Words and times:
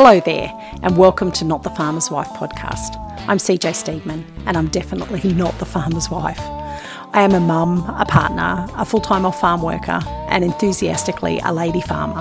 Hello 0.00 0.20
there, 0.20 0.48
and 0.84 0.96
welcome 0.96 1.32
to 1.32 1.44
Not 1.44 1.64
the 1.64 1.70
Farmer's 1.70 2.08
Wife 2.08 2.28
podcast. 2.28 2.96
I'm 3.26 3.38
CJ 3.38 3.72
Steedman, 3.72 4.24
and 4.46 4.56
I'm 4.56 4.68
definitely 4.68 5.32
not 5.32 5.58
the 5.58 5.64
farmer's 5.64 6.08
wife. 6.08 6.38
I 6.38 7.22
am 7.22 7.34
a 7.34 7.40
mum, 7.40 7.80
a 7.98 8.04
partner, 8.04 8.68
a 8.76 8.84
full 8.84 9.00
time 9.00 9.26
off 9.26 9.40
farm 9.40 9.60
worker, 9.60 10.00
and 10.28 10.44
enthusiastically 10.44 11.40
a 11.40 11.52
lady 11.52 11.80
farmer. 11.80 12.20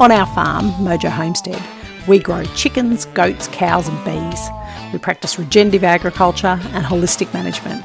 On 0.00 0.12
our 0.12 0.26
farm, 0.34 0.70
Mojo 0.72 1.08
Homestead, 1.08 1.62
we 2.06 2.18
grow 2.18 2.44
chickens, 2.56 3.06
goats, 3.06 3.48
cows, 3.48 3.88
and 3.88 4.04
bees. 4.04 4.50
We 4.92 4.98
practice 4.98 5.38
regenerative 5.38 5.84
agriculture 5.84 6.60
and 6.74 6.84
holistic 6.84 7.32
management. 7.32 7.82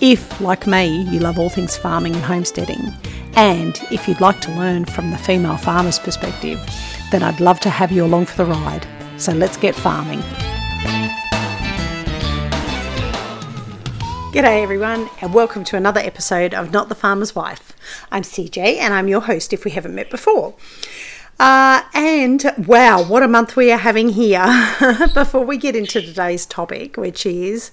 If, 0.00 0.40
like 0.40 0.66
me, 0.66 1.02
you 1.02 1.20
love 1.20 1.38
all 1.38 1.50
things 1.50 1.76
farming 1.76 2.14
and 2.14 2.24
homesteading, 2.24 2.94
and 3.36 3.78
if 3.90 4.08
you'd 4.08 4.22
like 4.22 4.40
to 4.40 4.54
learn 4.54 4.86
from 4.86 5.10
the 5.10 5.18
female 5.18 5.58
farmer's 5.58 5.98
perspective, 5.98 6.58
then 7.12 7.22
I'd 7.22 7.40
love 7.40 7.60
to 7.60 7.70
have 7.70 7.92
you 7.92 8.06
along 8.06 8.24
for 8.24 8.42
the 8.42 8.46
ride. 8.46 8.86
So 9.18 9.32
let's 9.32 9.58
get 9.58 9.74
farming. 9.74 10.20
G'day 14.32 14.62
everyone, 14.62 15.10
and 15.20 15.34
welcome 15.34 15.62
to 15.64 15.76
another 15.76 16.00
episode 16.00 16.54
of 16.54 16.72
Not 16.72 16.88
the 16.88 16.94
Farmer's 16.94 17.34
Wife. 17.34 17.74
I'm 18.10 18.22
CJ, 18.22 18.78
and 18.78 18.94
I'm 18.94 19.08
your 19.08 19.20
host 19.20 19.52
if 19.52 19.66
we 19.66 19.72
haven't 19.72 19.94
met 19.94 20.08
before. 20.08 20.54
Uh, 21.38 21.82
and 21.92 22.42
wow, 22.66 23.04
what 23.04 23.22
a 23.22 23.28
month 23.28 23.56
we 23.56 23.70
are 23.70 23.78
having 23.78 24.08
here. 24.08 24.46
Before 25.14 25.44
we 25.44 25.58
get 25.58 25.76
into 25.76 26.00
today's 26.00 26.46
topic, 26.46 26.96
which 26.96 27.26
is 27.26 27.72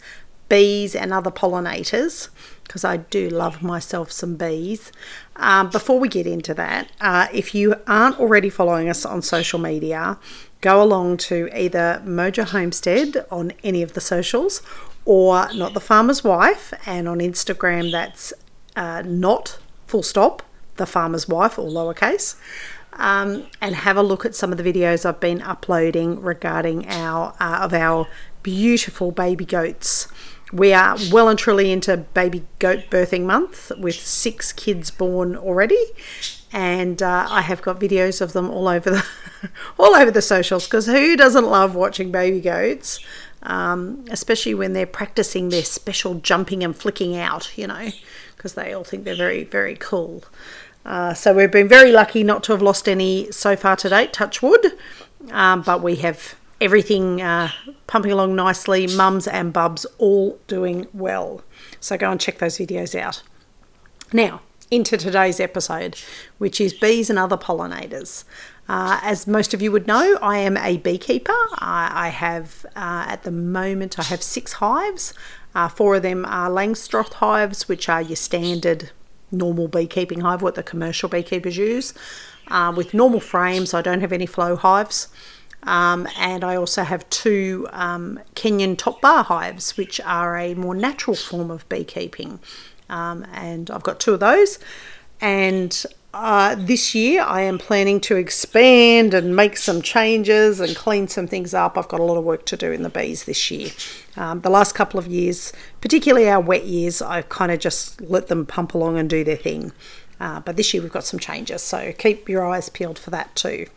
bees 0.49 0.95
and 0.95 1.13
other 1.13 1.31
pollinators, 1.31 2.29
because 2.63 2.83
I 2.83 2.97
do 2.97 3.29
love 3.29 3.61
myself 3.61 4.11
some 4.11 4.35
bees. 4.35 4.91
Um, 5.39 5.69
before 5.69 5.99
we 5.99 6.09
get 6.09 6.27
into 6.27 6.53
that, 6.55 6.91
uh, 6.99 7.27
if 7.33 7.55
you 7.55 7.75
aren't 7.87 8.19
already 8.19 8.49
following 8.49 8.89
us 8.89 9.05
on 9.05 9.21
social 9.21 9.57
media, 9.57 10.17
go 10.59 10.83
along 10.83 11.17
to 11.17 11.49
either 11.57 12.01
Mojo 12.05 12.43
Homestead 12.43 13.25
on 13.31 13.53
any 13.63 13.81
of 13.81 13.93
the 13.93 14.01
socials 14.01 14.61
or 15.05 15.51
Not 15.53 15.73
the 15.73 15.79
Farmer's 15.79 16.23
Wife, 16.23 16.73
and 16.85 17.07
on 17.07 17.19
Instagram 17.19 17.91
that's 17.91 18.33
uh, 18.75 19.01
not 19.05 19.57
full 19.87 20.03
stop, 20.03 20.43
the 20.75 20.85
farmer's 20.85 21.27
wife, 21.27 21.57
all 21.57 21.71
lowercase. 21.71 22.35
Um, 22.93 23.47
and 23.61 23.75
have 23.75 23.95
a 23.95 24.03
look 24.03 24.25
at 24.25 24.35
some 24.35 24.51
of 24.51 24.57
the 24.57 24.73
videos 24.73 25.05
I've 25.05 25.21
been 25.21 25.41
uploading 25.41 26.21
regarding 26.21 26.87
our 26.89 27.33
uh, 27.39 27.59
of 27.61 27.73
our 27.73 28.07
beautiful 28.43 29.11
baby 29.11 29.45
goats 29.45 30.07
we 30.51 30.73
are 30.73 30.97
well 31.11 31.29
and 31.29 31.37
truly 31.37 31.71
into 31.71 31.97
baby 31.97 32.45
goat 32.57 32.89
birthing 32.89 33.23
month 33.23 33.71
with 33.77 33.95
six 33.95 34.51
kids 34.51 34.89
born 34.91 35.35
already. 35.35 35.83
And 36.51 37.03
uh, 37.03 37.27
I 37.29 37.41
have 37.41 37.61
got 37.61 37.79
videos 37.79 38.21
of 38.21 38.33
them 38.33 38.49
all 38.49 38.67
over 38.67 38.89
the 38.89 39.05
all 39.77 39.95
over 39.95 40.09
the 40.09 40.21
socials 40.21 40.65
because 40.65 40.87
who 40.87 41.15
doesn't 41.15 41.45
love 41.45 41.75
watching 41.75 42.11
baby 42.11 42.41
goats? 42.41 42.99
Um, 43.43 44.03
especially 44.09 44.53
when 44.53 44.73
they're 44.73 44.85
practicing 44.85 45.49
their 45.49 45.63
special 45.63 46.15
jumping 46.15 46.61
and 46.61 46.75
flicking 46.75 47.15
out 47.15 47.57
you 47.57 47.67
know 47.67 47.89
because 48.35 48.55
they 48.55 48.73
all 48.73 48.83
think 48.83 49.03
they're 49.03 49.15
very 49.15 49.43
very 49.43 49.75
cool. 49.75 50.23
Uh, 50.85 51.13
so 51.13 51.33
we've 51.33 51.51
been 51.51 51.67
very 51.67 51.91
lucky 51.91 52.23
not 52.23 52.43
to 52.45 52.51
have 52.51 52.61
lost 52.61 52.89
any 52.89 53.31
so 53.31 53.55
far 53.55 53.75
to 53.75 53.89
date 53.89 54.11
touch 54.11 54.41
wood. 54.41 54.73
Um, 55.31 55.61
but 55.61 55.83
we 55.83 55.97
have 55.97 56.35
everything 56.61 57.21
uh, 57.21 57.51
pumping 57.87 58.11
along 58.11 58.35
nicely, 58.35 58.87
mums 58.87 59.27
and 59.27 59.53
bubs 59.53 59.85
all 59.97 60.39
doing 60.47 60.87
well. 60.93 61.41
So 61.79 61.97
go 61.97 62.11
and 62.11 62.19
check 62.19 62.39
those 62.39 62.57
videos 62.57 62.99
out. 62.99 63.23
Now, 64.11 64.41
into 64.71 64.97
today's 64.97 65.39
episode, 65.39 65.99
which 66.37 66.61
is 66.61 66.73
bees 66.73 67.09
and 67.09 67.17
other 67.17 67.37
pollinators. 67.37 68.23
Uh, 68.67 68.99
as 69.01 69.25
most 69.25 69.53
of 69.53 69.61
you 69.61 69.71
would 69.71 69.87
know, 69.87 70.19
I 70.21 70.37
am 70.37 70.55
a 70.57 70.77
beekeeper. 70.77 71.33
I, 71.55 71.89
I 71.91 72.07
have, 72.09 72.65
uh, 72.75 73.05
at 73.07 73.23
the 73.23 73.31
moment, 73.31 73.97
I 73.97 74.03
have 74.03 74.21
six 74.21 74.53
hives. 74.53 75.13
Uh, 75.55 75.67
four 75.67 75.95
of 75.95 76.03
them 76.03 76.23
are 76.25 76.49
Langstroth 76.49 77.13
hives, 77.13 77.67
which 77.67 77.89
are 77.89 78.01
your 78.01 78.15
standard 78.15 78.91
normal 79.31 79.67
beekeeping 79.67 80.21
hive, 80.21 80.43
what 80.43 80.53
the 80.53 80.63
commercial 80.63 81.09
beekeepers 81.09 81.57
use. 81.57 81.93
Uh, 82.47 82.71
with 82.75 82.93
normal 82.93 83.19
frames, 83.19 83.73
I 83.73 83.81
don't 83.81 84.01
have 84.01 84.11
any 84.11 84.27
flow 84.27 84.55
hives. 84.55 85.07
Um, 85.69 86.07
and 86.17 86.43
I 86.43 86.55
also 86.55 86.81
have 86.81 87.07
two 87.11 87.67
um, 87.71 88.19
Kenyan 88.35 88.75
top 88.75 89.01
bar 89.01 89.23
hives, 89.23 89.77
which 89.77 90.01
are 90.01 90.35
a 90.35 90.55
more 90.55 90.73
natural 90.73 91.15
form 91.15 91.51
of 91.51 91.69
beekeeping. 91.69 92.39
Um, 92.89 93.23
and 93.31 93.69
I've 93.69 93.83
got 93.83 93.99
two 93.99 94.15
of 94.15 94.19
those. 94.19 94.57
And 95.21 95.85
uh, 96.11 96.55
this 96.57 96.95
year 96.95 97.21
I 97.21 97.41
am 97.41 97.59
planning 97.59 98.01
to 98.01 98.15
expand 98.15 99.13
and 99.13 99.35
make 99.35 99.57
some 99.57 99.83
changes 99.83 100.59
and 100.59 100.75
clean 100.75 101.07
some 101.07 101.27
things 101.27 101.53
up. 101.53 101.77
I've 101.77 101.87
got 101.87 101.99
a 101.99 102.03
lot 102.03 102.17
of 102.17 102.23
work 102.23 102.47
to 102.47 102.57
do 102.57 102.71
in 102.71 102.81
the 102.81 102.89
bees 102.89 103.25
this 103.25 103.51
year. 103.51 103.69
Um, 104.17 104.41
the 104.41 104.49
last 104.49 104.73
couple 104.73 104.99
of 104.99 105.05
years, 105.05 105.53
particularly 105.81 106.27
our 106.27 106.41
wet 106.41 106.65
years, 106.65 106.99
I've 106.99 107.29
kind 107.29 107.51
of 107.51 107.59
just 107.59 108.01
let 108.01 108.25
them 108.25 108.47
pump 108.47 108.73
along 108.73 108.97
and 108.97 109.07
do 109.07 109.23
their 109.23 109.37
thing. 109.37 109.71
Uh, 110.19 110.39
but 110.39 110.57
this 110.57 110.73
year 110.73 110.81
we've 110.81 110.91
got 110.91 111.03
some 111.03 111.19
changes, 111.19 111.61
so 111.61 111.93
keep 111.95 112.27
your 112.27 112.43
eyes 112.43 112.69
peeled 112.69 112.97
for 112.97 113.11
that 113.11 113.35
too. 113.35 113.67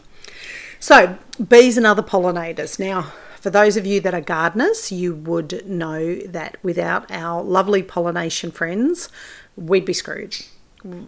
So, 0.83 1.17
bees 1.49 1.77
and 1.77 1.87
other 1.87 2.03
pollinators. 2.03 2.77
Now, 2.77 3.13
for 3.41 3.51
those 3.51 3.77
of 3.77 3.87
you 3.87 4.01
that 4.01 4.15
are 4.15 4.21
gardeners, 4.21 4.91
you 4.91 5.15
would 5.15 5.65
know 5.65 6.17
that 6.17 6.57
without 6.65 7.09
our 7.09 7.41
lovely 7.41 7.85
pollination 7.85 8.51
friends, 8.51 9.09
we'd 9.55 9.85
be 9.85 9.93
screwed. 9.93 10.45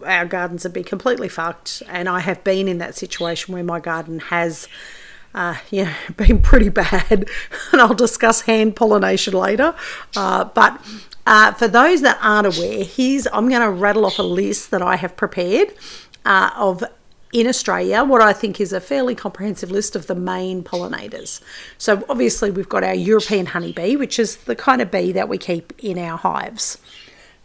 Our 0.05 0.27
gardens 0.27 0.63
would 0.63 0.71
be 0.71 0.81
completely 0.81 1.27
fucked, 1.27 1.83
and 1.89 2.07
I 2.07 2.21
have 2.21 2.41
been 2.45 2.69
in 2.69 2.77
that 2.77 2.95
situation 2.95 3.53
where 3.53 3.65
my 3.65 3.81
garden 3.81 4.19
has. 4.19 4.69
Uh, 5.33 5.55
yeah, 5.71 5.93
been 6.15 6.41
pretty 6.41 6.69
bad, 6.69 7.11
and 7.73 7.81
I'll 7.81 7.93
discuss 7.93 8.43
hand 8.43 8.77
pollination 8.77 9.33
later. 9.33 9.75
Uh, 10.15 10.45
but 10.45 10.79
uh, 11.27 11.51
for 11.51 11.67
those 11.67 11.99
that 11.99 12.17
aren't 12.21 12.57
aware, 12.57 12.85
here's 12.85 13.27
I'm 13.27 13.49
going 13.49 13.59
to 13.59 13.71
rattle 13.71 14.05
off 14.05 14.19
a 14.19 14.23
list 14.23 14.71
that 14.71 14.81
I 14.81 14.95
have 14.95 15.17
prepared 15.17 15.73
uh, 16.23 16.51
of 16.55 16.81
in 17.35 17.47
Australia 17.47 18.01
what 18.01 18.21
I 18.21 18.31
think 18.31 18.61
is 18.61 18.71
a 18.71 18.79
fairly 18.79 19.13
comprehensive 19.13 19.69
list 19.69 19.93
of 19.93 20.07
the 20.07 20.15
main 20.15 20.63
pollinators. 20.63 21.41
So, 21.77 22.05
obviously, 22.07 22.49
we've 22.49 22.69
got 22.69 22.85
our 22.85 22.95
European 22.95 23.47
honeybee, 23.47 23.97
which 23.97 24.17
is 24.17 24.37
the 24.37 24.55
kind 24.55 24.81
of 24.81 24.89
bee 24.89 25.11
that 25.11 25.27
we 25.27 25.37
keep 25.37 25.73
in 25.79 25.97
our 25.97 26.17
hives. 26.17 26.77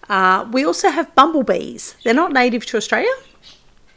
Uh, 0.09 0.49
we 0.53 0.65
also 0.65 0.91
have 0.91 1.13
bumblebees. 1.17 1.97
They're 2.05 2.15
not 2.15 2.33
native 2.33 2.65
to 2.67 2.77
Australia, 2.77 3.11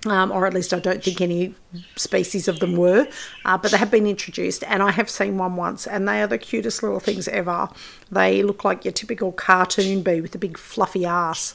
um, 0.07 0.31
or 0.31 0.47
at 0.47 0.53
least 0.55 0.73
I 0.73 0.79
don't 0.79 1.03
think 1.03 1.21
any 1.21 1.53
species 1.95 2.47
of 2.47 2.59
them 2.59 2.75
were, 2.75 3.07
uh, 3.45 3.57
but 3.59 3.69
they 3.69 3.77
have 3.77 3.91
been 3.91 4.07
introduced, 4.07 4.63
and 4.63 4.81
I 4.81 4.89
have 4.89 5.11
seen 5.11 5.37
one 5.37 5.55
once, 5.55 5.85
and 5.85 6.07
they 6.07 6.23
are 6.23 6.27
the 6.27 6.39
cutest 6.39 6.81
little 6.81 6.99
things 6.99 7.27
ever. 7.27 7.69
They 8.11 8.41
look 8.41 8.65
like 8.65 8.83
your 8.83 8.93
typical 8.93 9.31
cartoon 9.31 10.01
bee 10.01 10.21
with 10.21 10.33
a 10.33 10.39
big 10.39 10.57
fluffy 10.57 11.05
ass. 11.05 11.53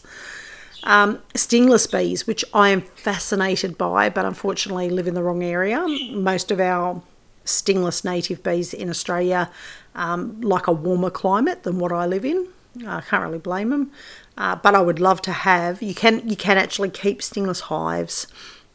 Um, 0.84 1.20
stingless 1.34 1.86
bees, 1.86 2.26
which 2.26 2.44
I 2.54 2.70
am 2.70 2.82
fascinated 2.82 3.76
by, 3.76 4.08
but 4.08 4.24
unfortunately 4.24 4.90
live 4.90 5.08
in 5.08 5.14
the 5.14 5.22
wrong 5.22 5.42
area. 5.42 5.84
Most 6.10 6.50
of 6.50 6.60
our 6.60 7.02
stingless 7.44 8.04
native 8.04 8.42
bees 8.42 8.72
in 8.74 8.88
Australia 8.90 9.50
um, 9.94 10.40
like 10.40 10.66
a 10.66 10.72
warmer 10.72 11.10
climate 11.10 11.64
than 11.64 11.78
what 11.78 11.92
I 11.92 12.06
live 12.06 12.24
in. 12.24 12.48
I 12.86 13.00
can't 13.00 13.22
really 13.22 13.38
blame 13.38 13.70
them, 13.70 13.90
uh, 14.36 14.54
but 14.56 14.74
I 14.74 14.80
would 14.80 15.00
love 15.00 15.20
to 15.22 15.32
have. 15.32 15.82
You 15.82 15.94
can 15.94 16.28
you 16.28 16.36
can 16.36 16.56
actually 16.56 16.90
keep 16.90 17.22
stingless 17.22 17.62
hives 17.62 18.28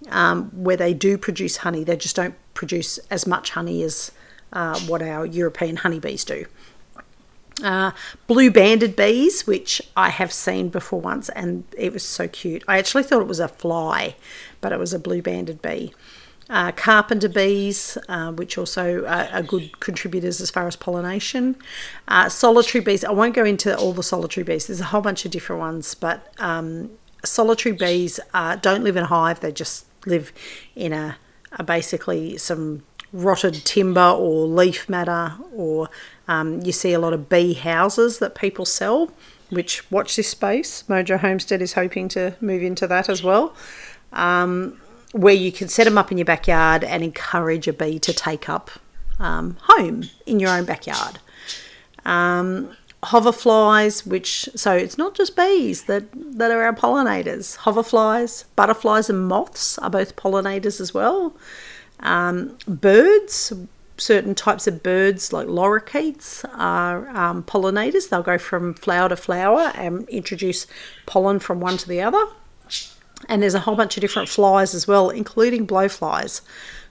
um, 0.10 0.50
where 0.52 0.76
they 0.76 0.94
do 0.94 1.18
produce 1.18 1.58
honey. 1.58 1.84
They 1.84 1.96
just 1.96 2.16
don't 2.16 2.36
produce 2.54 2.98
as 3.10 3.26
much 3.26 3.52
honey 3.52 3.82
as 3.84 4.12
uh, 4.52 4.78
what 4.82 5.02
our 5.02 5.26
European 5.26 5.78
honeybees 5.78 6.26
do. 6.26 6.46
Uh, 7.62 7.92
blue 8.26 8.50
banded 8.50 8.96
bees, 8.96 9.46
which 9.46 9.82
I 9.96 10.10
have 10.10 10.34
seen 10.34 10.70
before 10.70 11.00
once, 11.00 11.30
and 11.30 11.64
it 11.78 11.94
was 11.94 12.04
so 12.04 12.28
cute. 12.28 12.64
I 12.68 12.80
actually 12.80 13.04
thought 13.04 13.22
it 13.22 13.28
was 13.28 13.40
a 13.40 13.48
fly, 13.48 14.16
but 14.60 14.72
it 14.72 14.80
was 14.80 14.94
a 14.94 15.00
blue 15.00 15.22
banded 15.22 15.62
bee. 15.62 15.94
Uh, 16.50 16.72
carpenter 16.72 17.30
bees, 17.30 17.98
uh, 18.10 18.32
which 18.32 18.58
also 18.58 19.06
are, 19.06 19.30
are, 19.32 19.42
good 19.42 19.80
contributors 19.80 20.42
as 20.42 20.52
far 20.52 20.68
as 20.68 20.76
pollination. 20.76 21.56
Uh, 22.08 22.28
solitary 22.28 22.84
bees, 22.84 23.06
I 23.06 23.12
won't 23.12 23.34
go 23.34 23.46
into 23.46 23.78
all 23.78 23.94
the 23.94 24.04
solitary 24.04 24.44
bees, 24.44 24.68
there's 24.68 24.82
a 24.82 24.86
whole 24.86 25.02
bunch 25.02 25.24
of 25.24 25.32
different 25.32 25.62
ones, 25.62 25.96
but 25.96 26.34
um, 26.40 26.92
solitary 27.24 27.74
bees 27.74 28.20
don't 28.62 28.84
live 28.84 28.98
in 28.98 29.04
a 29.04 29.08
hive, 29.08 29.40
they 29.40 29.54
just 29.54 29.86
live 30.06 30.34
in 30.76 30.92
a, 30.92 31.18
a 31.54 31.64
basically 31.64 32.38
some 32.38 32.84
rotted 33.14 33.54
timber 33.64 34.02
or 34.02 34.46
leaf 34.46 34.90
matter, 34.90 35.36
or 35.54 35.88
um, 36.28 36.62
you 36.62 36.72
see 36.72 36.94
a 36.94 37.00
lot 37.00 37.14
of 37.14 37.30
bee 37.30 37.54
houses 37.54 38.20
that 38.20 38.36
people 38.36 38.66
sell. 38.66 39.12
Which 39.50 39.90
watch 39.92 40.16
this 40.16 40.30
space. 40.30 40.84
Mojo 40.90 41.20
Homestead 41.20 41.62
is 41.62 41.74
hoping 41.74 42.08
to 42.10 42.36
move 42.42 42.64
into 42.64 42.88
that 42.88 43.08
as 43.08 43.22
well, 43.22 43.54
um, 44.12 44.82
where 45.12 45.34
you 45.36 45.52
can 45.52 45.68
set 45.68 45.84
them 45.84 45.96
up 45.96 46.12
in 46.12 46.18
your 46.18 46.26
backyard 46.26 46.84
and 46.84 47.04
encourage 47.04 47.68
a 47.68 47.74
bee 47.74 48.00
to 48.00 48.14
take 48.14 48.50
up 48.50 48.72
um, 49.20 49.58
home 49.62 50.06
in 50.26 50.40
your 50.40 50.50
own 50.50 50.66
backyard. 50.66 51.20
Um, 52.04 52.76
hoverflies, 53.04 54.08
which 54.08 54.50
so 54.56 54.74
it's 54.74 54.98
not 54.98 55.14
just 55.14 55.36
bees 55.36 55.84
that 55.84 56.06
that 56.14 56.52
are 56.52 56.64
our 56.64 56.74
pollinators. 56.74 57.58
Hoverflies, 57.58 58.46
butterflies, 58.56 59.10
and 59.10 59.28
moths 59.28 59.78
are 59.80 59.90
both 59.90 60.16
pollinators 60.16 60.80
as 60.82 60.94
well. 60.94 61.36
Um, 62.00 62.58
birds, 62.68 63.54
certain 63.98 64.36
types 64.36 64.68
of 64.68 64.84
birds, 64.84 65.32
like 65.32 65.48
lorikeets, 65.48 66.46
are 66.58 67.08
um, 67.10 67.44
pollinators. 67.44 68.10
They'll 68.10 68.24
go 68.24 68.38
from 68.38 68.74
flower 68.74 69.10
to 69.10 69.16
flower 69.16 69.72
and 69.76 70.08
introduce 70.10 70.68
pollen 71.06 71.40
from 71.40 71.60
one 71.60 71.78
to 71.78 71.88
the 71.88 72.02
other. 72.02 72.26
And 73.30 73.42
there's 73.42 73.54
a 73.54 73.62
whole 73.62 73.76
bunch 73.76 73.96
of 73.96 74.02
different 74.02 74.28
flies 74.28 74.74
as 74.74 74.88
well, 74.88 75.10
including 75.10 75.66
blowflies. 75.66 76.42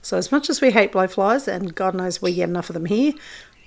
So, 0.01 0.17
as 0.17 0.31
much 0.31 0.49
as 0.49 0.61
we 0.61 0.71
hate 0.71 0.91
blowflies, 0.91 1.47
and 1.47 1.75
God 1.75 1.95
knows 1.95 2.21
we 2.21 2.33
get 2.33 2.49
enough 2.49 2.69
of 2.69 2.73
them 2.73 2.85
here, 2.85 3.13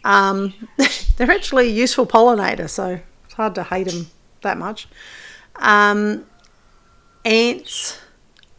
um, 0.04 0.52
they're 1.16 1.30
actually 1.30 1.68
a 1.68 1.72
useful 1.72 2.06
pollinator. 2.06 2.68
So, 2.68 3.00
it's 3.24 3.34
hard 3.34 3.54
to 3.54 3.62
hate 3.62 3.86
them 3.86 4.08
that 4.42 4.58
much. 4.58 4.88
Um, 5.56 6.26
ants 7.24 8.00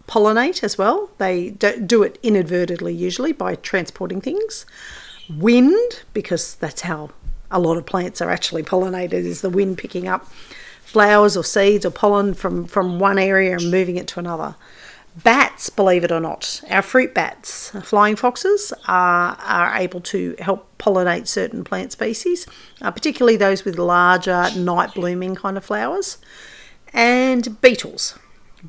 pollinate 0.07 0.63
as 0.63 0.77
well. 0.77 1.09
They 1.17 1.51
do 1.51 2.03
it 2.03 2.17
inadvertently, 2.23 2.93
usually 2.93 3.33
by 3.33 3.55
transporting 3.55 4.21
things. 4.21 4.65
Wind, 5.29 6.03
because 6.13 6.55
that's 6.55 6.81
how 6.81 7.09
a 7.51 7.59
lot 7.59 7.77
of 7.77 7.85
plants 7.85 8.21
are 8.21 8.29
actually 8.29 8.63
pollinated, 8.63 9.13
is 9.13 9.41
the 9.41 9.49
wind 9.49 9.77
picking 9.77 10.07
up 10.07 10.27
flowers 10.83 11.35
or 11.35 11.43
seeds 11.43 11.85
or 11.85 11.91
pollen 11.91 12.33
from, 12.33 12.65
from 12.65 12.99
one 12.99 13.19
area 13.19 13.53
and 13.53 13.69
moving 13.69 13.97
it 13.97 14.07
to 14.07 14.19
another. 14.19 14.55
Bats, 15.23 15.69
believe 15.69 16.03
it 16.03 16.11
or 16.11 16.19
not, 16.19 16.61
our 16.69 16.83
fruit 16.83 17.13
bats, 17.13 17.71
flying 17.81 18.15
foxes, 18.15 18.71
are, 18.87 19.35
are 19.43 19.75
able 19.75 19.99
to 19.99 20.35
help 20.39 20.67
pollinate 20.77 21.27
certain 21.27 21.63
plant 21.63 21.91
species, 21.91 22.45
uh, 22.81 22.91
particularly 22.91 23.35
those 23.35 23.65
with 23.65 23.79
larger 23.79 24.49
night 24.55 24.93
blooming 24.93 25.33
kind 25.33 25.57
of 25.57 25.65
flowers. 25.65 26.19
And 26.93 27.59
beetles. 27.61 28.17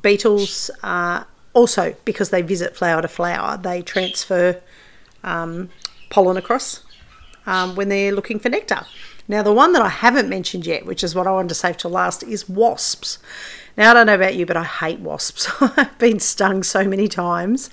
Beetles 0.01 0.71
uh, 0.81 1.23
also, 1.53 1.95
because 2.05 2.29
they 2.29 2.41
visit 2.41 2.75
flower 2.75 3.01
to 3.01 3.07
flower, 3.07 3.57
they 3.57 3.81
transfer 3.81 4.61
um, 5.23 5.69
pollen 6.09 6.37
across 6.37 6.83
um, 7.45 7.75
when 7.75 7.89
they're 7.89 8.11
looking 8.11 8.39
for 8.39 8.49
nectar. 8.49 8.85
Now, 9.27 9.43
the 9.43 9.53
one 9.53 9.73
that 9.73 9.81
I 9.81 9.89
haven't 9.89 10.27
mentioned 10.27 10.65
yet, 10.65 10.85
which 10.85 11.03
is 11.03 11.13
what 11.13 11.27
I 11.27 11.31
wanted 11.31 11.49
to 11.49 11.55
save 11.55 11.77
till 11.77 11.91
last, 11.91 12.23
is 12.23 12.49
wasps. 12.49 13.19
Now, 13.77 13.91
I 13.91 13.93
don't 13.93 14.07
know 14.07 14.15
about 14.15 14.35
you, 14.35 14.45
but 14.45 14.57
I 14.57 14.63
hate 14.63 14.99
wasps. 14.99 15.49
I've 15.61 15.97
been 15.99 16.19
stung 16.19 16.63
so 16.63 16.83
many 16.83 17.07
times 17.07 17.69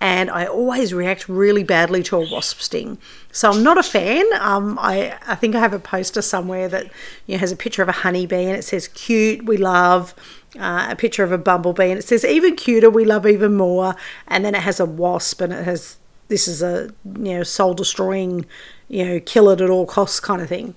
and 0.00 0.30
I 0.30 0.46
always 0.46 0.92
react 0.92 1.28
really 1.28 1.64
badly 1.64 2.02
to 2.04 2.16
a 2.16 2.30
wasp 2.30 2.60
sting. 2.60 2.98
So 3.32 3.50
I'm 3.50 3.62
not 3.62 3.78
a 3.78 3.82
fan. 3.82 4.24
Um, 4.40 4.78
I, 4.80 5.16
I 5.26 5.34
think 5.34 5.54
I 5.54 5.60
have 5.60 5.72
a 5.72 5.78
poster 5.78 6.20
somewhere 6.20 6.68
that 6.68 6.90
you 7.26 7.34
know, 7.34 7.38
has 7.38 7.50
a 7.52 7.56
picture 7.56 7.82
of 7.82 7.88
a 7.88 7.92
honeybee 7.92 8.44
and 8.44 8.56
it 8.56 8.64
says 8.64 8.88
cute, 8.88 9.46
we 9.46 9.56
love. 9.56 10.14
Uh, 10.58 10.88
a 10.90 10.96
picture 10.96 11.22
of 11.22 11.32
a 11.32 11.38
bumblebee 11.38 11.90
and 11.90 11.98
it 11.98 12.02
says 12.02 12.24
even 12.24 12.56
cuter, 12.56 12.88
we 12.88 13.04
love 13.04 13.26
even 13.26 13.54
more. 13.54 13.94
And 14.26 14.44
then 14.44 14.54
it 14.54 14.62
has 14.62 14.80
a 14.80 14.86
wasp 14.86 15.40
and 15.40 15.52
it 15.52 15.64
has 15.64 15.98
this 16.28 16.48
is 16.48 16.62
a 16.62 16.90
you 17.04 17.34
know 17.34 17.42
soul 17.42 17.74
destroying, 17.74 18.46
you 18.88 19.04
know, 19.04 19.20
kill 19.20 19.50
it 19.50 19.60
at 19.60 19.70
all 19.70 19.86
costs 19.86 20.20
kind 20.20 20.40
of 20.42 20.48
thing. 20.48 20.74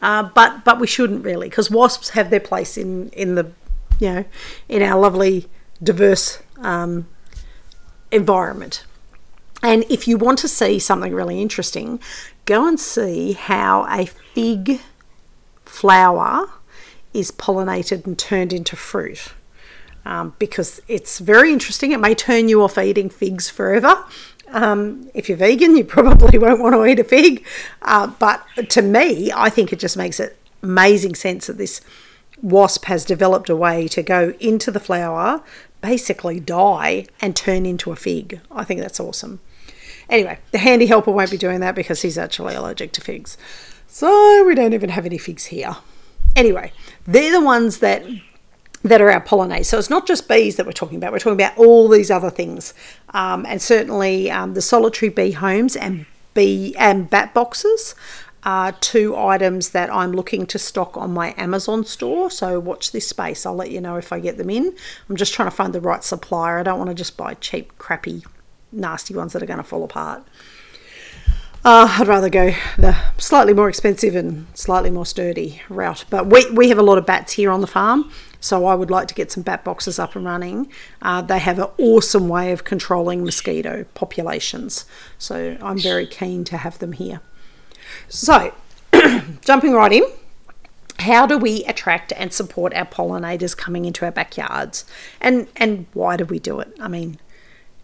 Uh, 0.00 0.24
but 0.34 0.64
but 0.64 0.80
we 0.80 0.86
shouldn't 0.86 1.24
really 1.24 1.48
because 1.48 1.70
wasps 1.70 2.10
have 2.10 2.30
their 2.30 2.40
place 2.40 2.76
in 2.76 3.08
in 3.10 3.36
the 3.36 3.50
you 4.00 4.12
know 4.12 4.24
in 4.68 4.82
our 4.82 5.00
lovely 5.00 5.48
diverse 5.82 6.40
um, 6.58 7.06
environment. 8.12 8.84
And 9.62 9.84
if 9.88 10.06
you 10.06 10.16
want 10.16 10.38
to 10.40 10.48
see 10.48 10.78
something 10.78 11.14
really 11.14 11.40
interesting, 11.40 12.00
go 12.44 12.66
and 12.66 12.78
see 12.78 13.32
how 13.32 13.86
a 13.88 14.06
fig 14.06 14.80
flower 15.64 16.50
is 17.14 17.30
pollinated 17.30 18.06
and 18.06 18.18
turned 18.18 18.52
into 18.52 18.76
fruit. 18.76 19.32
Um, 20.04 20.34
because 20.40 20.82
it's 20.88 21.20
very 21.20 21.52
interesting. 21.52 21.92
It 21.92 22.00
may 22.00 22.14
turn 22.14 22.48
you 22.48 22.62
off 22.62 22.76
eating 22.76 23.08
figs 23.08 23.48
forever. 23.48 24.04
Um, 24.48 25.08
if 25.14 25.28
you're 25.28 25.38
vegan, 25.38 25.76
you 25.76 25.84
probably 25.84 26.38
won't 26.40 26.60
want 26.60 26.74
to 26.74 26.84
eat 26.84 26.98
a 26.98 27.04
fig. 27.04 27.44
Uh, 27.82 28.08
but 28.18 28.44
to 28.70 28.82
me, 28.82 29.30
I 29.32 29.48
think 29.48 29.72
it 29.72 29.78
just 29.78 29.96
makes 29.96 30.18
it 30.18 30.36
amazing 30.62 31.14
sense 31.14 31.46
that 31.46 31.58
this 31.58 31.80
wasp 32.42 32.86
has 32.86 33.04
developed 33.04 33.48
a 33.48 33.56
way 33.56 33.86
to 33.88 34.02
go 34.02 34.34
into 34.40 34.72
the 34.72 34.80
flower, 34.80 35.42
basically 35.82 36.40
die 36.40 37.06
and 37.20 37.36
turn 37.36 37.66
into 37.66 37.92
a 37.92 37.96
fig. 37.96 38.40
I 38.50 38.64
think 38.64 38.80
that's 38.80 39.00
awesome. 39.00 39.40
Anyway, 40.08 40.38
the 40.50 40.58
handy 40.58 40.86
helper 40.86 41.10
won't 41.10 41.30
be 41.30 41.36
doing 41.36 41.60
that 41.60 41.74
because 41.74 42.02
he's 42.02 42.16
actually 42.16 42.54
allergic 42.54 42.92
to 42.92 43.00
figs. 43.00 43.36
So 43.86 44.44
we 44.46 44.54
don't 44.54 44.72
even 44.72 44.90
have 44.90 45.04
any 45.04 45.18
figs 45.18 45.46
here. 45.46 45.76
Anyway, 46.34 46.72
they're 47.06 47.32
the 47.32 47.44
ones 47.44 47.78
that 47.78 48.04
that 48.84 49.00
are 49.00 49.10
our 49.10 49.20
pollinators. 49.20 49.66
So 49.66 49.78
it's 49.78 49.90
not 49.90 50.08
just 50.08 50.28
bees 50.28 50.56
that 50.56 50.66
we're 50.66 50.72
talking 50.72 50.96
about. 50.96 51.12
We're 51.12 51.20
talking 51.20 51.40
about 51.40 51.56
all 51.56 51.88
these 51.88 52.10
other 52.10 52.30
things, 52.30 52.74
um, 53.10 53.46
and 53.46 53.62
certainly 53.62 54.30
um, 54.30 54.54
the 54.54 54.62
solitary 54.62 55.08
bee 55.08 55.32
homes 55.32 55.76
and 55.76 56.06
bee 56.34 56.74
and 56.78 57.08
bat 57.08 57.32
boxes 57.32 57.94
are 58.44 58.72
two 58.72 59.16
items 59.16 59.70
that 59.70 59.92
I'm 59.92 60.12
looking 60.12 60.46
to 60.46 60.58
stock 60.58 60.96
on 60.96 61.12
my 61.12 61.34
Amazon 61.36 61.84
store. 61.84 62.30
So 62.30 62.58
watch 62.58 62.92
this 62.92 63.08
space. 63.08 63.46
I'll 63.46 63.54
let 63.54 63.70
you 63.70 63.80
know 63.80 63.96
if 63.96 64.12
I 64.12 64.20
get 64.20 64.36
them 64.36 64.50
in. 64.50 64.74
I'm 65.08 65.16
just 65.16 65.32
trying 65.32 65.48
to 65.48 65.54
find 65.54 65.72
the 65.72 65.80
right 65.80 66.02
supplier. 66.02 66.58
I 66.58 66.62
don't 66.62 66.78
want 66.78 66.90
to 66.90 66.94
just 66.94 67.16
buy 67.16 67.34
cheap, 67.34 67.76
crappy, 67.78 68.24
nasty 68.72 69.14
ones 69.14 69.32
that 69.32 69.42
are 69.42 69.46
going 69.46 69.58
to 69.58 69.64
fall 69.64 69.84
apart. 69.84 70.24
Uh, 71.64 71.96
I'd 72.00 72.08
rather 72.08 72.28
go 72.28 72.52
the 72.76 72.96
slightly 73.18 73.54
more 73.54 73.68
expensive 73.68 74.16
and 74.16 74.46
slightly 74.52 74.90
more 74.90 75.06
sturdy 75.06 75.62
route. 75.68 76.04
But 76.10 76.26
we, 76.26 76.50
we 76.50 76.68
have 76.70 76.78
a 76.78 76.82
lot 76.82 76.98
of 76.98 77.06
bats 77.06 77.34
here 77.34 77.52
on 77.52 77.60
the 77.60 77.68
farm, 77.68 78.10
so 78.40 78.66
I 78.66 78.74
would 78.74 78.90
like 78.90 79.06
to 79.08 79.14
get 79.14 79.30
some 79.30 79.44
bat 79.44 79.62
boxes 79.62 80.00
up 80.00 80.16
and 80.16 80.24
running. 80.24 80.68
Uh, 81.00 81.22
they 81.22 81.38
have 81.38 81.60
an 81.60 81.68
awesome 81.78 82.28
way 82.28 82.50
of 82.50 82.64
controlling 82.64 83.24
mosquito 83.24 83.84
populations, 83.94 84.86
so 85.18 85.56
I'm 85.62 85.78
very 85.78 86.04
keen 86.04 86.42
to 86.44 86.56
have 86.56 86.80
them 86.80 86.94
here. 86.94 87.20
So, 88.08 88.54
jumping 89.42 89.72
right 89.72 89.92
in, 89.92 90.04
how 91.00 91.26
do 91.26 91.36
we 91.38 91.64
attract 91.64 92.12
and 92.16 92.32
support 92.32 92.74
our 92.74 92.86
pollinators 92.86 93.56
coming 93.56 93.84
into 93.84 94.04
our 94.04 94.12
backyards? 94.12 94.84
And 95.20 95.48
and 95.56 95.86
why 95.94 96.16
do 96.16 96.24
we 96.24 96.38
do 96.38 96.60
it? 96.60 96.76
I 96.80 96.88
mean, 96.88 97.18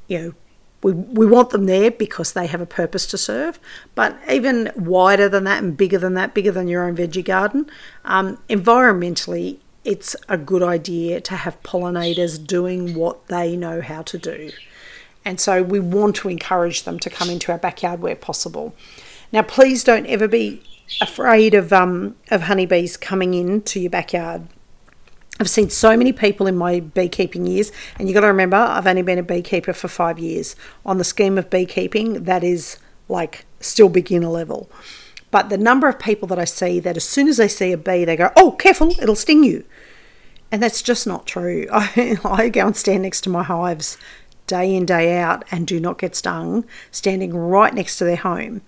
you 0.06 0.18
know, 0.18 0.34
we, 0.82 0.92
we 0.92 1.26
want 1.26 1.50
them 1.50 1.66
there 1.66 1.90
because 1.90 2.32
they 2.32 2.46
have 2.46 2.60
a 2.60 2.66
purpose 2.66 3.06
to 3.06 3.18
serve, 3.18 3.58
but 3.94 4.16
even 4.30 4.70
wider 4.76 5.28
than 5.28 5.44
that 5.44 5.62
and 5.62 5.76
bigger 5.76 5.98
than 5.98 6.14
that, 6.14 6.34
bigger 6.34 6.52
than 6.52 6.68
your 6.68 6.84
own 6.84 6.96
veggie 6.96 7.24
garden, 7.24 7.68
um, 8.04 8.38
environmentally, 8.48 9.58
it's 9.84 10.14
a 10.28 10.36
good 10.36 10.62
idea 10.62 11.20
to 11.20 11.34
have 11.34 11.60
pollinators 11.62 12.44
doing 12.44 12.94
what 12.94 13.26
they 13.26 13.56
know 13.56 13.80
how 13.80 14.02
to 14.02 14.18
do. 14.18 14.50
And 15.24 15.40
so 15.40 15.62
we 15.62 15.80
want 15.80 16.16
to 16.16 16.28
encourage 16.28 16.84
them 16.84 16.98
to 17.00 17.10
come 17.10 17.28
into 17.28 17.50
our 17.50 17.58
backyard 17.58 18.00
where 18.00 18.14
possible. 18.16 18.74
Now, 19.32 19.42
please 19.42 19.84
don't 19.84 20.06
ever 20.06 20.26
be 20.26 20.62
afraid 21.00 21.54
of 21.54 21.72
um, 21.72 22.16
of 22.30 22.42
honeybees 22.42 22.96
coming 22.96 23.34
into 23.34 23.80
your 23.80 23.90
backyard. 23.90 24.48
I've 25.40 25.50
seen 25.50 25.70
so 25.70 25.96
many 25.96 26.12
people 26.12 26.46
in 26.46 26.56
my 26.56 26.80
beekeeping 26.80 27.46
years, 27.46 27.70
and 27.98 28.08
you've 28.08 28.14
got 28.14 28.22
to 28.22 28.26
remember, 28.26 28.56
I've 28.56 28.86
only 28.88 29.02
been 29.02 29.18
a 29.18 29.22
beekeeper 29.22 29.72
for 29.72 29.86
five 29.86 30.18
years. 30.18 30.56
On 30.84 30.98
the 30.98 31.04
scheme 31.04 31.38
of 31.38 31.48
beekeeping, 31.48 32.24
that 32.24 32.42
is 32.42 32.78
like 33.08 33.46
still 33.60 33.88
beginner 33.88 34.28
level. 34.28 34.68
But 35.30 35.48
the 35.48 35.58
number 35.58 35.88
of 35.88 35.98
people 35.98 36.26
that 36.28 36.38
I 36.38 36.44
see 36.44 36.80
that 36.80 36.96
as 36.96 37.04
soon 37.04 37.28
as 37.28 37.36
they 37.36 37.48
see 37.48 37.70
a 37.72 37.78
bee, 37.78 38.04
they 38.04 38.16
go, 38.16 38.32
Oh, 38.34 38.52
careful, 38.52 38.90
it'll 39.00 39.14
sting 39.14 39.44
you. 39.44 39.64
And 40.50 40.62
that's 40.62 40.82
just 40.82 41.06
not 41.06 41.26
true. 41.26 41.66
I, 41.72 42.18
I 42.24 42.48
go 42.48 42.66
and 42.66 42.76
stand 42.76 43.02
next 43.02 43.20
to 43.22 43.30
my 43.30 43.42
hives 43.42 43.98
day 44.46 44.74
in, 44.74 44.86
day 44.86 45.18
out, 45.18 45.44
and 45.50 45.66
do 45.66 45.78
not 45.78 45.98
get 45.98 46.16
stung, 46.16 46.64
standing 46.90 47.36
right 47.36 47.74
next 47.74 47.98
to 47.98 48.04
their 48.04 48.16
home. 48.16 48.62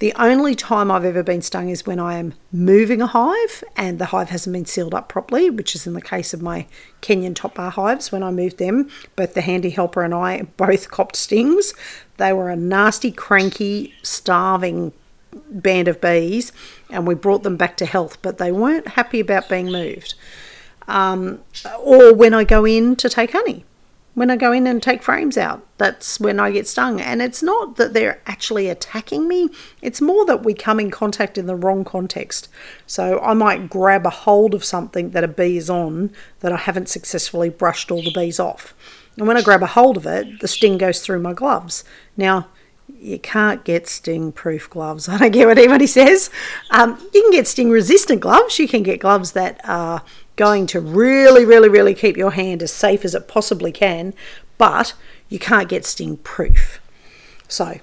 The 0.00 0.12
only 0.14 0.56
time 0.56 0.90
I've 0.90 1.04
ever 1.04 1.22
been 1.22 1.40
stung 1.40 1.68
is 1.68 1.86
when 1.86 2.00
I 2.00 2.18
am 2.18 2.34
moving 2.50 3.00
a 3.00 3.06
hive 3.06 3.62
and 3.76 4.00
the 4.00 4.06
hive 4.06 4.30
hasn't 4.30 4.52
been 4.52 4.66
sealed 4.66 4.92
up 4.92 5.08
properly, 5.08 5.50
which 5.50 5.74
is 5.74 5.86
in 5.86 5.94
the 5.94 6.02
case 6.02 6.34
of 6.34 6.42
my 6.42 6.66
Kenyan 7.00 7.34
top 7.34 7.54
bar 7.54 7.70
hives. 7.70 8.10
When 8.10 8.22
I 8.22 8.32
moved 8.32 8.58
them, 8.58 8.90
both 9.14 9.34
the 9.34 9.40
handy 9.40 9.70
helper 9.70 10.02
and 10.02 10.12
I 10.12 10.42
both 10.56 10.90
copped 10.90 11.14
stings. 11.14 11.72
They 12.16 12.32
were 12.32 12.50
a 12.50 12.56
nasty, 12.56 13.12
cranky, 13.12 13.94
starving 14.02 14.92
band 15.50 15.86
of 15.86 16.00
bees, 16.00 16.52
and 16.90 17.06
we 17.06 17.14
brought 17.14 17.44
them 17.44 17.56
back 17.56 17.76
to 17.76 17.86
health, 17.86 18.18
but 18.20 18.38
they 18.38 18.50
weren't 18.50 18.88
happy 18.88 19.20
about 19.20 19.48
being 19.48 19.70
moved. 19.70 20.14
Um, 20.88 21.40
or 21.78 22.12
when 22.12 22.34
I 22.34 22.44
go 22.44 22.66
in 22.66 22.96
to 22.96 23.08
take 23.08 23.32
honey 23.32 23.64
when 24.14 24.30
I 24.30 24.36
go 24.36 24.52
in 24.52 24.66
and 24.66 24.82
take 24.82 25.02
frames 25.02 25.36
out. 25.36 25.66
That's 25.76 26.18
when 26.20 26.38
I 26.38 26.50
get 26.50 26.68
stung. 26.68 27.00
And 27.00 27.20
it's 27.20 27.42
not 27.42 27.76
that 27.76 27.92
they're 27.92 28.20
actually 28.26 28.68
attacking 28.68 29.28
me, 29.28 29.50
it's 29.82 30.00
more 30.00 30.24
that 30.26 30.44
we 30.44 30.54
come 30.54 30.80
in 30.80 30.90
contact 30.90 31.36
in 31.36 31.46
the 31.46 31.56
wrong 31.56 31.84
context. 31.84 32.48
So 32.86 33.20
I 33.20 33.34
might 33.34 33.68
grab 33.68 34.06
a 34.06 34.10
hold 34.10 34.54
of 34.54 34.64
something 34.64 35.10
that 35.10 35.24
a 35.24 35.28
bee 35.28 35.56
is 35.56 35.68
on 35.68 36.10
that 36.40 36.52
I 36.52 36.56
haven't 36.56 36.88
successfully 36.88 37.50
brushed 37.50 37.90
all 37.90 38.02
the 38.02 38.12
bees 38.12 38.40
off. 38.40 38.74
And 39.16 39.26
when 39.26 39.36
I 39.36 39.42
grab 39.42 39.62
a 39.62 39.66
hold 39.66 39.96
of 39.96 40.06
it, 40.06 40.40
the 40.40 40.48
sting 40.48 40.78
goes 40.78 41.00
through 41.00 41.20
my 41.20 41.32
gloves. 41.32 41.84
Now, 42.16 42.48
you 42.88 43.18
can't 43.18 43.64
get 43.64 43.88
sting 43.88 44.32
proof 44.32 44.68
gloves. 44.68 45.08
I 45.08 45.18
don't 45.18 45.32
care 45.32 45.46
what 45.46 45.58
anybody 45.58 45.86
says. 45.86 46.30
Um, 46.70 46.98
you 47.12 47.22
can 47.22 47.30
get 47.30 47.46
sting 47.46 47.70
resistant 47.70 48.20
gloves. 48.20 48.58
You 48.58 48.68
can 48.68 48.82
get 48.82 49.00
gloves 49.00 49.32
that 49.32 49.60
are 49.64 50.02
going 50.36 50.66
to 50.68 50.80
really, 50.80 51.44
really, 51.44 51.68
really 51.68 51.94
keep 51.94 52.16
your 52.16 52.32
hand 52.32 52.62
as 52.62 52.72
safe 52.72 53.04
as 53.04 53.14
it 53.14 53.28
possibly 53.28 53.72
can, 53.72 54.14
but 54.58 54.94
you 55.28 55.38
can't 55.38 55.68
get 55.68 55.84
sting 55.84 56.16
proof. 56.18 56.80
So 57.48 57.80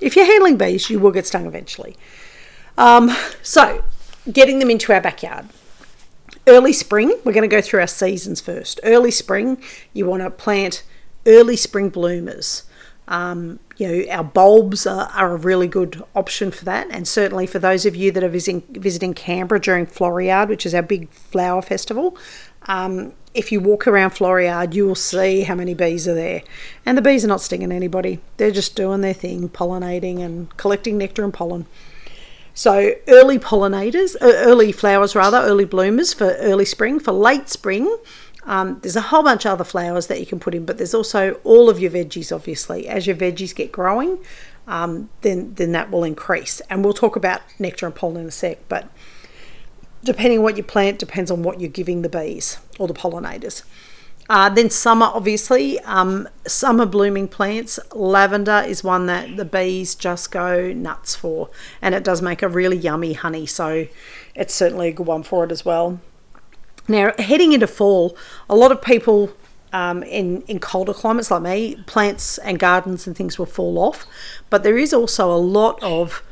if 0.00 0.16
you're 0.16 0.26
handling 0.26 0.56
bees, 0.56 0.90
you 0.90 0.98
will 0.98 1.12
get 1.12 1.26
stung 1.26 1.46
eventually. 1.46 1.96
Um, 2.76 3.10
so, 3.42 3.84
getting 4.30 4.58
them 4.58 4.70
into 4.70 4.92
our 4.92 5.00
backyard. 5.00 5.46
Early 6.46 6.72
spring, 6.72 7.18
we're 7.24 7.32
going 7.32 7.48
to 7.48 7.54
go 7.54 7.62
through 7.62 7.80
our 7.80 7.86
seasons 7.86 8.40
first. 8.40 8.78
Early 8.84 9.10
spring, 9.10 9.62
you 9.92 10.06
want 10.06 10.22
to 10.22 10.30
plant 10.30 10.84
early 11.26 11.56
spring 11.56 11.88
bloomers. 11.88 12.64
Um, 13.08 13.60
you 13.76 13.86
know, 13.86 14.12
our 14.12 14.24
bulbs 14.24 14.86
are, 14.86 15.08
are, 15.14 15.34
a 15.34 15.36
really 15.36 15.68
good 15.68 16.02
option 16.16 16.50
for 16.50 16.64
that. 16.64 16.88
And 16.90 17.06
certainly 17.06 17.46
for 17.46 17.60
those 17.60 17.86
of 17.86 17.94
you 17.94 18.10
that 18.10 18.24
are 18.24 18.28
visiting, 18.28 18.62
visiting 18.70 19.14
Canberra 19.14 19.60
during 19.60 19.86
Floriade, 19.86 20.48
which 20.48 20.66
is 20.66 20.74
our 20.74 20.82
big 20.82 21.08
flower 21.10 21.62
festival, 21.62 22.18
um, 22.62 23.12
if 23.32 23.52
you 23.52 23.60
walk 23.60 23.86
around 23.86 24.10
Floriade, 24.10 24.74
you 24.74 24.86
will 24.86 24.94
see 24.94 25.42
how 25.42 25.54
many 25.54 25.74
bees 25.74 26.08
are 26.08 26.14
there. 26.14 26.42
And 26.84 26.96
the 26.96 27.02
bees 27.02 27.24
are 27.24 27.28
not 27.28 27.40
stinging 27.40 27.70
anybody, 27.70 28.18
they're 28.38 28.50
just 28.50 28.74
doing 28.74 29.02
their 29.02 29.14
thing, 29.14 29.48
pollinating 29.50 30.20
and 30.20 30.54
collecting 30.56 30.98
nectar 30.98 31.22
and 31.22 31.32
pollen. 31.32 31.66
So, 32.54 32.94
early 33.06 33.38
pollinators, 33.38 34.16
uh, 34.16 34.32
early 34.46 34.72
flowers 34.72 35.14
rather, 35.14 35.36
early 35.36 35.66
bloomers 35.66 36.14
for 36.14 36.32
early 36.36 36.64
spring. 36.64 36.98
For 36.98 37.12
late 37.12 37.50
spring, 37.50 37.94
um, 38.46 38.78
there's 38.80 38.96
a 38.96 39.00
whole 39.00 39.24
bunch 39.24 39.44
of 39.44 39.52
other 39.52 39.64
flowers 39.64 40.06
that 40.06 40.20
you 40.20 40.26
can 40.26 40.38
put 40.38 40.54
in, 40.54 40.64
but 40.64 40.78
there's 40.78 40.94
also 40.94 41.32
all 41.42 41.68
of 41.68 41.80
your 41.80 41.90
veggies, 41.90 42.34
obviously. 42.34 42.88
As 42.88 43.06
your 43.06 43.16
veggies 43.16 43.54
get 43.54 43.72
growing, 43.72 44.18
um, 44.68 45.10
then, 45.22 45.54
then 45.54 45.72
that 45.72 45.90
will 45.90 46.04
increase. 46.04 46.60
And 46.70 46.84
we'll 46.84 46.94
talk 46.94 47.16
about 47.16 47.42
nectar 47.58 47.86
and 47.86 47.94
pollen 47.94 48.22
in 48.22 48.28
a 48.28 48.30
sec, 48.30 48.58
but 48.68 48.88
depending 50.04 50.38
on 50.38 50.44
what 50.44 50.56
you 50.56 50.62
plant, 50.62 51.00
depends 51.00 51.30
on 51.30 51.42
what 51.42 51.60
you're 51.60 51.68
giving 51.68 52.02
the 52.02 52.08
bees 52.08 52.58
or 52.78 52.86
the 52.86 52.94
pollinators. 52.94 53.64
Uh, 54.28 54.48
then 54.48 54.70
summer, 54.70 55.06
obviously, 55.06 55.78
um, 55.80 56.28
summer 56.46 56.86
blooming 56.86 57.28
plants. 57.28 57.78
Lavender 57.92 58.64
is 58.66 58.82
one 58.82 59.06
that 59.06 59.36
the 59.36 59.44
bees 59.44 59.94
just 59.94 60.32
go 60.32 60.72
nuts 60.72 61.14
for, 61.14 61.48
and 61.80 61.94
it 61.94 62.02
does 62.02 62.20
make 62.22 62.42
a 62.42 62.48
really 62.48 62.76
yummy 62.76 63.12
honey. 63.12 63.46
So 63.46 63.86
it's 64.34 64.54
certainly 64.54 64.88
a 64.88 64.92
good 64.92 65.06
one 65.06 65.22
for 65.22 65.44
it 65.44 65.52
as 65.52 65.64
well. 65.64 66.00
Now, 66.88 67.12
heading 67.18 67.52
into 67.52 67.66
fall, 67.66 68.16
a 68.48 68.56
lot 68.56 68.72
of 68.72 68.80
people 68.80 69.32
um, 69.72 70.02
in 70.04 70.42
in 70.42 70.58
colder 70.58 70.94
climates 70.94 71.30
like 71.30 71.42
me, 71.42 71.76
plants 71.86 72.38
and 72.38 72.58
gardens 72.58 73.06
and 73.06 73.16
things 73.16 73.38
will 73.38 73.46
fall 73.46 73.78
off, 73.78 74.06
but 74.50 74.62
there 74.62 74.78
is 74.78 74.94
also 74.94 75.32
a 75.32 75.36
lot 75.36 75.82
of 75.82 76.22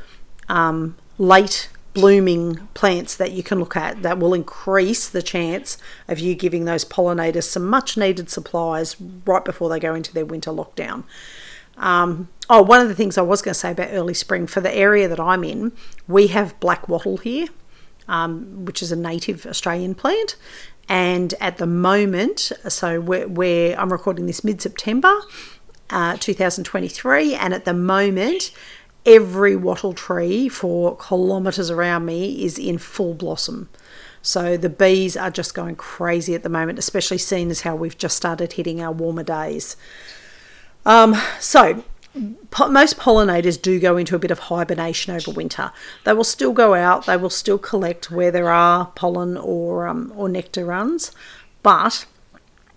um, 0.48 0.96
late 1.18 1.68
blooming 1.94 2.56
plants 2.74 3.14
that 3.16 3.30
you 3.32 3.42
can 3.42 3.58
look 3.60 3.76
at 3.76 4.02
that 4.02 4.18
will 4.18 4.34
increase 4.34 5.08
the 5.08 5.22
chance 5.22 5.78
of 6.08 6.18
you 6.18 6.34
giving 6.34 6.64
those 6.64 6.84
pollinators 6.84 7.44
some 7.44 7.64
much 7.64 7.96
needed 7.96 8.28
supplies 8.28 8.96
right 9.24 9.44
before 9.44 9.68
they 9.68 9.78
go 9.78 9.94
into 9.94 10.12
their 10.12 10.26
winter 10.26 10.50
lockdown. 10.50 11.04
Um, 11.76 12.28
oh, 12.50 12.62
one 12.62 12.80
of 12.80 12.88
the 12.88 12.94
things 12.94 13.16
I 13.16 13.22
was 13.22 13.42
going 13.42 13.54
to 13.54 13.58
say 13.58 13.70
about 13.70 13.88
early 13.92 14.14
spring 14.14 14.46
for 14.46 14.60
the 14.60 14.74
area 14.74 15.08
that 15.08 15.20
I'm 15.20 15.44
in, 15.44 15.72
we 16.08 16.28
have 16.28 16.58
black 16.60 16.88
wattle 16.88 17.18
here, 17.18 17.48
um, 18.08 18.64
which 18.64 18.82
is 18.82 18.92
a 18.92 18.96
native 18.96 19.46
Australian 19.46 19.94
plant. 19.94 20.36
And 20.88 21.34
at 21.40 21.56
the 21.56 21.66
moment, 21.66 22.52
so 22.68 23.00
where, 23.00 23.78
I'm 23.78 23.90
recording 23.90 24.26
this 24.26 24.44
mid 24.44 24.60
September 24.60 25.14
uh, 25.90 26.16
2023, 26.18 27.34
and 27.34 27.54
at 27.54 27.64
the 27.64 27.72
moment, 27.72 28.50
every 29.06 29.56
wattle 29.56 29.92
tree 29.92 30.48
for 30.48 30.96
kilometres 30.96 31.70
around 31.70 32.04
me 32.04 32.44
is 32.44 32.58
in 32.58 32.78
full 32.78 33.14
blossom. 33.14 33.68
So 34.22 34.56
the 34.56 34.70
bees 34.70 35.16
are 35.16 35.30
just 35.30 35.54
going 35.54 35.76
crazy 35.76 36.34
at 36.34 36.42
the 36.42 36.48
moment, 36.48 36.78
especially 36.78 37.18
seeing 37.18 37.50
as 37.50 37.60
how 37.60 37.76
we've 37.76 37.96
just 37.96 38.16
started 38.16 38.54
hitting 38.54 38.80
our 38.80 38.92
warmer 38.92 39.22
days. 39.22 39.76
Um, 40.86 41.14
so 41.38 41.84
most 42.14 42.98
pollinators 42.98 43.60
do 43.60 43.80
go 43.80 43.96
into 43.96 44.14
a 44.14 44.18
bit 44.18 44.30
of 44.30 44.38
hibernation 44.38 45.14
over 45.14 45.30
winter. 45.30 45.72
They 46.04 46.12
will 46.12 46.24
still 46.24 46.52
go 46.52 46.74
out, 46.74 47.06
they 47.06 47.16
will 47.16 47.30
still 47.30 47.58
collect 47.58 48.10
where 48.10 48.30
there 48.30 48.50
are 48.50 48.86
pollen 48.94 49.36
or 49.36 49.86
um, 49.86 50.12
or 50.16 50.28
nectar 50.28 50.64
runs, 50.64 51.12
but 51.62 52.06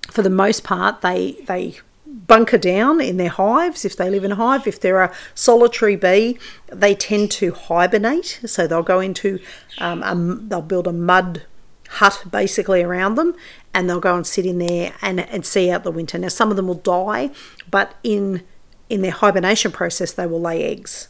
for 0.10 0.22
the 0.22 0.30
most 0.30 0.64
part, 0.64 1.02
they 1.02 1.38
they 1.46 1.78
bunker 2.06 2.58
down 2.58 3.02
in 3.02 3.18
their 3.18 3.30
hives 3.30 3.86
if 3.86 3.96
they 3.96 4.10
live 4.10 4.24
in 4.24 4.32
a 4.32 4.36
hive. 4.36 4.66
If 4.66 4.80
they're 4.80 5.02
a 5.02 5.14
solitary 5.36 5.96
bee, 5.96 6.40
they 6.68 6.96
tend 6.96 7.32
to 7.32 7.52
hibernate, 7.52 8.40
so 8.46 8.66
they'll 8.66 8.84
go 8.84 9.00
into 9.00 9.40
um, 9.80 10.04
a, 10.04 10.16
they'll 10.48 10.62
build 10.62 10.88
a 10.88 10.94
mud 10.94 11.44
hut 11.90 12.24
basically 12.30 12.82
around 12.84 13.16
them, 13.16 13.36
and 13.74 13.90
they'll 13.90 14.00
go 14.00 14.16
and 14.16 14.26
sit 14.26 14.46
in 14.46 14.58
there 14.58 14.94
and, 15.02 15.20
and 15.20 15.46
see 15.46 15.70
out 15.70 15.84
the 15.84 15.92
winter. 15.92 16.18
Now 16.18 16.30
some 16.30 16.50
of 16.50 16.58
them 16.58 16.68
will 16.68 16.76
die, 16.76 17.30
but 17.70 17.94
in 18.04 18.44
in 18.90 19.02
their 19.02 19.12
hibernation 19.12 19.72
process, 19.72 20.12
they 20.12 20.28
will 20.28 20.42
lay 20.42 20.64
eggs, 20.64 21.10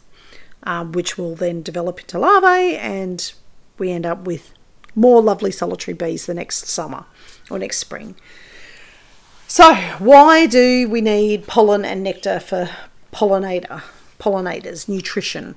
um, 0.64 0.92
which 0.92 1.18
will 1.18 1.36
then 1.36 1.62
develop 1.62 2.00
into 2.00 2.20
larvae, 2.20 2.76
and 2.76 3.34
we 3.78 3.92
end 3.92 4.06
up 4.06 4.26
with 4.26 4.54
more 4.96 5.22
lovely 5.22 5.52
solitary 5.52 5.94
bees 5.94 6.26
the 6.26 6.34
next 6.34 6.66
summer 6.66 7.06
or 7.50 7.60
next 7.60 7.78
spring. 7.78 8.16
So, 9.48 9.74
why 10.00 10.46
do 10.46 10.90
we 10.90 11.00
need 11.02 11.48
pollen 11.48 11.86
and 11.86 12.04
nectar 12.04 12.40
for 12.40 12.70
pollinator 13.14 13.82
pollinators 14.20 14.90
nutrition? 14.90 15.56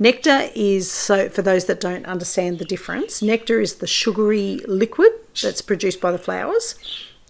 Nectar 0.00 0.50
is 0.54 0.90
so 0.90 1.28
for 1.28 1.42
those 1.42 1.66
that 1.66 1.80
don't 1.80 2.06
understand 2.06 2.58
the 2.58 2.64
difference, 2.64 3.20
nectar 3.20 3.60
is 3.60 3.76
the 3.76 3.86
sugary 3.86 4.60
liquid 4.66 5.12
that's 5.40 5.60
produced 5.60 6.00
by 6.00 6.10
the 6.10 6.18
flowers, 6.18 6.74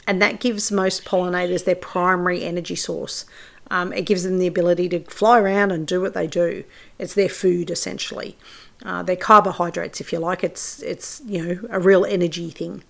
and 0.06 0.22
that 0.22 0.40
gives 0.40 0.70
most 0.70 1.04
pollinators 1.04 1.64
their 1.64 1.74
primary 1.74 2.44
energy 2.44 2.76
source. 2.76 3.24
Um, 3.70 3.92
it 3.92 4.06
gives 4.06 4.22
them 4.22 4.38
the 4.38 4.46
ability 4.46 4.88
to 4.90 5.00
fly 5.04 5.38
around 5.38 5.72
and 5.72 5.86
do 5.86 6.00
what 6.00 6.14
they 6.14 6.26
do. 6.26 6.64
It's 6.98 7.14
their 7.14 7.28
food 7.28 7.70
essentially. 7.70 8.36
Uh, 8.84 9.02
they're 9.02 9.16
carbohydrates, 9.16 10.00
if 10.00 10.12
you 10.12 10.18
like. 10.18 10.44
It's 10.44 10.82
it's 10.82 11.20
you 11.26 11.44
know 11.44 11.68
a 11.70 11.80
real 11.80 12.04
energy 12.04 12.50
thing. 12.50 12.84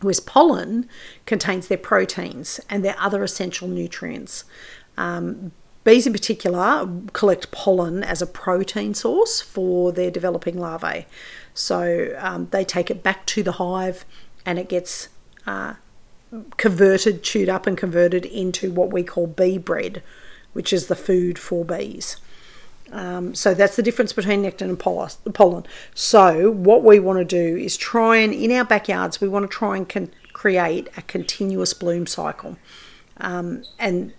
Whereas 0.00 0.20
pollen 0.20 0.88
contains 1.26 1.68
their 1.68 1.78
proteins 1.78 2.58
and 2.70 2.84
their 2.84 2.96
other 2.98 3.22
essential 3.22 3.68
nutrients. 3.68 4.44
Um, 4.96 5.52
bees, 5.84 6.06
in 6.06 6.12
particular, 6.12 6.88
collect 7.12 7.50
pollen 7.50 8.02
as 8.02 8.22
a 8.22 8.26
protein 8.26 8.94
source 8.94 9.40
for 9.40 9.92
their 9.92 10.10
developing 10.10 10.58
larvae. 10.58 11.06
So 11.52 12.14
um, 12.18 12.48
they 12.50 12.64
take 12.64 12.90
it 12.90 13.02
back 13.02 13.26
to 13.26 13.42
the 13.42 13.52
hive 13.52 14.04
and 14.46 14.58
it 14.58 14.68
gets 14.68 15.08
uh, 15.46 15.74
converted, 16.56 17.22
chewed 17.22 17.48
up, 17.48 17.66
and 17.66 17.76
converted 17.76 18.24
into 18.24 18.72
what 18.72 18.92
we 18.92 19.02
call 19.02 19.26
bee 19.26 19.58
bread, 19.58 20.02
which 20.52 20.72
is 20.72 20.86
the 20.86 20.96
food 20.96 21.38
for 21.38 21.64
bees. 21.64 22.16
Um, 22.92 23.34
so 23.34 23.54
that's 23.54 23.76
the 23.76 23.82
difference 23.82 24.12
between 24.12 24.42
nectar 24.42 24.64
and 24.64 24.78
pollen. 24.78 25.66
So 25.94 26.50
what 26.50 26.82
we 26.82 26.98
want 26.98 27.18
to 27.18 27.24
do 27.24 27.56
is 27.56 27.76
try 27.76 28.16
and 28.16 28.32
in 28.32 28.50
our 28.52 28.64
backyards 28.64 29.20
we 29.20 29.28
want 29.28 29.48
to 29.48 29.56
try 29.56 29.76
and 29.76 29.88
con- 29.88 30.10
create 30.32 30.88
a 30.96 31.02
continuous 31.02 31.72
bloom 31.72 32.06
cycle, 32.06 32.56
um, 33.18 33.62
and 33.78 34.12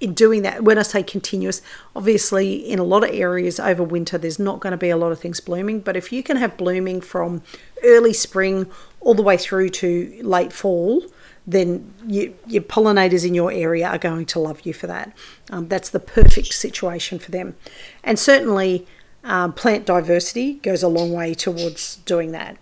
in 0.00 0.14
doing 0.14 0.42
that, 0.42 0.64
when 0.64 0.78
I 0.78 0.82
say 0.82 1.02
continuous, 1.02 1.60
obviously 1.94 2.54
in 2.54 2.78
a 2.78 2.84
lot 2.84 3.04
of 3.04 3.10
areas 3.10 3.60
over 3.60 3.84
winter 3.84 4.16
there's 4.16 4.38
not 4.38 4.58
going 4.58 4.70
to 4.70 4.78
be 4.78 4.88
a 4.88 4.96
lot 4.96 5.12
of 5.12 5.20
things 5.20 5.40
blooming, 5.40 5.80
but 5.80 5.96
if 5.96 6.10
you 6.10 6.22
can 6.22 6.38
have 6.38 6.56
blooming 6.56 7.00
from 7.00 7.42
early 7.84 8.14
spring 8.14 8.66
all 9.00 9.14
the 9.14 9.22
way 9.22 9.36
through 9.36 9.68
to 9.68 10.18
late 10.22 10.52
fall 10.52 11.04
then 11.46 11.92
you, 12.06 12.34
your 12.46 12.62
pollinators 12.62 13.26
in 13.26 13.34
your 13.34 13.50
area 13.50 13.88
are 13.88 13.98
going 13.98 14.26
to 14.26 14.38
love 14.38 14.60
you 14.62 14.72
for 14.72 14.86
that. 14.86 15.12
Um, 15.50 15.68
that's 15.68 15.90
the 15.90 16.00
perfect 16.00 16.52
situation 16.54 17.18
for 17.18 17.30
them. 17.30 17.56
And 18.04 18.18
certainly, 18.18 18.86
um, 19.24 19.52
plant 19.52 19.84
diversity 19.84 20.54
goes 20.54 20.82
a 20.82 20.88
long 20.88 21.12
way 21.12 21.34
towards 21.34 21.96
doing 21.96 22.32
that. 22.32 22.56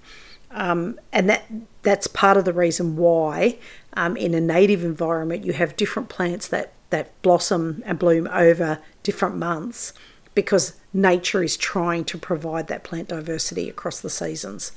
Um, 0.50 0.98
and 1.12 1.28
that 1.28 1.44
that's 1.82 2.06
part 2.06 2.36
of 2.36 2.44
the 2.44 2.52
reason 2.52 2.96
why 2.96 3.58
um, 3.94 4.16
in 4.16 4.34
a 4.34 4.40
native 4.40 4.82
environment 4.82 5.44
you 5.44 5.52
have 5.52 5.76
different 5.76 6.08
plants 6.08 6.48
that, 6.48 6.72
that 6.90 7.20
blossom 7.22 7.82
and 7.86 7.98
bloom 7.98 8.28
over 8.32 8.78
different 9.02 9.36
months 9.36 9.92
because 10.34 10.74
nature 10.92 11.42
is 11.42 11.56
trying 11.56 12.04
to 12.04 12.16
provide 12.16 12.68
that 12.68 12.82
plant 12.82 13.08
diversity 13.08 13.68
across 13.68 14.00
the 14.00 14.10
seasons. 14.10 14.72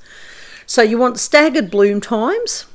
So 0.66 0.82
you 0.82 0.98
want 0.98 1.18
staggered 1.18 1.70
bloom 1.70 2.00
times 2.00 2.66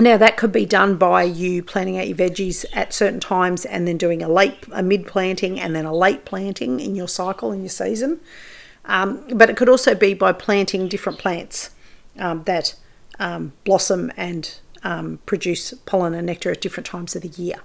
now 0.00 0.16
that 0.16 0.36
could 0.36 0.52
be 0.52 0.66
done 0.66 0.96
by 0.96 1.22
you 1.22 1.62
planting 1.62 1.98
out 1.98 2.08
your 2.08 2.16
veggies 2.16 2.64
at 2.72 2.92
certain 2.92 3.20
times 3.20 3.64
and 3.64 3.86
then 3.86 3.98
doing 3.98 4.22
a 4.22 4.28
late, 4.28 4.66
a 4.72 4.82
mid 4.82 5.06
planting 5.06 5.60
and 5.60 5.74
then 5.74 5.84
a 5.84 5.94
late 5.94 6.24
planting 6.24 6.80
in 6.80 6.94
your 6.94 7.08
cycle 7.08 7.52
in 7.52 7.60
your 7.60 7.70
season. 7.70 8.20
Um, 8.84 9.24
but 9.32 9.50
it 9.50 9.56
could 9.56 9.68
also 9.68 9.94
be 9.94 10.14
by 10.14 10.32
planting 10.32 10.88
different 10.88 11.18
plants 11.18 11.70
um, 12.18 12.44
that 12.44 12.74
um, 13.18 13.52
blossom 13.64 14.10
and 14.16 14.58
um, 14.82 15.18
produce 15.26 15.74
pollen 15.86 16.14
and 16.14 16.26
nectar 16.26 16.50
at 16.50 16.60
different 16.60 16.86
times 16.86 17.14
of 17.14 17.22
the 17.22 17.28
year. 17.28 17.56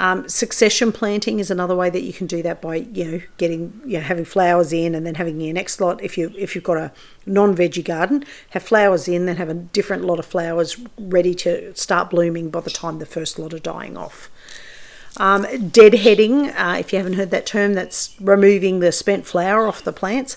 Um, 0.00 0.28
succession 0.28 0.92
planting 0.92 1.40
is 1.40 1.50
another 1.50 1.74
way 1.74 1.90
that 1.90 2.02
you 2.02 2.12
can 2.12 2.28
do 2.28 2.40
that 2.42 2.62
by 2.62 2.76
you 2.76 3.04
know 3.04 3.20
getting 3.36 3.80
you 3.84 3.98
know 3.98 4.04
having 4.04 4.24
flowers 4.24 4.72
in 4.72 4.94
and 4.94 5.04
then 5.04 5.16
having 5.16 5.40
your 5.40 5.52
next 5.52 5.80
lot 5.80 6.00
if 6.04 6.16
you 6.16 6.32
if 6.38 6.54
you've 6.54 6.62
got 6.62 6.76
a 6.76 6.92
non 7.26 7.56
veggie 7.56 7.84
garden 7.84 8.24
have 8.50 8.62
flowers 8.62 9.08
in 9.08 9.26
then 9.26 9.36
have 9.36 9.48
a 9.48 9.54
different 9.54 10.04
lot 10.04 10.20
of 10.20 10.24
flowers 10.24 10.78
ready 11.00 11.34
to 11.34 11.74
start 11.74 12.10
blooming 12.10 12.48
by 12.48 12.60
the 12.60 12.70
time 12.70 13.00
the 13.00 13.06
first 13.06 13.40
lot 13.40 13.52
are 13.52 13.58
dying 13.58 13.96
off. 13.96 14.30
Um, 15.16 15.44
deadheading, 15.44 16.54
uh, 16.56 16.78
if 16.78 16.92
you 16.92 16.98
haven't 16.98 17.14
heard 17.14 17.30
that 17.32 17.46
term, 17.46 17.74
that's 17.74 18.14
removing 18.20 18.78
the 18.78 18.92
spent 18.92 19.26
flower 19.26 19.66
off 19.66 19.82
the 19.82 19.92
plants. 19.92 20.36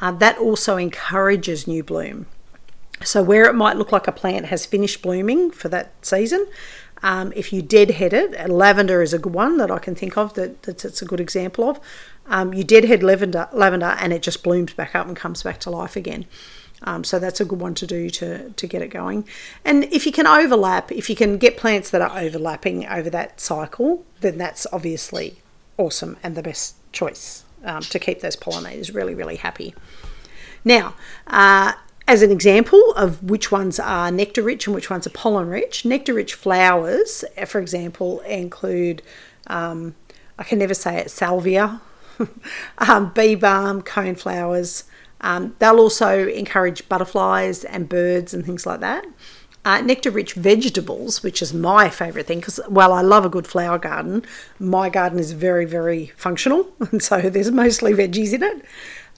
Uh, 0.00 0.12
that 0.12 0.38
also 0.38 0.76
encourages 0.76 1.66
new 1.66 1.82
bloom. 1.82 2.26
So, 3.04 3.22
where 3.22 3.44
it 3.44 3.54
might 3.54 3.76
look 3.76 3.92
like 3.92 4.06
a 4.06 4.12
plant 4.12 4.46
has 4.46 4.64
finished 4.64 5.02
blooming 5.02 5.50
for 5.50 5.68
that 5.68 5.92
season, 6.02 6.46
um, 7.02 7.32
if 7.34 7.52
you 7.52 7.62
deadhead 7.62 8.12
it, 8.12 8.48
lavender 8.48 9.02
is 9.02 9.12
a 9.12 9.18
good 9.18 9.34
one 9.34 9.56
that 9.58 9.70
I 9.70 9.78
can 9.78 9.94
think 9.94 10.16
of 10.16 10.34
that 10.34 10.62
that's, 10.62 10.84
it's 10.84 11.02
a 11.02 11.04
good 11.04 11.20
example 11.20 11.68
of. 11.68 11.80
Um, 12.26 12.54
you 12.54 12.62
deadhead 12.64 13.02
lavender, 13.02 13.48
lavender, 13.52 13.96
and 13.98 14.12
it 14.12 14.22
just 14.22 14.42
blooms 14.42 14.72
back 14.72 14.94
up 14.94 15.06
and 15.06 15.16
comes 15.16 15.42
back 15.42 15.58
to 15.60 15.70
life 15.70 15.96
again. 15.96 16.26
Um, 16.84 17.04
so 17.04 17.18
that's 17.18 17.40
a 17.40 17.44
good 17.44 17.60
one 17.60 17.74
to 17.74 17.86
do 17.86 18.10
to, 18.10 18.50
to 18.50 18.66
get 18.66 18.82
it 18.82 18.88
going. 18.88 19.26
And 19.64 19.84
if 19.84 20.06
you 20.06 20.12
can 20.12 20.26
overlap, 20.26 20.90
if 20.90 21.08
you 21.08 21.16
can 21.16 21.38
get 21.38 21.56
plants 21.56 21.90
that 21.90 22.02
are 22.02 22.18
overlapping 22.18 22.86
over 22.86 23.10
that 23.10 23.40
cycle, 23.40 24.04
then 24.20 24.38
that's 24.38 24.66
obviously 24.72 25.36
awesome 25.78 26.16
and 26.22 26.34
the 26.34 26.42
best 26.42 26.76
choice 26.92 27.44
um, 27.64 27.82
to 27.82 27.98
keep 27.98 28.20
those 28.20 28.36
pollinators 28.36 28.94
really, 28.94 29.14
really 29.14 29.36
happy. 29.36 29.74
Now, 30.64 30.94
uh, 31.26 31.72
as 32.08 32.22
an 32.22 32.30
example 32.30 32.92
of 32.94 33.22
which 33.22 33.52
ones 33.52 33.78
are 33.78 34.10
nectar 34.10 34.42
rich 34.42 34.66
and 34.66 34.74
which 34.74 34.90
ones 34.90 35.06
are 35.06 35.10
pollen 35.10 35.48
rich, 35.48 35.84
nectar 35.84 36.14
rich 36.14 36.34
flowers, 36.34 37.24
for 37.46 37.60
example, 37.60 38.20
include, 38.20 39.02
um, 39.46 39.94
I 40.38 40.44
can 40.44 40.58
never 40.58 40.74
say 40.74 40.98
it, 40.98 41.10
salvia, 41.10 41.80
um, 42.78 43.12
bee 43.14 43.34
balm, 43.34 43.82
cone 43.82 44.14
flowers, 44.14 44.84
um, 45.22 45.54
they'll 45.58 45.78
also 45.78 46.28
encourage 46.28 46.88
butterflies 46.88 47.64
and 47.64 47.88
birds 47.88 48.34
and 48.34 48.44
things 48.44 48.66
like 48.66 48.80
that. 48.80 49.06
Uh, 49.64 49.80
nectar 49.80 50.10
rich 50.10 50.34
vegetables, 50.34 51.22
which 51.22 51.40
is 51.40 51.54
my 51.54 51.88
favourite 51.88 52.26
thing, 52.26 52.40
because 52.40 52.58
while 52.66 52.92
I 52.92 53.00
love 53.00 53.24
a 53.24 53.28
good 53.28 53.46
flower 53.46 53.78
garden, 53.78 54.24
my 54.58 54.88
garden 54.88 55.20
is 55.20 55.30
very, 55.32 55.64
very 55.66 56.06
functional, 56.16 56.66
and 56.90 57.00
so 57.00 57.20
there's 57.20 57.52
mostly 57.52 57.92
veggies 57.92 58.32
in 58.32 58.42
it. 58.42 58.64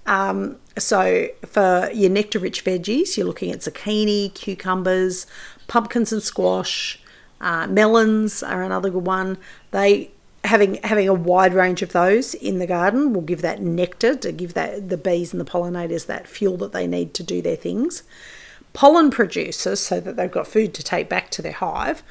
Um, 0.06 0.56
so 0.76 1.28
for 1.46 1.90
your 1.92 2.10
nectar 2.10 2.38
rich 2.38 2.64
veggies, 2.64 3.16
you're 3.16 3.26
looking 3.26 3.50
at 3.50 3.60
zucchini, 3.60 4.34
cucumbers, 4.34 5.26
pumpkins 5.66 6.12
and 6.12 6.22
squash, 6.22 7.00
uh, 7.40 7.66
melons 7.66 8.42
are 8.42 8.62
another 8.62 8.90
good 8.90 9.06
one. 9.06 9.38
They 9.70 10.10
having 10.44 10.74
having 10.84 11.08
a 11.08 11.14
wide 11.14 11.54
range 11.54 11.80
of 11.82 11.92
those 11.92 12.34
in 12.34 12.58
the 12.58 12.66
garden 12.66 13.12
will 13.12 13.22
give 13.22 13.40
that 13.42 13.62
nectar 13.62 14.14
to 14.14 14.30
give 14.30 14.54
that 14.54 14.88
the 14.90 14.96
bees 14.96 15.32
and 15.32 15.40
the 15.40 15.50
pollinators 15.50 16.06
that 16.06 16.28
fuel 16.28 16.56
that 16.58 16.72
they 16.72 16.86
need 16.86 17.14
to 17.14 17.22
do 17.22 17.40
their 17.40 17.56
things. 17.56 18.02
Pollen 18.72 19.10
producers, 19.10 19.80
so 19.80 20.00
that 20.00 20.16
they've 20.16 20.30
got 20.30 20.48
food 20.48 20.74
to 20.74 20.82
take 20.82 21.08
back 21.08 21.30
to 21.30 21.42
their 21.42 21.52
hive. 21.52 22.02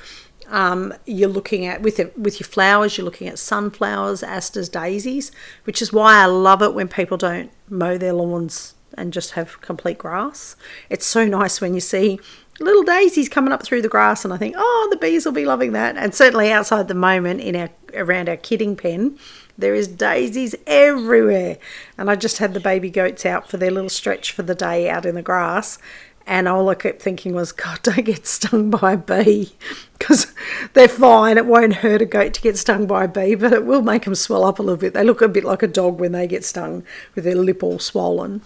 Um, 0.47 0.93
you're 1.05 1.29
looking 1.29 1.65
at 1.65 1.81
with 1.81 1.99
it, 1.99 2.17
with 2.17 2.39
your 2.39 2.47
flowers. 2.47 2.97
You're 2.97 3.05
looking 3.05 3.27
at 3.27 3.39
sunflowers, 3.39 4.23
asters, 4.23 4.69
daisies, 4.69 5.31
which 5.63 5.81
is 5.81 5.93
why 5.93 6.21
I 6.21 6.25
love 6.25 6.61
it 6.61 6.73
when 6.73 6.87
people 6.87 7.17
don't 7.17 7.51
mow 7.69 7.97
their 7.97 8.13
lawns 8.13 8.75
and 8.95 9.11
just 9.11 9.31
have 9.31 9.59
complete 9.61 9.97
grass. 9.97 10.55
It's 10.89 11.05
so 11.05 11.25
nice 11.25 11.59
when 11.59 11.73
you 11.73 11.79
see 11.79 12.19
little 12.59 12.83
daisies 12.83 13.29
coming 13.29 13.51
up 13.51 13.63
through 13.63 13.81
the 13.81 13.89
grass, 13.89 14.23
and 14.23 14.33
I 14.33 14.37
think, 14.37 14.55
oh, 14.57 14.87
the 14.91 14.97
bees 14.97 15.25
will 15.25 15.33
be 15.33 15.45
loving 15.45 15.71
that. 15.73 15.97
And 15.97 16.13
certainly 16.13 16.51
outside 16.51 16.87
the 16.87 16.93
moment 16.93 17.41
in 17.41 17.55
our 17.55 17.69
around 17.95 18.27
our 18.27 18.37
kidding 18.37 18.75
pen, 18.75 19.17
there 19.57 19.75
is 19.75 19.87
daisies 19.87 20.55
everywhere. 20.65 21.57
And 21.97 22.09
I 22.09 22.15
just 22.15 22.39
had 22.39 22.53
the 22.53 22.59
baby 22.59 22.89
goats 22.89 23.25
out 23.25 23.49
for 23.49 23.57
their 23.57 23.71
little 23.71 23.89
stretch 23.89 24.31
for 24.31 24.43
the 24.43 24.55
day 24.55 24.89
out 24.89 25.05
in 25.05 25.15
the 25.15 25.21
grass. 25.21 25.77
And 26.25 26.47
all 26.47 26.69
I 26.69 26.75
kept 26.75 27.01
thinking 27.01 27.33
was, 27.33 27.51
God, 27.51 27.79
don't 27.83 28.05
get 28.05 28.25
stung 28.25 28.69
by 28.69 28.93
a 28.93 28.97
bee. 28.97 29.53
Because 29.97 30.33
they're 30.73 30.87
fine. 30.87 31.37
It 31.37 31.45
won't 31.45 31.75
hurt 31.75 32.01
a 32.01 32.05
goat 32.05 32.33
to 32.35 32.41
get 32.41 32.57
stung 32.57 32.87
by 32.87 33.05
a 33.05 33.07
bee, 33.07 33.35
but 33.35 33.53
it 33.53 33.65
will 33.65 33.81
make 33.81 34.05
them 34.05 34.15
swell 34.15 34.43
up 34.45 34.59
a 34.59 34.61
little 34.61 34.77
bit. 34.77 34.93
They 34.93 35.03
look 35.03 35.21
a 35.21 35.27
bit 35.27 35.43
like 35.43 35.63
a 35.63 35.67
dog 35.67 35.99
when 35.99 36.11
they 36.13 36.27
get 36.27 36.45
stung 36.45 36.83
with 37.15 37.23
their 37.23 37.35
lip 37.35 37.63
all 37.63 37.79
swollen. 37.79 38.41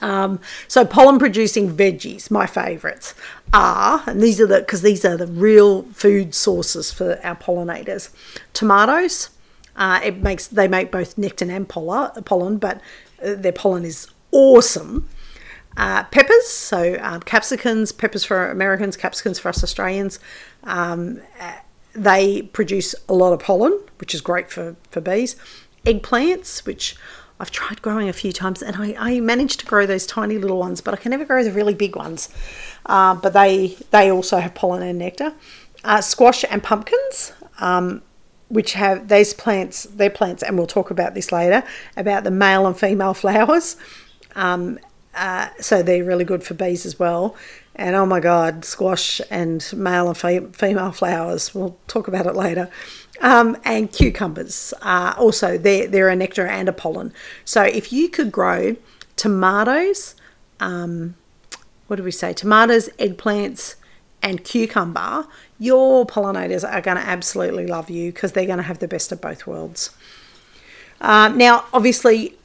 Um, 0.00 0.40
so 0.68 0.84
pollen 0.84 1.18
producing 1.18 1.76
veggies, 1.76 2.30
my 2.30 2.46
favourites 2.46 3.14
are, 3.52 4.04
and 4.06 4.22
these 4.22 4.40
are 4.40 4.46
the 4.46 4.60
because 4.60 4.82
these 4.82 5.04
are 5.04 5.16
the 5.16 5.26
real 5.26 5.82
food 5.94 6.34
sources 6.34 6.92
for 6.92 7.18
our 7.24 7.34
pollinators. 7.34 8.10
Tomatoes, 8.52 9.30
uh, 9.74 10.00
it 10.04 10.18
makes 10.18 10.46
they 10.46 10.68
make 10.68 10.92
both 10.92 11.18
nectar 11.18 11.50
and 11.50 11.68
pollen, 11.68 12.58
but 12.58 12.80
uh, 13.24 13.34
their 13.34 13.52
pollen 13.52 13.84
is 13.84 14.06
awesome. 14.30 15.08
Uh, 15.80 16.04
peppers, 16.04 16.46
so 16.46 16.98
um, 17.00 17.22
capsicums, 17.22 17.90
peppers 17.90 18.22
for 18.22 18.50
Americans, 18.50 18.98
capsicums 18.98 19.40
for 19.40 19.48
us 19.48 19.64
Australians. 19.64 20.20
Um, 20.64 21.22
uh, 21.40 21.54
they 21.94 22.42
produce 22.42 22.94
a 23.08 23.14
lot 23.14 23.32
of 23.32 23.40
pollen, 23.40 23.80
which 23.96 24.14
is 24.14 24.20
great 24.20 24.50
for, 24.50 24.76
for 24.90 25.00
bees. 25.00 25.36
Eggplants, 25.86 26.66
which 26.66 26.96
I've 27.40 27.50
tried 27.50 27.80
growing 27.80 28.10
a 28.10 28.12
few 28.12 28.30
times 28.30 28.60
and 28.60 28.76
I, 28.76 28.94
I 28.98 29.20
managed 29.20 29.60
to 29.60 29.66
grow 29.66 29.86
those 29.86 30.06
tiny 30.06 30.36
little 30.36 30.58
ones, 30.58 30.82
but 30.82 30.92
I 30.92 30.98
can 30.98 31.12
never 31.12 31.24
grow 31.24 31.42
the 31.42 31.50
really 31.50 31.72
big 31.72 31.96
ones. 31.96 32.28
Uh, 32.84 33.14
but 33.14 33.32
they 33.32 33.78
they 33.90 34.10
also 34.10 34.36
have 34.36 34.54
pollen 34.54 34.82
and 34.82 34.98
nectar. 34.98 35.32
Uh, 35.82 36.02
squash 36.02 36.44
and 36.50 36.62
pumpkins, 36.62 37.32
um, 37.58 38.02
which 38.48 38.74
have 38.74 39.08
these 39.08 39.32
plants, 39.32 39.84
they're 39.84 40.10
plants, 40.10 40.42
and 40.42 40.58
we'll 40.58 40.66
talk 40.66 40.90
about 40.90 41.14
this 41.14 41.32
later 41.32 41.62
about 41.96 42.24
the 42.24 42.30
male 42.30 42.66
and 42.66 42.78
female 42.78 43.14
flowers. 43.24 43.78
Um, 44.36 44.78
uh, 45.14 45.48
so 45.60 45.82
they're 45.82 46.04
really 46.04 46.24
good 46.24 46.44
for 46.44 46.54
bees 46.54 46.86
as 46.86 46.98
well. 46.98 47.34
And 47.74 47.96
oh 47.96 48.06
my 48.06 48.20
God, 48.20 48.64
squash 48.64 49.20
and 49.30 49.64
male 49.74 50.08
and 50.08 50.16
fe- 50.16 50.46
female 50.52 50.92
flowers. 50.92 51.54
We'll 51.54 51.76
talk 51.86 52.08
about 52.08 52.26
it 52.26 52.34
later. 52.34 52.70
Um, 53.20 53.56
and 53.64 53.92
cucumbers 53.92 54.72
also 54.82 55.58
they're, 55.58 55.86
they're 55.86 56.08
a 56.08 56.16
nectar 56.16 56.46
and 56.46 56.68
a 56.68 56.72
pollen. 56.72 57.12
So 57.44 57.62
if 57.62 57.92
you 57.92 58.08
could 58.08 58.32
grow 58.32 58.76
tomatoes, 59.16 60.14
um, 60.58 61.16
what 61.86 61.96
do 61.96 62.02
we 62.02 62.10
say? 62.10 62.32
Tomatoes, 62.32 62.88
eggplants, 62.98 63.74
and 64.22 64.44
cucumber, 64.44 65.26
your 65.58 66.06
pollinators 66.06 66.68
are 66.68 66.80
going 66.80 66.96
to 66.96 67.02
absolutely 67.02 67.66
love 67.66 67.90
you 67.90 68.12
because 68.12 68.32
they're 68.32 68.46
going 68.46 68.58
to 68.58 68.62
have 68.64 68.78
the 68.78 68.88
best 68.88 69.12
of 69.12 69.20
both 69.20 69.46
worlds. 69.46 69.90
Uh, 71.00 71.28
now, 71.28 71.64
obviously, 71.72 72.36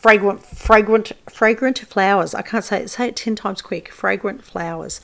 fragrant, 0.00 0.44
fragrant, 0.44 1.12
fragrant 1.28 1.78
flowers. 1.80 2.34
I 2.34 2.42
can't 2.42 2.64
say 2.64 2.82
it. 2.82 2.90
Say 2.90 3.08
it 3.08 3.16
ten 3.16 3.36
times 3.36 3.60
quick. 3.60 3.90
Fragrant 3.92 4.42
flowers 4.42 5.00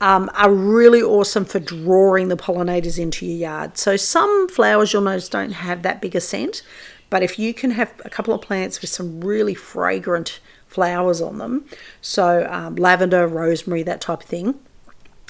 um, 0.00 0.28
are 0.34 0.52
really 0.52 1.02
awesome 1.02 1.44
for 1.44 1.60
drawing 1.60 2.28
the 2.28 2.36
pollinators 2.36 2.98
into 2.98 3.26
your 3.26 3.36
yard. 3.36 3.78
So 3.78 3.96
some 3.96 4.48
flowers 4.48 4.92
you'll 4.92 5.02
notice 5.02 5.28
don't 5.28 5.52
have 5.52 5.82
that 5.82 6.00
big 6.00 6.16
a 6.16 6.20
scent, 6.20 6.62
but 7.10 7.22
if 7.22 7.38
you 7.38 7.54
can 7.54 7.72
have 7.72 7.92
a 8.04 8.10
couple 8.10 8.34
of 8.34 8.40
plants 8.40 8.80
with 8.80 8.90
some 8.90 9.20
really 9.20 9.54
fragrant 9.54 10.40
flowers 10.66 11.20
on 11.20 11.38
them, 11.38 11.66
so 12.00 12.46
um, 12.50 12.76
lavender, 12.76 13.26
rosemary, 13.26 13.82
that 13.84 14.00
type 14.00 14.22
of 14.22 14.28
thing, 14.28 14.58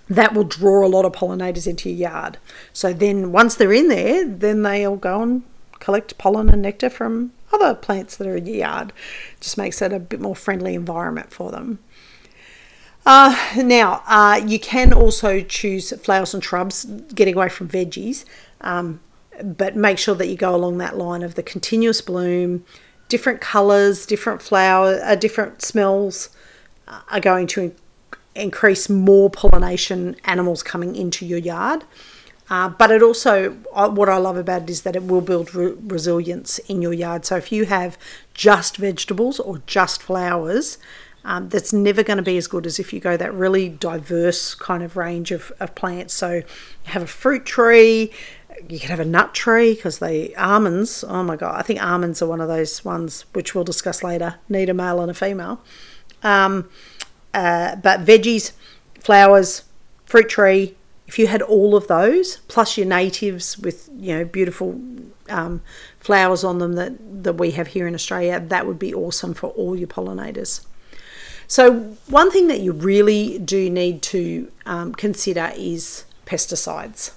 that 0.08 0.34
will 0.34 0.44
draw 0.44 0.86
a 0.86 0.88
lot 0.88 1.04
of 1.04 1.12
pollinators 1.12 1.66
into 1.66 1.88
your 1.90 2.10
yard. 2.10 2.38
So 2.72 2.92
then 2.92 3.32
once 3.32 3.54
they're 3.54 3.72
in 3.72 3.88
there, 3.88 4.24
then 4.26 4.62
they'll 4.62 4.96
go 4.96 5.22
and 5.22 5.42
collect 5.78 6.18
pollen 6.18 6.48
and 6.48 6.62
nectar 6.62 6.90
from 6.90 7.32
other 7.52 7.74
plants 7.74 8.16
that 8.16 8.26
are 8.26 8.36
in 8.36 8.46
your 8.46 8.56
yard. 8.56 8.92
Just 9.40 9.58
makes 9.58 9.82
it 9.82 9.92
a 9.92 9.98
bit 9.98 10.20
more 10.20 10.36
friendly 10.36 10.74
environment 10.74 11.32
for 11.32 11.50
them. 11.50 11.78
Uh, 13.06 13.34
now, 13.56 14.02
uh, 14.06 14.40
you 14.46 14.58
can 14.58 14.92
also 14.92 15.40
choose 15.40 15.90
flowers 16.02 16.34
and 16.34 16.44
shrubs, 16.44 16.84
getting 17.14 17.34
away 17.34 17.48
from 17.48 17.68
veggies, 17.68 18.24
um, 18.60 19.00
but 19.42 19.74
make 19.74 19.98
sure 19.98 20.14
that 20.14 20.28
you 20.28 20.36
go 20.36 20.54
along 20.54 20.78
that 20.78 20.98
line 20.98 21.22
of 21.22 21.34
the 21.34 21.42
continuous 21.42 22.00
bloom, 22.02 22.64
different 23.08 23.40
colours, 23.40 24.04
different 24.04 24.42
flower, 24.42 25.00
uh, 25.02 25.14
different 25.14 25.62
smells 25.62 26.28
uh, 26.88 27.00
are 27.10 27.20
going 27.20 27.46
to 27.46 27.62
in- 27.62 27.76
increase 28.34 28.88
more 28.88 29.30
pollination 29.30 30.14
animals 30.24 30.62
coming 30.62 30.94
into 30.94 31.24
your 31.24 31.38
yard. 31.38 31.84
Uh, 32.50 32.68
but 32.68 32.90
it 32.90 33.00
also, 33.00 33.56
uh, 33.72 33.88
what 33.88 34.08
I 34.08 34.16
love 34.16 34.36
about 34.36 34.62
it 34.62 34.70
is 34.70 34.82
that 34.82 34.96
it 34.96 35.04
will 35.04 35.20
build 35.20 35.54
re- 35.54 35.74
resilience 35.86 36.58
in 36.58 36.82
your 36.82 36.92
yard. 36.92 37.24
So 37.24 37.36
if 37.36 37.52
you 37.52 37.64
have 37.66 37.96
just 38.34 38.76
vegetables 38.76 39.38
or 39.38 39.62
just 39.66 40.02
flowers, 40.02 40.76
um, 41.24 41.48
that's 41.48 41.72
never 41.72 42.02
going 42.02 42.16
to 42.16 42.24
be 42.24 42.36
as 42.36 42.48
good 42.48 42.66
as 42.66 42.80
if 42.80 42.92
you 42.92 42.98
go 42.98 43.16
that 43.16 43.32
really 43.32 43.68
diverse 43.68 44.54
kind 44.56 44.82
of 44.82 44.96
range 44.96 45.30
of, 45.30 45.52
of 45.60 45.74
plants. 45.76 46.12
So 46.14 46.36
you 46.36 46.44
have 46.86 47.02
a 47.02 47.06
fruit 47.06 47.46
tree, 47.46 48.10
you 48.68 48.80
can 48.80 48.90
have 48.90 49.00
a 49.00 49.04
nut 49.04 49.32
tree 49.32 49.74
because 49.74 49.98
they 50.00 50.34
almonds. 50.34 51.04
Oh 51.06 51.22
my 51.22 51.36
god, 51.36 51.54
I 51.56 51.62
think 51.62 51.82
almonds 51.82 52.20
are 52.20 52.26
one 52.26 52.40
of 52.40 52.48
those 52.48 52.84
ones 52.84 53.26
which 53.32 53.54
we'll 53.54 53.64
discuss 53.64 54.02
later. 54.02 54.36
Need 54.48 54.68
a 54.68 54.74
male 54.74 55.00
and 55.00 55.10
a 55.10 55.14
female. 55.14 55.60
Um, 56.22 56.68
uh, 57.32 57.76
but 57.76 58.00
veggies, 58.00 58.52
flowers, 58.98 59.64
fruit 60.04 60.28
tree. 60.28 60.74
If 61.10 61.18
you 61.18 61.26
had 61.26 61.42
all 61.42 61.74
of 61.74 61.88
those 61.88 62.36
plus 62.46 62.78
your 62.78 62.86
natives 62.86 63.58
with 63.58 63.90
you 63.96 64.16
know 64.16 64.24
beautiful 64.24 64.80
um, 65.28 65.60
flowers 65.98 66.44
on 66.44 66.60
them 66.60 66.74
that 66.74 67.24
that 67.24 67.32
we 67.32 67.50
have 67.50 67.66
here 67.66 67.88
in 67.88 67.96
Australia, 67.96 68.38
that 68.38 68.64
would 68.64 68.78
be 68.78 68.94
awesome 68.94 69.34
for 69.34 69.48
all 69.50 69.74
your 69.74 69.88
pollinators. 69.88 70.64
So, 71.48 71.96
one 72.06 72.30
thing 72.30 72.46
that 72.46 72.60
you 72.60 72.70
really 72.70 73.40
do 73.40 73.68
need 73.68 74.02
to 74.02 74.52
um, 74.66 74.94
consider 74.94 75.50
is 75.56 76.04
pesticides. 76.26 77.10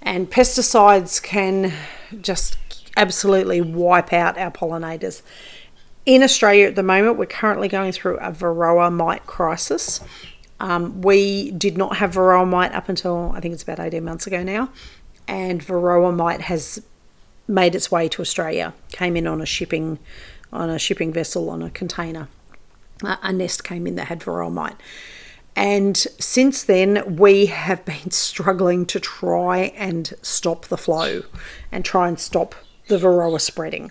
And 0.00 0.30
pesticides 0.30 1.22
can 1.22 1.74
just 2.22 2.56
absolutely 2.96 3.60
wipe 3.60 4.14
out 4.14 4.38
our 4.38 4.50
pollinators. 4.50 5.20
In 6.06 6.22
Australia 6.22 6.68
at 6.68 6.74
the 6.74 6.82
moment, 6.82 7.18
we're 7.18 7.26
currently 7.26 7.68
going 7.68 7.92
through 7.92 8.16
a 8.16 8.32
varroa 8.32 8.90
mite 8.90 9.26
crisis. 9.26 10.00
Um, 10.60 11.00
we 11.00 11.50
did 11.52 11.76
not 11.76 11.96
have 11.96 12.12
varroa 12.12 12.46
mite 12.46 12.72
up 12.72 12.88
until 12.88 13.32
I 13.34 13.40
think 13.40 13.54
it's 13.54 13.62
about 13.62 13.80
18 13.80 14.04
months 14.04 14.26
ago 14.26 14.42
now, 14.42 14.70
and 15.26 15.64
varroa 15.64 16.14
mite 16.14 16.42
has 16.42 16.82
made 17.48 17.74
its 17.74 17.90
way 17.90 18.08
to 18.08 18.22
Australia. 18.22 18.74
Came 18.92 19.16
in 19.16 19.26
on 19.26 19.40
a 19.40 19.46
shipping 19.46 19.98
on 20.52 20.68
a 20.68 20.78
shipping 20.78 21.12
vessel 21.12 21.48
on 21.50 21.62
a 21.62 21.70
container. 21.70 22.28
a 23.02 23.32
nest 23.32 23.64
came 23.64 23.86
in 23.86 23.94
that 23.96 24.08
had 24.08 24.20
varroa 24.20 24.52
mite. 24.52 24.76
And 25.56 25.96
since 25.96 26.62
then, 26.62 27.16
we 27.16 27.46
have 27.46 27.84
been 27.84 28.10
struggling 28.10 28.86
to 28.86 29.00
try 29.00 29.72
and 29.76 30.12
stop 30.22 30.66
the 30.66 30.76
flow 30.76 31.22
and 31.72 31.84
try 31.84 32.08
and 32.08 32.18
stop 32.18 32.54
the 32.88 32.98
varroa 32.98 33.40
spreading. 33.40 33.90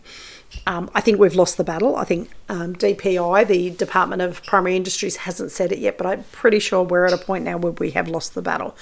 Um, 0.65 0.89
I 0.93 1.01
think 1.01 1.19
we've 1.19 1.35
lost 1.35 1.57
the 1.57 1.63
battle. 1.63 1.95
I 1.95 2.03
think 2.03 2.29
um, 2.47 2.75
DPI, 2.75 3.47
the 3.47 3.69
Department 3.71 4.21
of 4.21 4.43
Primary 4.45 4.75
Industries, 4.75 5.17
hasn't 5.17 5.51
said 5.51 5.71
it 5.71 5.79
yet, 5.79 5.97
but 5.97 6.07
I'm 6.07 6.23
pretty 6.31 6.59
sure 6.59 6.83
we're 6.83 7.05
at 7.05 7.13
a 7.13 7.17
point 7.17 7.45
now 7.45 7.57
where 7.57 7.71
we 7.73 7.91
have 7.91 8.07
lost 8.07 8.33
the 8.33 8.41
battle. 8.41 8.75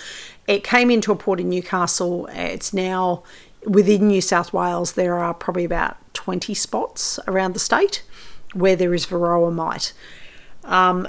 It 0.47 0.63
came 0.63 0.89
into 0.89 1.11
a 1.11 1.15
port 1.15 1.39
in 1.39 1.49
Newcastle. 1.49 2.27
It's 2.31 2.73
now 2.73 3.23
within 3.65 4.07
New 4.07 4.21
South 4.21 4.53
Wales. 4.53 4.93
There 4.93 5.17
are 5.17 5.33
probably 5.33 5.65
about 5.65 5.97
20 6.13 6.53
spots 6.53 7.19
around 7.27 7.53
the 7.53 7.59
state 7.59 8.03
where 8.53 8.75
there 8.75 8.93
is 8.93 9.05
varroa 9.05 9.53
mite. 9.53 9.93
Um, 10.63 11.07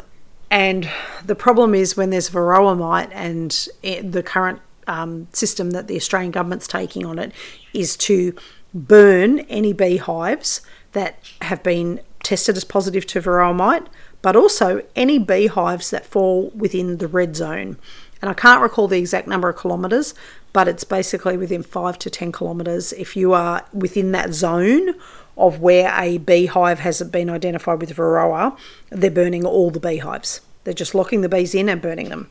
and 0.51 0.91
the 1.25 1.35
problem 1.35 1.75
is 1.75 1.97
when 1.97 2.11
there's 2.11 2.31
varroa 2.31 2.77
mite 2.77 3.11
and 3.13 3.69
it, 3.83 4.13
the 4.13 4.23
current 4.23 4.61
um, 4.87 5.29
system 5.33 5.73
that 5.73 5.87
the 5.87 5.97
Australian 5.97 6.31
government's 6.31 6.67
taking 6.67 7.05
on 7.05 7.19
it 7.19 7.33
is 7.75 7.97
to 7.99 8.35
burn 8.75 9.41
any 9.41 9.73
beehives 9.73 10.61
that 10.93 11.19
have 11.43 11.63
been 11.63 12.01
tested 12.23 12.57
as 12.57 12.65
positive 12.65 13.07
to 13.07 13.21
varroa 13.21 13.55
mite, 13.55 13.87
but 14.23 14.37
also 14.37 14.83
any 14.97 15.19
beehives 15.19 15.91
that 15.91 16.07
fall 16.07 16.51
within 16.55 16.99
the 16.99 17.09
red 17.09 17.37
zone. 17.37 17.79
And 18.21 18.31
I 18.31 18.35
can't 18.35 18.63
recall 18.63 18.89
the 18.89 18.99
exact 18.99 19.29
number 19.29 19.49
of 19.49 19.61
kilometres, 19.61 20.15
but 20.53 20.67
it's 20.67 20.85
basically 20.85 21.37
within 21.37 21.63
five 21.63 21.99
to 22.01 22.11
10 22.11 22.33
kilometres. 22.33 22.93
If 22.95 23.17
you 23.17 23.33
are 23.33 23.65
within 23.73 24.13
that 24.13 24.33
zone 24.33 24.95
of 25.37 25.61
where 25.61 25.95
a 25.97 26.19
beehive 26.19 26.81
has 26.81 27.01
been 27.03 27.31
identified 27.31 27.81
with 27.81 27.95
varroa, 27.95 28.59
they're 28.91 29.11
burning 29.11 29.47
all 29.47 29.71
the 29.71 29.79
beehives. 29.79 30.41
They're 30.65 30.75
just 30.75 30.95
locking 30.95 31.21
the 31.21 31.29
bees 31.29 31.55
in 31.55 31.69
and 31.69 31.81
burning 31.81 32.09
them. 32.09 32.29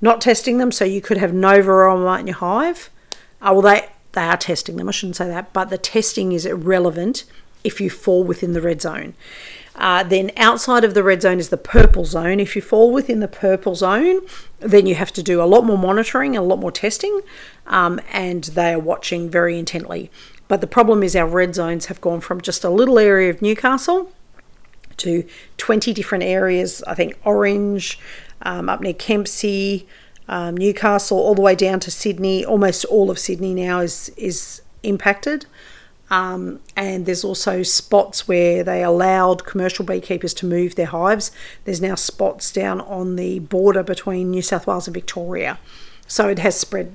Not 0.00 0.20
testing 0.20 0.58
them, 0.58 0.72
so 0.72 0.84
you 0.84 1.00
could 1.00 1.18
have 1.18 1.32
no 1.32 1.62
varroa 1.62 2.04
mite 2.04 2.20
in 2.20 2.26
your 2.26 2.36
hive. 2.36 2.90
Oh, 3.40 3.54
well, 3.54 3.62
they, 3.62 3.88
they 4.12 4.22
are 4.22 4.36
testing 4.36 4.76
them, 4.76 4.88
I 4.88 4.92
shouldn't 4.92 5.16
say 5.16 5.28
that, 5.28 5.52
but 5.52 5.70
the 5.70 5.78
testing 5.78 6.32
is 6.32 6.46
irrelevant 6.46 7.24
if 7.64 7.80
you 7.80 7.90
fall 7.90 8.24
within 8.24 8.52
the 8.52 8.60
red 8.60 8.82
zone. 8.82 9.14
Uh, 9.74 10.02
then 10.02 10.30
outside 10.36 10.84
of 10.84 10.92
the 10.92 11.02
red 11.02 11.22
zone 11.22 11.38
is 11.38 11.48
the 11.48 11.56
purple 11.56 12.04
zone. 12.04 12.40
If 12.40 12.54
you 12.54 12.60
fall 12.60 12.92
within 12.92 13.20
the 13.20 13.28
purple 13.28 13.74
zone, 13.74 14.20
then 14.60 14.86
you 14.86 14.94
have 14.94 15.12
to 15.12 15.22
do 15.22 15.42
a 15.42 15.44
lot 15.44 15.64
more 15.64 15.78
monitoring 15.78 16.36
a 16.36 16.42
lot 16.42 16.58
more 16.58 16.72
testing, 16.72 17.20
um, 17.66 18.00
and 18.12 18.44
they 18.44 18.74
are 18.74 18.78
watching 18.78 19.30
very 19.30 19.58
intently. 19.58 20.10
But 20.46 20.60
the 20.60 20.66
problem 20.66 21.02
is 21.02 21.16
our 21.16 21.26
red 21.26 21.54
zones 21.54 21.86
have 21.86 22.00
gone 22.00 22.20
from 22.20 22.42
just 22.42 22.64
a 22.64 22.70
little 22.70 22.98
area 22.98 23.30
of 23.30 23.40
Newcastle 23.40 24.12
to 24.98 25.26
20 25.56 25.94
different 25.94 26.24
areas. 26.24 26.82
I 26.86 26.94
think 26.94 27.18
Orange, 27.24 27.98
um, 28.42 28.68
up 28.68 28.82
near 28.82 28.92
Kempsey, 28.92 29.86
um, 30.32 30.56
Newcastle, 30.56 31.18
all 31.18 31.34
the 31.34 31.42
way 31.42 31.54
down 31.54 31.78
to 31.80 31.90
Sydney. 31.90 32.42
Almost 32.42 32.86
all 32.86 33.10
of 33.10 33.18
Sydney 33.18 33.54
now 33.54 33.80
is 33.80 34.08
is 34.16 34.62
impacted. 34.82 35.44
Um, 36.10 36.60
and 36.74 37.06
there's 37.06 37.22
also 37.22 37.62
spots 37.62 38.26
where 38.26 38.64
they 38.64 38.82
allowed 38.82 39.46
commercial 39.46 39.84
beekeepers 39.84 40.34
to 40.34 40.46
move 40.46 40.74
their 40.74 40.86
hives. 40.86 41.30
There's 41.64 41.80
now 41.80 41.94
spots 41.94 42.50
down 42.50 42.80
on 42.82 43.16
the 43.16 43.38
border 43.40 43.82
between 43.82 44.30
New 44.30 44.42
South 44.42 44.66
Wales 44.66 44.86
and 44.86 44.94
Victoria. 44.94 45.58
So 46.06 46.28
it 46.28 46.38
has 46.38 46.58
spread 46.58 46.94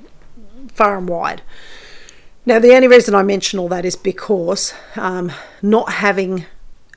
far 0.71 0.97
and 0.97 1.07
wide. 1.07 1.41
Now, 2.45 2.59
the 2.59 2.75
only 2.75 2.87
reason 2.87 3.15
I 3.15 3.23
mention 3.23 3.59
all 3.59 3.69
that 3.69 3.85
is 3.85 3.95
because 3.95 4.73
um, 4.95 5.31
not 5.61 5.93
having 5.93 6.45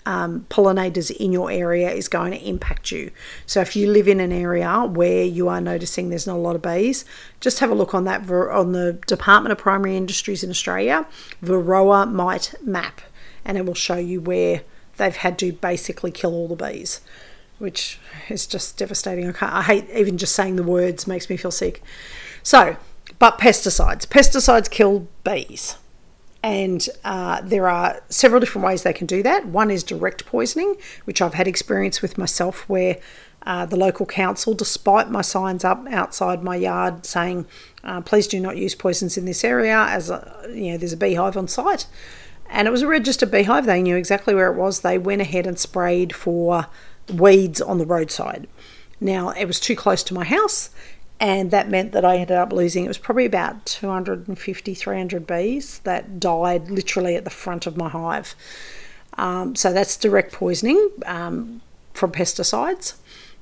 um, 0.07 0.47
pollinators 0.49 1.11
in 1.11 1.33
your 1.33 1.51
area 1.51 1.91
is 1.91 2.09
going 2.09 2.33
to 2.33 2.49
impact 2.49 2.91
you. 2.91 3.11
So 3.47 3.61
if 3.61 3.77
you 3.77 3.91
live 3.91 4.09
in 4.09 4.21
an 4.21 4.33
area 4.33 4.85
where 4.85 5.25
you 5.25 5.49
are 5.49 5.61
noticing 5.61 6.09
there's 6.09 6.27
not 6.27 6.37
a 6.37 6.39
lot 6.39 6.57
of 6.57 6.63
bees, 6.63 7.05
just 7.41 7.59
have 7.61 7.71
a 7.71 7.75
look 7.75 7.95
on 7.95 8.05
that 8.05 8.29
on 8.31 8.73
the 8.73 8.95
Department 9.07 9.53
of 9.53 9.59
Primary 9.59 9.97
Industries 9.97 10.43
in 10.43 10.51
Australia 10.51 11.07
Varroa 11.43 12.11
mite 12.11 12.55
map, 12.63 13.01
and 13.45 13.59
it 13.59 13.67
will 13.67 13.75
show 13.75 13.97
you 13.97 14.21
where 14.21 14.63
they've 14.97 15.17
had 15.17 15.39
to 15.39 15.53
basically 15.53 16.11
kill 16.11 16.35
all 16.35 16.49
the 16.49 16.57
bees, 16.57 17.01
which 17.59 17.99
is 18.29 18.47
just 18.47 18.77
devastating. 18.77 19.35
I, 19.41 19.59
I 19.59 19.63
hate 19.63 19.89
even 19.95 20.19
just 20.19 20.35
saying 20.35 20.57
the 20.57 20.63
words 20.63 21.07
makes 21.07 21.29
me 21.29 21.37
feel 21.37 21.51
sick. 21.51 21.83
So 22.43 22.77
but 23.19 23.39
pesticides. 23.39 24.07
Pesticides 24.07 24.71
kill 24.71 25.07
bees. 25.25 25.77
And 26.43 26.89
uh, 27.05 27.43
there 27.43 27.69
are 27.69 28.01
several 28.09 28.41
different 28.41 28.67
ways 28.67 28.83
they 28.83 28.95
can 28.95 29.07
do 29.07 29.23
that. 29.23 29.47
One 29.47 29.71
is 29.71 29.83
direct 29.83 30.25
poisoning, 30.25 30.77
which 31.05 31.21
I've 31.21 31.35
had 31.35 31.47
experience 31.47 32.01
with 32.01 32.17
myself, 32.17 32.67
where 32.69 32.97
uh, 33.43 33.67
the 33.67 33.77
local 33.77 34.07
council, 34.07 34.55
despite 34.55 35.11
my 35.11 35.23
signs 35.23 35.65
up 35.65 35.87
outside 35.91 36.43
my 36.43 36.57
yard 36.57 37.05
saying, 37.05 37.47
uh, 37.85 38.01
"Please 38.01 38.27
do 38.27 38.41
not 38.41 38.57
use 38.57 38.75
poisons 38.75 39.17
in 39.17 39.25
this 39.27 39.45
area," 39.45 39.77
as 39.77 40.11
a, 40.11 40.47
you 40.49 40.73
know, 40.73 40.79
there's 40.79 40.93
a 40.93 40.97
beehive 40.97 41.37
on 41.37 41.49
site, 41.49 41.87
and 42.49 42.67
it 42.67 42.71
was 42.71 42.83
a 42.83 42.87
registered 42.87 43.31
beehive. 43.31 43.67
They 43.67 43.83
knew 43.83 43.97
exactly 43.97 44.35
where 44.35 44.51
it 44.53 44.57
was. 44.59 44.81
They 44.81 44.99
went 44.99 45.23
ahead 45.23 45.47
and 45.47 45.59
sprayed 45.59 46.15
for 46.15 46.67
weeds 47.13 47.61
on 47.61 47.79
the 47.79 47.87
roadside. 47.87 48.47
Now 49.01 49.31
it 49.31 49.47
was 49.47 49.59
too 49.59 49.77
close 49.77 50.03
to 50.05 50.15
my 50.15 50.25
house, 50.25 50.71
and 51.21 51.51
that 51.51 51.69
meant 51.69 51.93
that 51.93 52.05
I 52.05 52.17
ended 52.17 52.37
up 52.37 52.51
losing 52.51 52.87
it 52.87 52.89
was 52.89 52.99
probably 52.99 53.27
about 53.27 53.67
250 53.67 54.75
300 54.75 55.27
bees 55.27 55.81
that 55.81 56.19
died 56.19 56.71
literally 56.71 57.15
at 57.15 57.25
the 57.25 57.31
front 57.31 57.67
of 57.67 57.77
my 57.77 57.91
hive. 57.91 58.35
Um, 59.19 59.55
so 59.55 59.73
that's 59.73 59.99
direct 59.99 60.33
poisoning 60.33 60.91
um, 61.05 61.61
from 61.93 62.11
pesticides. 62.11 62.95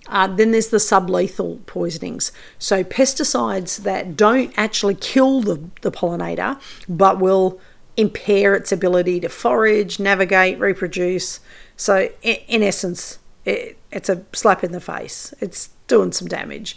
Uh, 0.09 0.27
then 0.27 0.51
there's 0.51 0.69
the 0.69 0.79
sublethal 0.79 1.65
poisonings. 1.67 2.33
So 2.59 2.83
pesticides 2.83 3.83
that 3.83 4.17
don't 4.17 4.53
actually 4.57 4.97
kill 4.97 5.41
the, 5.41 5.63
the 5.83 5.93
pollinator 5.93 6.61
but 6.89 7.21
will 7.21 7.61
impair 7.97 8.55
its 8.55 8.73
ability 8.73 9.21
to 9.21 9.29
forage 9.29 10.01
navigate 10.01 10.59
reproduce. 10.59 11.39
So 11.77 12.11
in, 12.23 12.37
in 12.49 12.63
essence 12.65 13.21
it, 13.45 13.77
it's 13.93 14.09
a 14.09 14.25
slap 14.33 14.65
in 14.65 14.73
the 14.73 14.81
face. 14.81 15.33
It's 15.41 15.71
doing 15.87 16.11
some 16.11 16.27
damage 16.27 16.77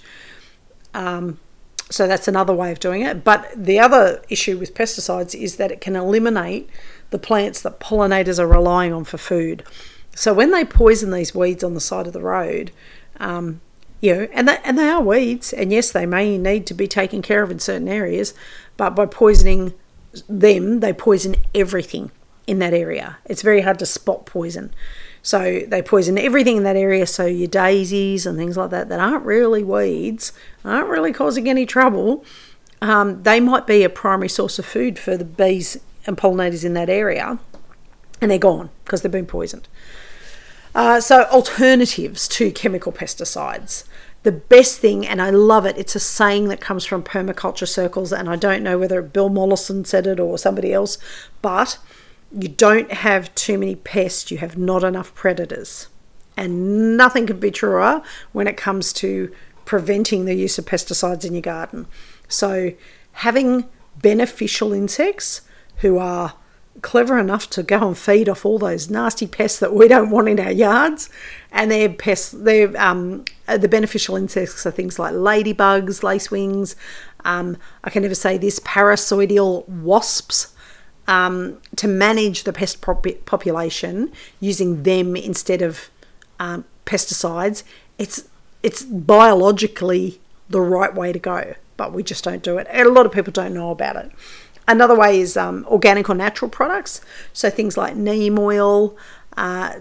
um, 0.94 1.40
so 1.90 2.08
that's 2.08 2.28
another 2.28 2.54
way 2.54 2.72
of 2.72 2.80
doing 2.80 3.02
it. 3.02 3.24
But 3.24 3.52
the 3.56 3.80
other 3.80 4.24
issue 4.30 4.58
with 4.58 4.74
pesticides 4.74 5.36
is 5.36 5.58
that 5.58 5.72
it 5.72 5.82
can 5.82 5.96
eliminate 5.96 6.70
the 7.10 7.20
plants 7.20 7.62
that 7.62 7.80
pollinators 7.80 8.40
are 8.40 8.48
relying 8.48 8.94
on 8.94 9.04
for 9.04 9.18
food. 9.18 9.64
So 10.16 10.34
when 10.34 10.52
they 10.52 10.66
poison 10.66 11.12
these 11.12 11.36
weeds 11.36 11.64
on 11.64 11.74
the 11.74 11.82
side 11.82 12.08
of 12.08 12.14
the 12.14 12.22
road, 12.22 12.72
um, 13.20 13.62
you 14.00 14.16
know, 14.16 14.28
and 14.34 14.48
they, 14.48 14.58
and 14.64 14.78
they 14.78 14.88
are 14.88 15.02
weeds, 15.02 15.54
and 15.54 15.72
yes, 15.72 15.92
they 15.92 16.06
may 16.06 16.38
need 16.38 16.66
to 16.68 16.74
be 16.74 16.88
taken 16.88 17.22
care 17.22 17.44
of 17.44 17.52
in 17.52 17.60
certain 17.60 17.88
areas, 17.88 18.34
but 18.78 18.92
by 18.92 19.06
poisoning 19.06 19.74
them, 20.28 20.80
they 20.80 20.92
poison 20.92 21.36
everything 21.54 22.12
in 22.48 22.60
that 22.60 22.74
area. 22.74 23.18
It's 23.26 23.42
very 23.42 23.62
hard 23.62 23.80
to 23.80 23.86
spot 23.86 24.26
poison. 24.26 24.74
So 25.24 25.62
they 25.68 25.82
poison 25.82 26.18
everything 26.18 26.58
in 26.58 26.64
that 26.64 26.76
area. 26.76 27.06
So 27.06 27.26
your 27.26 27.48
daisies 27.48 28.26
and 28.26 28.38
things 28.38 28.58
like 28.58 28.72
that 28.72 28.90
that 28.90 29.00
aren't 29.00 29.26
really 29.26 29.64
weeds, 29.64 30.34
aren't 30.66 30.88
really 30.88 31.14
causing 31.14 31.48
any 31.48 31.66
trouble. 31.66 32.26
Um, 32.82 33.22
they 33.24 33.40
might 33.40 33.68
be 33.68 33.84
a 33.84 33.90
primary 33.90 34.30
source 34.30 34.58
of 34.58 34.66
food 34.66 34.98
for 34.98 35.16
the 35.16 35.26
bees 35.26 35.78
and 36.08 36.18
pollinators 36.18 36.66
in 36.66 36.74
that 36.74 36.90
area, 36.90 37.38
and 38.20 38.32
they're 38.32 38.40
gone 38.40 38.72
because 38.84 39.02
they've 39.02 39.12
been 39.12 39.28
poisoned. 39.28 39.68
Uh, 40.74 41.00
so 41.00 41.26
alternatives 41.26 42.28
to 42.30 42.52
chemical 42.52 42.92
pesticides. 42.92 43.84
The 44.24 44.32
best 44.32 44.80
thing, 44.80 45.06
and 45.06 45.22
I 45.22 45.32
love 45.32 45.66
it, 45.66 45.78
it's 45.78 45.96
a 45.96 46.00
saying 46.00 46.48
that 46.48 46.62
comes 46.62 46.86
from 46.86 47.04
permaculture 47.04 47.68
circles, 47.68 48.14
and 48.14 48.30
I 48.30 48.36
don't 48.36 48.64
know 48.64 48.80
whether 48.80 49.02
Bill 49.02 49.30
Mollison 49.30 49.84
said 49.84 50.08
it 50.08 50.20
or 50.20 50.38
somebody 50.38 50.74
else, 50.74 50.98
but 51.42 51.78
you 52.34 52.48
don't 52.48 52.92
have 52.92 53.34
too 53.36 53.58
many 53.58 53.76
pests, 53.76 54.32
you 54.32 54.38
have 54.38 54.58
not 54.58 54.84
enough 54.84 55.14
predators. 55.14 55.88
And 56.38 56.96
nothing 56.98 57.28
could 57.28 57.40
be 57.40 57.52
truer 57.52 58.02
when 58.32 58.48
it 58.48 58.58
comes 58.58 58.94
to 58.94 59.32
preventing 59.66 60.26
the 60.26 60.34
use 60.34 60.58
of 60.58 60.66
pesticides 60.66 61.26
in 61.26 61.34
your 61.34 61.42
garden. 61.42 61.88
So, 62.28 62.74
having 63.14 63.66
beneficial 63.98 64.74
insects 64.74 65.42
who 65.78 65.98
are 65.98 66.34
clever 66.82 67.20
enough 67.20 67.50
to 67.50 67.64
go 67.64 67.90
and 67.90 67.98
feed 67.98 68.30
off 68.30 68.46
all 68.46 68.58
those 68.58 68.90
nasty 68.90 69.28
pests 69.28 69.60
that 69.60 69.74
we 69.74 69.88
don't 69.90 70.10
want 70.10 70.30
in 70.30 70.40
our 70.40 70.52
yards, 70.52 71.10
and 71.52 71.70
their 71.70 71.90
pests, 71.90 72.34
um, 72.34 73.26
the 73.48 73.68
beneficial 73.70 74.16
insects 74.16 74.66
are 74.66 74.72
things 74.72 74.98
like 74.98 75.14
ladybugs, 75.14 76.02
lacewings. 76.02 76.76
Um, 77.26 77.58
I 77.84 77.90
can 77.90 78.04
never 78.04 78.16
say 78.16 78.38
this 78.38 78.60
parasitoidal 78.62 79.68
wasps 79.68 80.56
um, 81.12 81.58
to 81.76 81.90
manage 81.90 82.46
the 82.46 82.54
pest 82.54 82.80
pop- 82.80 83.06
population 83.26 84.14
using 84.40 84.84
them 84.84 85.18
instead 85.18 85.62
of 85.62 85.90
um, 86.40 86.64
pesticides, 86.86 87.64
it's 88.00 88.30
it's 88.64 88.84
biologically 88.84 90.22
the 90.50 90.62
right 90.62 90.96
way 90.96 91.12
to 91.12 91.20
go, 91.20 91.56
but 91.76 91.92
we 91.92 92.02
just 92.02 92.24
don't 92.24 92.42
do 92.42 92.58
it. 92.58 92.68
And 92.70 92.88
a 92.88 92.92
lot 92.92 93.06
of 93.06 93.12
people 93.12 93.34
don't 93.34 93.54
know 93.54 93.72
about 93.72 93.98
it. 93.98 94.12
Another 94.68 94.96
way 94.96 95.20
is 95.20 95.36
um, 95.36 95.66
organic 95.68 96.10
or 96.10 96.16
natural 96.16 96.50
products, 96.50 97.02
so 97.34 97.50
things 97.50 97.76
like 97.76 97.96
neem 97.96 98.40
oil, 98.40 98.96
uh, 99.36 99.74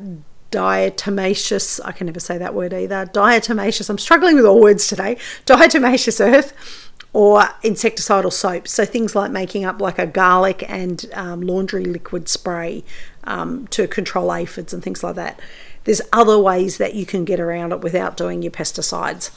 diatomaceous, 0.51 1.81
I 1.85 1.93
can 1.93 2.07
never 2.07 2.19
say 2.19 2.39
that 2.39 2.55
word 2.55 2.75
either, 2.75 3.07
diatomaceous, 3.07 3.89
I'm 3.89 3.99
struggling 3.99 4.35
with 4.35 4.47
all 4.47 4.61
words 4.61 4.89
today, 4.89 5.17
diatomaceous 5.47 6.19
earth, 6.21 6.90
or 7.13 7.41
insecticidal 7.65 8.33
soaps. 8.33 8.73
So 8.73 8.85
things 8.85 9.15
like 9.15 9.31
making 9.31 9.65
up 9.65 9.81
like 9.81 9.99
a 9.99 10.07
garlic 10.07 10.65
and 10.69 11.05
um, 11.13 11.41
laundry 11.41 11.85
liquid 11.85 12.29
spray 12.29 12.85
um, 13.25 13.67
to 13.69 13.89
control 13.89 14.33
aphids 14.33 14.73
and 14.73 14.83
things 14.83 15.03
like 15.03 15.17
that. 15.17 15.41
There's 15.85 16.03
other 16.13 16.39
ways 16.39 16.79
that 16.79 16.95
you 16.95 17.07
can 17.07 17.25
get 17.25 17.41
around 17.41 17.73
it 17.73 17.81
without 17.81 18.17
doing 18.17 18.43
your 18.43 18.53
pesticides. 18.53 19.31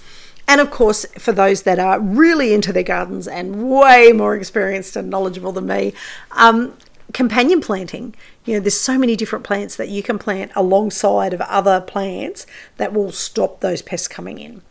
And 0.47 0.59
of 0.59 0.71
course, 0.71 1.05
for 1.17 1.31
those 1.31 1.63
that 1.63 1.79
are 1.79 1.99
really 1.99 2.53
into 2.53 2.73
their 2.73 2.83
gardens 2.83 3.27
and 3.27 3.69
way 3.69 4.11
more 4.11 4.35
experienced 4.35 4.95
and 4.95 5.09
knowledgeable 5.09 5.53
than 5.53 5.67
me, 5.67 5.93
um, 6.31 6.73
companion 7.13 7.61
planting. 7.61 8.13
You 8.45 8.55
know, 8.55 8.59
there's 8.59 8.79
so 8.79 8.97
many 8.97 9.15
different 9.15 9.45
plants 9.45 9.75
that 9.77 9.89
you 9.89 10.03
can 10.03 10.19
plant 10.19 10.51
alongside 10.55 11.33
of 11.33 11.41
other 11.41 11.79
plants 11.79 12.45
that 12.77 12.93
will 12.93 13.11
stop 13.11 13.61
those 13.61 13.81
pests 13.81 14.07
coming 14.07 14.39
in. 14.39 14.61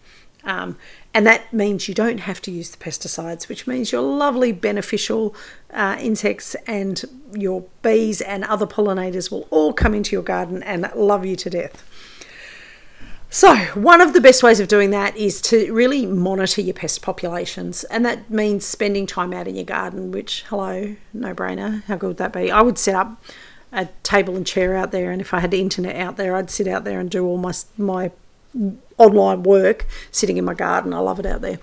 Um, 0.45 0.77
and 1.15 1.27
that 1.27 1.53
means 1.53 1.89
you 1.89 1.95
don't 1.95 2.21
have 2.21 2.41
to 2.43 2.51
use 2.51 2.71
the 2.71 2.79
pesticides, 2.79 3.49
which 3.49 3.67
means 3.67 3.93
your 3.93 4.03
lovely 4.03 4.51
beneficial 4.51 5.35
uh, 5.73 5.97
insects 6.01 6.55
and 6.67 7.05
your 7.35 7.65
bees 7.83 8.21
and 8.23 8.45
other 8.45 8.67
pollinators 8.67 9.31
will 9.31 9.47
all 9.51 9.73
come 9.73 9.95
into 9.95 10.13
your 10.17 10.23
garden 10.23 10.63
and 10.63 10.91
love 10.95 11.27
you 11.27 11.37
to 11.37 11.51
death. 11.51 11.85
So, 13.29 13.57
one 13.75 14.03
of 14.03 14.13
the 14.13 14.21
best 14.21 14.43
ways 14.43 14.61
of 14.61 14.69
doing 14.69 14.91
that 14.91 15.17
is 15.17 15.41
to 15.43 15.73
really 15.73 16.05
monitor 16.05 16.61
your 16.61 16.75
pest 16.75 17.01
populations, 17.01 17.83
and 17.85 18.05
that 18.05 18.31
means 18.31 18.67
spending 18.67 19.07
time 19.07 19.33
out 19.33 19.49
in 19.49 19.55
your 19.55 19.65
garden, 19.65 20.11
which, 20.11 20.45
hello, 20.49 20.97
no 21.15 21.35
brainer. 21.35 21.83
How 21.85 21.97
good 21.97 22.09
would 22.09 22.17
that 22.19 22.35
be? 22.35 22.51
I 22.51 22.61
would 22.61 22.77
set 22.77 22.95
up 22.95 23.23
a 23.73 23.89
table 24.03 24.37
and 24.37 24.47
chair 24.47 24.77
out 24.77 24.93
there, 24.93 25.11
and 25.11 25.19
if 25.19 25.33
I 25.33 25.41
had 25.41 25.55
internet 25.55 25.97
out 25.97 26.19
there, 26.19 26.37
I'd 26.37 26.51
sit 26.51 26.69
out 26.69 26.85
there 26.85 27.01
and 27.01 27.11
do 27.11 27.25
all 27.25 27.39
my, 27.39 27.55
my 27.79 28.11
online 28.99 29.43
work 29.43 29.87
sitting 30.11 30.37
in 30.37 30.45
my 30.45 30.55
garden. 30.55 30.93
I 30.93 30.99
love 30.99 31.19
it 31.19 31.27
out 31.27 31.41
there. 31.41 31.59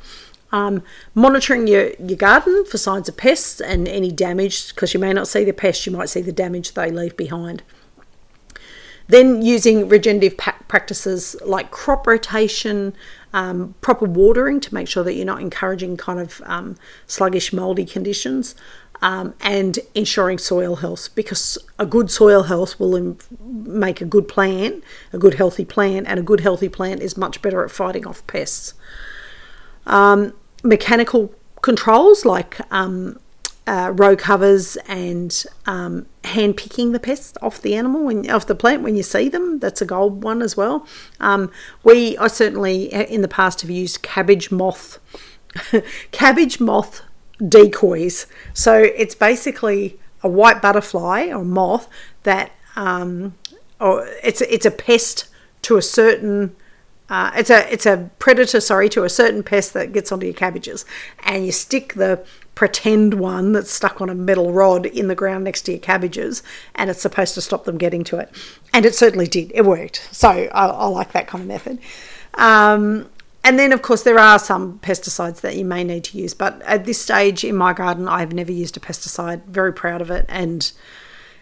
Um, 0.52 0.82
monitoring 1.14 1.68
your, 1.68 1.92
your 2.00 2.18
garden 2.18 2.66
for 2.66 2.78
signs 2.78 3.08
of 3.08 3.16
pests 3.16 3.62
and 3.62 3.88
any 3.88 4.12
damage, 4.12 4.74
because 4.74 4.94
you 4.94 5.00
may 5.00 5.14
not 5.14 5.28
see 5.28 5.44
the 5.44 5.54
pests, 5.54 5.86
you 5.86 5.92
might 5.92 6.10
see 6.10 6.22
the 6.22 6.32
damage 6.32 6.74
they 6.74 6.90
leave 6.90 7.16
behind. 7.16 7.62
Then 9.08 9.42
using 9.42 9.88
regenerative 9.88 10.38
practices 10.38 11.36
like 11.44 11.72
crop 11.72 12.06
rotation, 12.06 12.94
um, 13.34 13.74
proper 13.82 14.06
watering 14.06 14.60
to 14.60 14.74
make 14.74 14.88
sure 14.88 15.04
that 15.04 15.14
you're 15.14 15.26
not 15.26 15.42
encouraging 15.42 15.98
kind 15.98 16.20
of 16.20 16.42
um, 16.46 16.76
sluggish, 17.08 17.52
mouldy 17.52 17.86
conditions, 17.86 18.54
um, 19.02 19.34
and 19.42 19.80
ensuring 19.96 20.38
soil 20.38 20.78
health 20.78 21.10
because 21.16 21.58
a 21.78 21.86
good 21.86 22.12
soil 22.12 22.44
health 22.44 22.80
will 22.80 22.96
Im- 22.96 23.18
make 23.42 24.02
a 24.02 24.06
good 24.06 24.28
plant, 24.28 24.84
a 25.14 25.18
good 25.18 25.36
healthy 25.36 25.66
plant, 25.66 26.08
and 26.08 26.20
a 26.20 26.24
good 26.24 26.42
healthy 26.42 26.70
plant 26.70 27.02
is 27.02 27.16
much 27.16 27.42
better 27.42 27.64
at 27.64 27.72
fighting 27.72 28.06
off 28.06 28.26
pests. 28.28 28.74
Um, 29.86 30.34
mechanical 30.64 31.34
controls 31.62 32.26
like 32.26 32.60
um, 32.72 33.20
uh, 33.68 33.94
row 33.96 34.16
covers 34.16 34.78
and 34.88 35.46
um, 35.66 36.06
hand 36.24 36.58
picking 36.58 36.92
the 36.92 37.00
pests 37.00 37.38
off 37.42 37.62
the 37.62 37.76
animal 37.76 38.04
when, 38.04 38.30
off 38.30 38.48
the 38.48 38.56
plant 38.56 38.84
when 38.84 38.96
you 38.96 39.04
see 39.04 39.30
them. 39.30 39.60
That's 39.60 39.82
a 39.82 39.86
gold 39.86 40.24
one 40.24 40.42
as 40.42 40.58
well. 40.58 40.86
Um, 41.20 41.52
we 41.84 42.18
I 42.18 42.28
certainly 42.28 42.86
in 42.94 43.22
the 43.22 43.28
past 43.28 43.62
have 43.62 43.70
used 43.70 44.02
cabbage 44.02 44.52
moth, 44.52 45.00
cabbage 46.12 46.60
moth 46.60 47.02
decoys. 47.48 48.28
So 48.54 48.76
it's 48.76 49.16
basically 49.16 50.00
a 50.22 50.30
white 50.30 50.62
butterfly 50.62 51.28
or 51.28 51.44
moth 51.46 51.88
that 52.24 52.52
um, 52.76 53.36
or 53.80 54.08
it's 54.24 54.42
it's 54.42 54.66
a 54.66 54.72
pest 54.72 55.28
to 55.64 55.78
a 55.78 55.82
certain 55.82 56.56
uh, 57.10 57.32
it's 57.36 57.50
a 57.50 57.72
it's 57.74 57.86
a 57.86 58.10
predator, 58.20 58.62
sorry, 58.62 58.88
to 58.90 59.04
a 59.04 59.10
certain 59.10 59.42
pest 59.42 59.74
that 59.74 59.92
gets 59.92 60.12
onto 60.12 60.28
your 60.28 60.36
cabbages, 60.36 60.86
and 61.24 61.46
you 61.46 61.52
stick 61.52 61.96
the 61.96 62.24
pretend 62.54 63.16
one 63.16 63.54
that's 63.54 63.72
stuck 63.72 64.02
on 64.02 64.10
a 64.10 64.16
metal 64.16 64.52
rod 64.52 64.86
in 64.86 65.08
the 65.08 65.16
ground 65.16 65.44
next 65.44 65.64
to 65.64 65.72
your 65.72 65.80
cabbages, 65.80 66.44
and 66.76 66.90
it's 66.90 67.02
supposed 67.02 67.34
to 67.34 67.42
stop 67.42 67.64
them 67.66 67.78
getting 67.80 68.04
to 68.04 68.18
it, 68.18 68.30
and 68.74 68.86
it 68.86 68.94
certainly 68.94 69.26
did. 69.26 69.52
It 69.56 69.66
worked, 69.66 70.08
so 70.12 70.30
I, 70.30 70.68
I 70.68 70.86
like 70.88 71.12
that 71.14 71.26
kind 71.26 71.42
of 71.42 71.48
method. 71.48 71.80
Um, 72.36 73.10
and 73.44 73.58
then, 73.58 73.72
of 73.72 73.82
course, 73.82 74.04
there 74.04 74.20
are 74.20 74.38
some 74.38 74.80
pesticides 74.80 75.42
that 75.42 75.56
you 75.56 75.66
may 75.66 75.84
need 75.84 76.04
to 76.06 76.18
use, 76.18 76.34
but 76.34 76.62
at 76.64 76.86
this 76.86 77.02
stage 77.02 77.44
in 77.44 77.56
my 77.56 77.74
garden, 77.74 78.08
I've 78.08 78.34
never 78.34 78.52
used 78.52 78.78
a 78.78 78.80
pesticide. 78.80 79.46
Very 79.46 79.74
proud 79.74 80.02
of 80.02 80.12
it, 80.12 80.26
and 80.28 80.72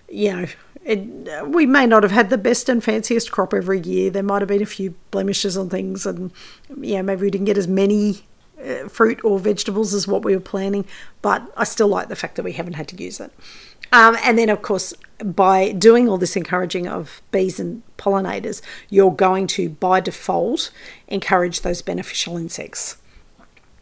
you 0.09 0.31
know, 0.33 0.45
it, 0.85 1.47
we 1.47 1.65
may 1.65 1.85
not 1.85 2.03
have 2.03 2.11
had 2.11 2.29
the 2.29 2.37
best 2.37 2.69
and 2.69 2.83
fanciest 2.83 3.31
crop 3.31 3.53
every 3.53 3.79
year. 3.79 4.09
There 4.09 4.23
might 4.23 4.41
have 4.41 4.47
been 4.47 4.61
a 4.61 4.65
few 4.65 4.95
blemishes 5.11 5.57
on 5.57 5.69
things, 5.69 6.05
and 6.05 6.31
yeah, 6.79 7.01
maybe 7.01 7.21
we 7.21 7.31
didn't 7.31 7.45
get 7.45 7.57
as 7.57 7.67
many 7.67 8.25
uh, 8.63 8.87
fruit 8.87 9.19
or 9.23 9.39
vegetables 9.39 9.93
as 9.93 10.07
what 10.07 10.23
we 10.23 10.33
were 10.33 10.41
planning. 10.41 10.85
But 11.21 11.51
I 11.57 11.65
still 11.65 11.89
like 11.89 12.07
the 12.07 12.15
fact 12.15 12.35
that 12.35 12.43
we 12.43 12.53
haven't 12.53 12.73
had 12.73 12.87
to 12.89 13.03
use 13.03 13.19
it. 13.19 13.31
Um, 13.91 14.17
and 14.23 14.37
then, 14.37 14.49
of 14.49 14.61
course, 14.61 14.93
by 15.23 15.71
doing 15.71 16.07
all 16.07 16.17
this 16.17 16.35
encouraging 16.35 16.87
of 16.87 17.21
bees 17.31 17.59
and 17.59 17.83
pollinators, 17.97 18.61
you're 18.89 19.11
going 19.11 19.47
to, 19.47 19.69
by 19.69 19.99
default, 19.99 20.71
encourage 21.07 21.61
those 21.61 21.81
beneficial 21.81 22.37
insects. 22.37 22.97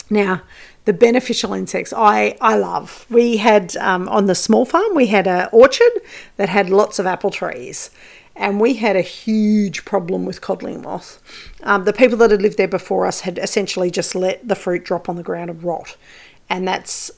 Now, 0.09 0.43
the 0.85 0.93
beneficial 0.93 1.53
insects 1.53 1.91
I, 1.95 2.37
I 2.39 2.55
love. 2.55 3.05
We 3.09 3.37
had 3.37 3.75
um, 3.77 4.07
on 4.07 4.27
the 4.27 4.35
small 4.35 4.65
farm, 4.65 4.95
we 4.95 5.07
had 5.07 5.27
an 5.27 5.49
orchard 5.51 5.91
that 6.37 6.49
had 6.49 6.69
lots 6.69 6.99
of 6.99 7.05
apple 7.05 7.31
trees. 7.31 7.89
And 8.37 8.59
we 8.59 8.75
had 8.75 8.97
a 8.97 9.01
huge 9.01 9.85
problem 9.85 10.25
with 10.25 10.41
codling 10.41 10.81
moth. 10.81 11.21
Um, 11.63 11.85
the 11.85 11.93
people 11.93 12.17
that 12.17 12.31
had 12.31 12.41
lived 12.41 12.57
there 12.57 12.67
before 12.67 13.05
us 13.05 13.21
had 13.21 13.37
essentially 13.37 13.89
just 13.89 14.13
let 14.13 14.45
the 14.45 14.55
fruit 14.55 14.83
drop 14.83 15.07
on 15.07 15.15
the 15.15 15.23
ground 15.23 15.49
and 15.49 15.63
rot. 15.63 15.95
And 16.49 16.67
that's 16.67 17.11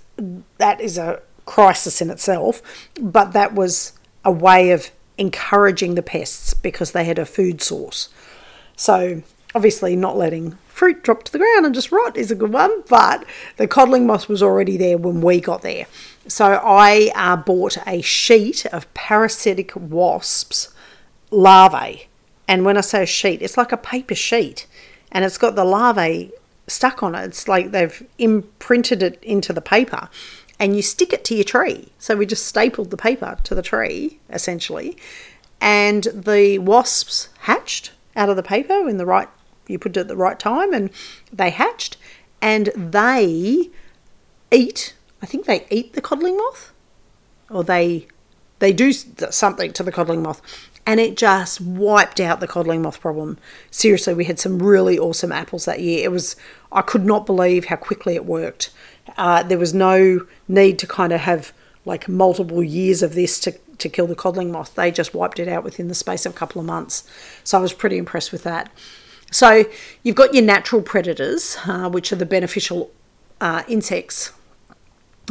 that 0.59 0.79
is 0.79 0.97
a 0.97 1.21
crisis 1.45 2.01
in 2.01 2.11
itself. 2.11 2.61
But 3.01 3.33
that 3.33 3.55
was 3.55 3.93
a 4.27 4.31
way 4.31 4.71
of 4.71 4.91
encouraging 5.17 5.95
the 5.95 6.03
pests 6.03 6.53
because 6.53 6.91
they 6.91 7.05
had 7.05 7.17
a 7.17 7.25
food 7.25 7.61
source. 7.61 8.09
So 8.75 9.23
obviously 9.55 9.95
not 9.95 10.17
letting 10.17 10.57
fruit 10.67 11.01
drop 11.01 11.23
to 11.23 11.31
the 11.31 11.39
ground 11.39 11.65
and 11.65 11.73
just 11.73 11.93
rot 11.93 12.17
is 12.17 12.29
a 12.29 12.35
good 12.35 12.51
one, 12.51 12.83
but 12.89 13.23
the 13.55 13.67
codling 13.67 14.05
moth 14.05 14.27
was 14.27 14.43
already 14.43 14.75
there 14.75 14.97
when 14.97 15.21
we 15.21 15.39
got 15.39 15.61
there. 15.61 15.87
So 16.27 16.61
I 16.61 17.09
uh, 17.15 17.37
bought 17.37 17.77
a 17.87 18.01
sheet 18.01 18.65
of 18.67 18.93
parasitic 18.93 19.71
wasps 19.75 20.73
larvae. 21.31 22.09
And 22.49 22.65
when 22.65 22.77
I 22.77 22.81
say 22.81 23.03
a 23.03 23.07
sheet, 23.07 23.41
it's 23.41 23.57
like 23.57 23.71
a 23.71 23.77
paper 23.77 24.13
sheet 24.13 24.67
and 25.09 25.23
it's 25.23 25.37
got 25.37 25.55
the 25.55 25.63
larvae 25.63 26.31
stuck 26.67 27.01
on 27.01 27.15
it. 27.15 27.23
It's 27.23 27.47
like 27.47 27.71
they've 27.71 28.05
imprinted 28.17 29.01
it 29.01 29.23
into 29.23 29.53
the 29.53 29.61
paper 29.61 30.09
and 30.59 30.75
you 30.75 30.81
stick 30.81 31.13
it 31.13 31.23
to 31.25 31.35
your 31.35 31.43
tree. 31.43 31.89
So 31.99 32.15
we 32.15 32.25
just 32.25 32.45
stapled 32.45 32.91
the 32.91 32.97
paper 32.97 33.37
to 33.43 33.55
the 33.55 33.61
tree 33.61 34.19
essentially. 34.29 34.97
And 35.59 36.03
the 36.13 36.59
wasps 36.59 37.29
hatched 37.41 37.91
out 38.15 38.29
of 38.29 38.35
the 38.35 38.43
paper 38.43 38.87
in 38.89 38.97
the 38.97 39.05
right 39.05 39.29
you 39.69 39.79
put 39.79 39.95
it 39.95 39.99
at 40.01 40.07
the 40.07 40.15
right 40.15 40.39
time 40.39 40.73
and 40.73 40.89
they 41.31 41.49
hatched 41.49 41.97
and 42.41 42.67
they 42.75 43.69
eat 44.51 44.95
i 45.21 45.25
think 45.25 45.45
they 45.45 45.65
eat 45.69 45.93
the 45.93 46.01
codling 46.01 46.37
moth 46.37 46.71
or 47.49 47.63
they 47.63 48.07
they 48.59 48.73
do 48.73 48.91
something 48.91 49.71
to 49.71 49.83
the 49.83 49.91
codling 49.91 50.23
moth 50.23 50.41
and 50.85 50.99
it 50.99 51.17
just 51.17 51.59
wiped 51.59 52.19
out 52.19 52.39
the 52.39 52.47
codling 52.47 52.81
moth 52.81 52.99
problem 52.99 53.37
seriously 53.71 54.13
we 54.13 54.25
had 54.25 54.39
some 54.39 54.61
really 54.61 54.97
awesome 54.97 55.31
apples 55.31 55.65
that 55.65 55.79
year 55.79 56.03
it 56.03 56.11
was 56.11 56.35
i 56.71 56.81
could 56.81 57.05
not 57.05 57.25
believe 57.25 57.65
how 57.65 57.75
quickly 57.75 58.15
it 58.15 58.25
worked 58.25 58.71
uh, 59.17 59.43
there 59.43 59.57
was 59.57 59.73
no 59.73 60.25
need 60.47 60.79
to 60.79 60.87
kind 60.87 61.11
of 61.11 61.21
have 61.21 61.53
like 61.85 62.07
multiple 62.07 62.63
years 62.63 63.01
of 63.01 63.15
this 63.15 63.39
to, 63.39 63.51
to 63.77 63.89
kill 63.89 64.07
the 64.07 64.15
codling 64.15 64.51
moth 64.51 64.75
they 64.75 64.91
just 64.91 65.13
wiped 65.13 65.39
it 65.39 65.47
out 65.47 65.63
within 65.63 65.87
the 65.87 65.95
space 65.95 66.25
of 66.25 66.33
a 66.33 66.35
couple 66.35 66.59
of 66.59 66.65
months 66.65 67.07
so 67.43 67.57
i 67.57 67.61
was 67.61 67.73
pretty 67.73 67.97
impressed 67.97 68.31
with 68.31 68.43
that 68.43 68.69
so 69.31 69.65
you've 70.03 70.15
got 70.15 70.33
your 70.33 70.43
natural 70.43 70.81
predators, 70.81 71.57
uh, 71.65 71.89
which 71.89 72.11
are 72.11 72.15
the 72.15 72.25
beneficial 72.25 72.91
uh, 73.41 73.63
insects 73.67 74.31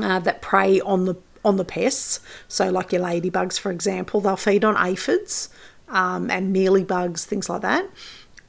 uh, 0.01 0.19
that 0.21 0.43
prey 0.43 0.81
on 0.81 1.07
the 1.07 1.17
on 1.45 1.57
the 1.57 1.65
pests. 1.65 2.21
So 2.49 2.71
like 2.71 2.93
your 2.93 3.03
ladybugs, 3.03 3.59
for 3.59 3.71
example, 3.71 4.21
they'll 4.21 4.37
feed 4.37 4.65
on 4.65 4.77
aphids 4.77 5.49
um, 5.89 6.29
and 6.31 6.55
mealybugs, 6.55 7.25
things 7.25 7.49
like 7.49 7.63
that. 7.63 7.89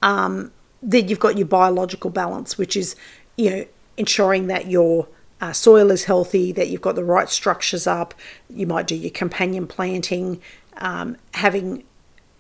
Um, 0.02 0.52
then 0.82 1.08
you've 1.08 1.20
got 1.20 1.38
your 1.38 1.48
biological 1.48 2.10
balance, 2.10 2.58
which 2.58 2.76
is 2.76 2.96
you 3.38 3.50
know 3.50 3.66
ensuring 3.98 4.48
that 4.48 4.70
your 4.70 5.08
uh, 5.40 5.54
soil 5.54 5.92
is 5.92 6.06
healthy, 6.06 6.52
that 6.52 6.70
you've 6.70 6.82
got 6.82 6.96
the 6.96 7.04
right 7.04 7.30
structures 7.30 7.86
up. 7.86 8.14
You 8.50 8.66
might 8.66 8.88
do 8.88 8.96
your 8.96 9.12
companion 9.12 9.68
planting, 9.68 10.42
um, 10.78 11.18
having 11.34 11.84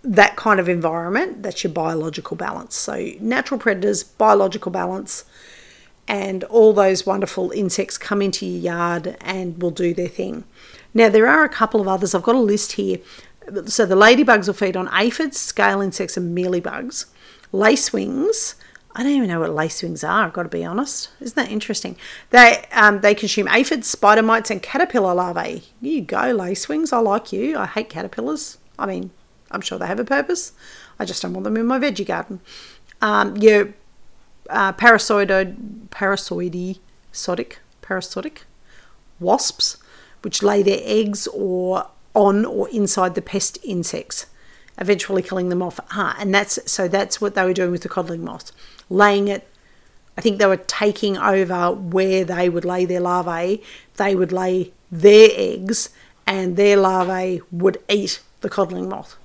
that 0.04 0.36
kind 0.36 0.60
of 0.60 0.68
environment. 0.68 1.44
That's 1.44 1.64
your 1.64 1.74
biological 1.74 2.38
balance. 2.38 2.76
So, 2.76 3.12
natural 3.20 3.60
predators, 3.60 4.04
biological 4.04 4.72
balance, 4.72 5.26
and 6.08 6.44
all 6.46 6.74
those 6.74 7.06
wonderful 7.06 7.52
insects 7.52 7.98
come 7.98 8.22
into 8.22 8.46
your 8.46 8.62
yard 8.62 9.18
and 9.22 9.62
will 9.62 9.72
do 9.72 9.94
their 9.94 10.08
thing. 10.08 10.46
Now, 10.94 11.10
there 11.10 11.28
are 11.28 11.44
a 11.44 11.50
couple 11.50 11.82
of 11.82 11.88
others. 11.88 12.16
I've 12.16 12.24
got 12.24 12.36
a 12.36 12.40
list 12.40 12.74
here. 12.74 12.98
So, 13.66 13.86
the 13.86 13.96
ladybugs 13.96 14.48
will 14.48 14.54
feed 14.54 14.76
on 14.76 14.90
aphids, 14.92 15.38
scale 15.38 15.82
insects, 15.82 16.18
and 16.18 16.36
mealybugs. 16.36 17.06
Lacewings, 17.54 18.56
I 18.98 19.04
don't 19.04 19.12
even 19.12 19.28
know 19.30 19.40
what 19.40 19.52
lacewings 19.52 20.04
are, 20.08 20.26
I've 20.26 20.34
got 20.34 20.44
to 20.44 20.50
be 20.50 20.66
honest. 20.66 21.10
Isn't 21.22 21.36
that 21.36 21.52
interesting? 21.52 21.98
They 22.32 22.66
um, 22.72 23.02
they 23.02 23.14
consume 23.14 23.48
aphids, 23.48 23.88
spider 23.88 24.24
mites, 24.24 24.50
and 24.50 24.62
caterpillar 24.62 25.14
larvae. 25.14 25.64
You 25.80 26.02
go, 26.02 26.18
lacewings. 26.18 26.92
I 26.92 26.98
like 26.98 27.32
you. 27.32 27.58
I 27.58 27.68
hate 27.68 27.90
caterpillars. 27.90 28.58
I 28.80 28.88
mean, 28.88 29.12
I'm 29.52 29.62
sure 29.62 29.78
they 29.78 29.86
have 29.86 30.00
a 30.00 30.04
purpose. 30.04 30.54
I 30.98 31.06
just 31.06 31.22
don't 31.22 31.34
want 31.34 31.44
them 31.44 31.58
in 31.58 31.68
my 31.68 31.78
veggie 31.78 32.08
garden. 32.08 32.42
Um, 33.00 33.38
your 33.38 33.76
uh, 34.50 34.74
parasitoid, 34.74 35.90
parasitoidy, 35.90 36.80
sodic, 37.14 37.58
parasitic 37.84 38.46
wasps, 39.20 39.78
which 40.24 40.42
lay 40.42 40.64
their 40.64 40.82
eggs 40.82 41.28
or 41.28 41.88
on 42.16 42.46
or 42.46 42.68
inside 42.70 43.14
the 43.14 43.22
pest 43.22 43.60
insects, 43.64 44.26
eventually 44.78 45.22
killing 45.22 45.50
them 45.50 45.62
off. 45.62 45.80
Ah, 45.92 46.16
and 46.20 46.34
that's 46.34 46.60
so 46.72 46.88
that's 46.88 47.20
what 47.20 47.36
they 47.36 47.44
were 47.44 47.54
doing 47.54 47.72
with 47.72 47.82
the 47.82 47.90
codling 47.90 48.24
moth, 48.24 48.52
laying 48.90 49.28
it. 49.28 49.48
I 50.18 50.22
think 50.22 50.40
they 50.40 50.48
were 50.48 50.58
taking 50.58 51.18
over 51.18 51.72
where 51.72 52.24
they 52.24 52.50
would 52.50 52.66
lay 52.66 52.86
their 52.86 53.02
larvae. 53.02 53.62
They 53.98 54.16
would 54.16 54.32
lay 54.32 54.74
their 54.92 55.30
eggs, 55.34 55.90
and 56.26 56.58
their 56.58 56.78
larvae 56.78 57.42
would 57.52 57.78
eat 57.90 58.22
the 58.42 58.50
codling 58.50 58.90
moth. 58.90 59.16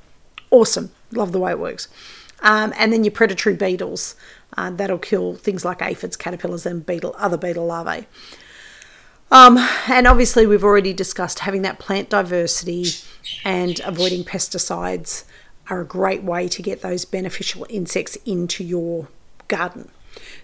Awesome. 0.50 0.90
Love 1.12 1.32
the 1.32 1.38
way 1.38 1.52
it 1.52 1.58
works. 1.58 1.88
Um, 2.40 2.74
and 2.76 2.92
then 2.92 3.04
your 3.04 3.12
predatory 3.12 3.56
beetles. 3.56 4.14
Uh, 4.54 4.68
that'll 4.68 4.98
kill 4.98 5.34
things 5.34 5.64
like 5.64 5.80
aphids, 5.80 6.14
caterpillars, 6.14 6.66
and 6.66 6.84
beetle, 6.84 7.14
other 7.16 7.38
beetle 7.38 7.64
larvae. 7.64 8.06
Um, 9.30 9.56
and 9.88 10.06
obviously, 10.06 10.46
we've 10.46 10.62
already 10.62 10.92
discussed 10.92 11.38
having 11.38 11.62
that 11.62 11.78
plant 11.78 12.10
diversity 12.10 12.84
and 13.46 13.80
avoiding 13.80 14.24
pesticides 14.24 15.24
are 15.68 15.80
a 15.80 15.84
great 15.84 16.22
way 16.22 16.48
to 16.48 16.62
get 16.62 16.82
those 16.82 17.04
beneficial 17.04 17.66
insects 17.68 18.16
into 18.26 18.64
your 18.64 19.08
garden. 19.48 19.90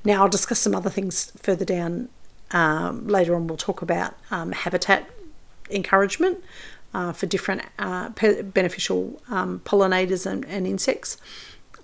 Now, 0.05 0.23
I'll 0.23 0.29
discuss 0.29 0.61
some 0.61 0.75
other 0.75 0.91
things 0.91 1.33
further 1.37 1.65
down 1.65 2.09
um, 2.51 3.07
later 3.07 3.35
on. 3.35 3.47
We'll 3.47 3.57
talk 3.57 3.83
about 3.83 4.15
um, 4.31 4.53
habitat 4.53 5.09
encouragement 5.71 6.43
uh, 6.95 7.13
for 7.13 7.27
different 7.27 7.63
uh, 7.79 8.11
pe- 8.11 8.43
beneficial 8.43 9.21
um, 9.29 9.61
pollinators 9.65 10.25
and, 10.25 10.45
and 10.47 10.67
insects. 10.67 11.19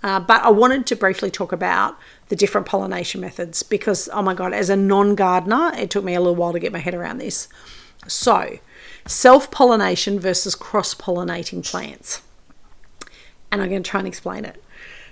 Uh, 0.02 0.20
but 0.20 0.42
I 0.42 0.50
wanted 0.50 0.86
to 0.86 0.96
briefly 0.96 1.30
talk 1.30 1.50
about 1.50 1.98
the 2.28 2.36
different 2.36 2.66
pollination 2.66 3.20
methods 3.20 3.62
because, 3.62 4.08
oh 4.12 4.22
my 4.22 4.34
God, 4.34 4.52
as 4.52 4.68
a 4.68 4.76
non 4.76 5.14
gardener, 5.14 5.72
it 5.76 5.90
took 5.90 6.04
me 6.04 6.14
a 6.14 6.20
little 6.20 6.34
while 6.34 6.52
to 6.52 6.58
get 6.58 6.72
my 6.72 6.78
head 6.78 6.94
around 6.94 7.18
this. 7.18 7.48
So, 8.06 8.58
self 9.06 9.50
pollination 9.50 10.20
versus 10.20 10.54
cross 10.54 10.94
pollinating 10.94 11.64
plants. 11.64 12.20
And 13.54 13.62
I'm 13.62 13.68
going 13.70 13.84
to 13.84 13.88
try 13.88 14.00
and 14.00 14.08
explain 14.08 14.44
it. 14.44 14.60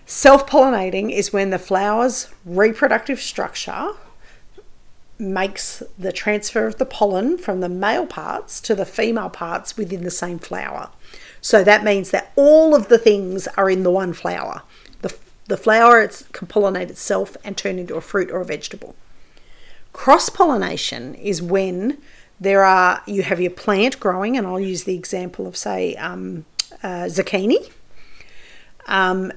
Self 0.05 0.49
pollinating 0.49 1.13
is 1.13 1.33
when 1.33 1.51
the 1.51 1.61
flower's 1.61 2.29
reproductive 2.45 3.21
structure 3.21 3.91
makes 5.17 5.81
the 5.97 6.11
transfer 6.11 6.67
of 6.67 6.79
the 6.79 6.85
pollen 6.85 7.39
from 7.39 7.61
the 7.61 7.69
male 7.69 8.05
parts 8.05 8.61
to 8.63 8.75
the 8.75 8.85
female 8.85 9.31
parts 9.31 9.77
within 9.77 10.03
the 10.03 10.11
same 10.11 10.41
flower. 10.41 10.91
So 11.41 11.63
that 11.63 11.85
means 11.85 12.11
that 12.11 12.33
all 12.35 12.75
of 12.75 12.89
the 12.89 12.99
things 12.99 13.47
are 13.57 13.71
in 13.71 13.85
the 13.85 13.93
one 13.93 14.13
flower. 14.13 14.63
The, 15.03 15.17
the 15.47 15.57
flower 15.57 16.03
it's, 16.03 16.23
can 16.33 16.49
pollinate 16.49 16.91
itself 16.91 17.37
and 17.45 17.57
turn 17.57 17.79
into 17.79 17.95
a 17.95 18.01
fruit 18.01 18.29
or 18.33 18.41
a 18.41 18.45
vegetable. 18.45 18.97
Cross 19.93 20.31
pollination 20.31 21.15
is 21.15 21.41
when 21.41 21.99
there 22.41 22.65
are 22.65 23.05
you 23.07 23.23
have 23.23 23.41
your 23.41 23.53
plant 23.53 24.01
growing, 24.01 24.37
and 24.37 24.49
I'll 24.49 24.59
use 24.59 24.83
the 24.83 24.97
example 24.97 25.47
of 25.47 25.57
say 25.57 25.95
um, 25.95 26.45
uh, 26.83 27.05
zucchini. 27.05 27.71
Um, 28.87 29.33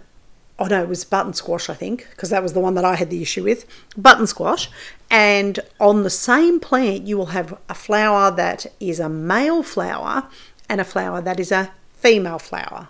oh 0.60 0.66
no, 0.66 0.82
it 0.82 0.90
was 0.90 1.04
button 1.04 1.34
squash, 1.34 1.70
I 1.70 1.74
think, 1.74 2.08
because 2.12 2.30
that 2.30 2.44
was 2.44 2.54
the 2.54 2.60
one 2.60 2.76
that 2.76 2.86
I 2.86 2.96
had 2.96 3.10
the 3.10 3.22
issue 3.22 3.44
with. 3.44 3.66
Button 3.98 4.28
squash. 4.28 4.70
And 5.10 5.60
on 5.80 6.04
the 6.04 6.10
same 6.10 6.60
plant, 6.60 7.04
you 7.04 7.18
will 7.18 7.28
have 7.28 7.58
a 7.70 7.74
flower 7.74 8.32
that 8.32 8.66
is 8.80 9.00
a 9.00 9.10
male 9.10 9.64
flower 9.64 10.28
and 10.70 10.82
a 10.82 10.86
flower 10.86 11.22
that 11.22 11.40
is 11.40 11.52
a 11.52 11.72
female 11.94 12.40
flower. 12.40 12.90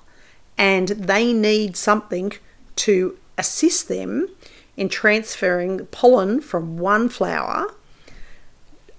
And 0.57 0.89
they 0.89 1.33
need 1.33 1.75
something 1.75 2.33
to 2.77 3.17
assist 3.37 3.87
them 3.87 4.29
in 4.77 4.89
transferring 4.89 5.85
pollen 5.87 6.41
from 6.41 6.77
one 6.77 7.09
flower 7.09 7.73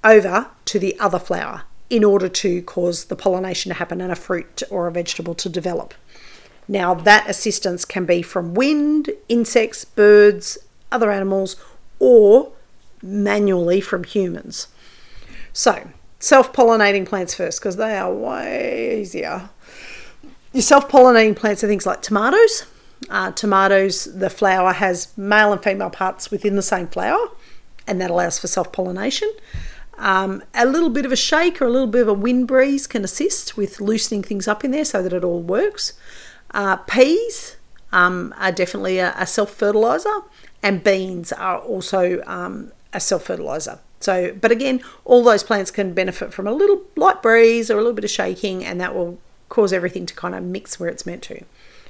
over 0.04 0.48
to 0.64 0.78
the 0.78 0.98
other 1.00 1.18
flower 1.18 1.62
in 1.88 2.04
order 2.04 2.28
to 2.28 2.62
cause 2.62 3.06
the 3.06 3.16
pollination 3.16 3.70
to 3.70 3.74
happen 3.74 4.00
and 4.00 4.12
a 4.12 4.16
fruit 4.16 4.62
or 4.70 4.86
a 4.86 4.92
vegetable 4.92 5.34
to 5.34 5.48
develop. 5.48 5.94
Now, 6.68 6.94
that 6.94 7.28
assistance 7.28 7.84
can 7.84 8.04
be 8.04 8.22
from 8.22 8.54
wind, 8.54 9.10
insects, 9.28 9.84
birds, 9.84 10.58
other 10.90 11.10
animals, 11.10 11.56
or 11.98 12.52
manually 13.02 13.80
from 13.80 14.04
humans. 14.04 14.68
So, 15.52 15.88
self 16.18 16.52
pollinating 16.52 17.06
plants 17.06 17.34
first 17.34 17.60
because 17.60 17.76
they 17.76 17.96
are 17.96 18.12
way 18.12 19.00
easier. 19.00 19.50
Your 20.52 20.62
self 20.62 20.88
pollinating 20.88 21.36
plants 21.36 21.62
are 21.62 21.68
things 21.68 21.86
like 21.86 22.02
tomatoes. 22.02 22.66
Uh, 23.10 23.30
tomatoes, 23.32 24.04
the 24.04 24.30
flower 24.30 24.72
has 24.72 25.16
male 25.16 25.52
and 25.52 25.62
female 25.62 25.90
parts 25.90 26.30
within 26.30 26.56
the 26.56 26.62
same 26.62 26.88
flower, 26.88 27.28
and 27.86 28.00
that 28.00 28.10
allows 28.10 28.38
for 28.38 28.48
self 28.48 28.72
pollination. 28.72 29.30
Um, 29.98 30.42
a 30.54 30.66
little 30.66 30.90
bit 30.90 31.06
of 31.06 31.12
a 31.12 31.16
shake 31.16 31.62
or 31.62 31.66
a 31.66 31.70
little 31.70 31.86
bit 31.86 32.02
of 32.02 32.08
a 32.08 32.14
wind 32.14 32.48
breeze 32.48 32.86
can 32.86 33.02
assist 33.04 33.56
with 33.56 33.80
loosening 33.80 34.22
things 34.22 34.46
up 34.46 34.64
in 34.64 34.70
there 34.70 34.84
so 34.84 35.02
that 35.02 35.12
it 35.12 35.24
all 35.24 35.40
works. 35.40 35.94
Uh, 36.56 36.76
peas 36.76 37.56
um, 37.92 38.34
are 38.38 38.50
definitely 38.50 38.98
a, 38.98 39.14
a 39.18 39.26
self 39.26 39.50
fertilizer, 39.50 40.22
and 40.62 40.82
beans 40.82 41.30
are 41.30 41.58
also 41.58 42.22
um, 42.26 42.72
a 42.94 42.98
self 42.98 43.24
fertilizer. 43.24 43.78
So, 44.00 44.32
but 44.32 44.50
again, 44.50 44.80
all 45.04 45.22
those 45.22 45.42
plants 45.42 45.70
can 45.70 45.92
benefit 45.92 46.32
from 46.32 46.46
a 46.46 46.52
little 46.52 46.82
light 46.96 47.22
breeze 47.22 47.70
or 47.70 47.74
a 47.74 47.76
little 47.76 47.92
bit 47.92 48.04
of 48.04 48.10
shaking, 48.10 48.64
and 48.64 48.80
that 48.80 48.94
will 48.94 49.18
cause 49.50 49.70
everything 49.70 50.06
to 50.06 50.14
kind 50.14 50.34
of 50.34 50.42
mix 50.42 50.80
where 50.80 50.88
it's 50.88 51.04
meant 51.04 51.22
to. 51.24 51.44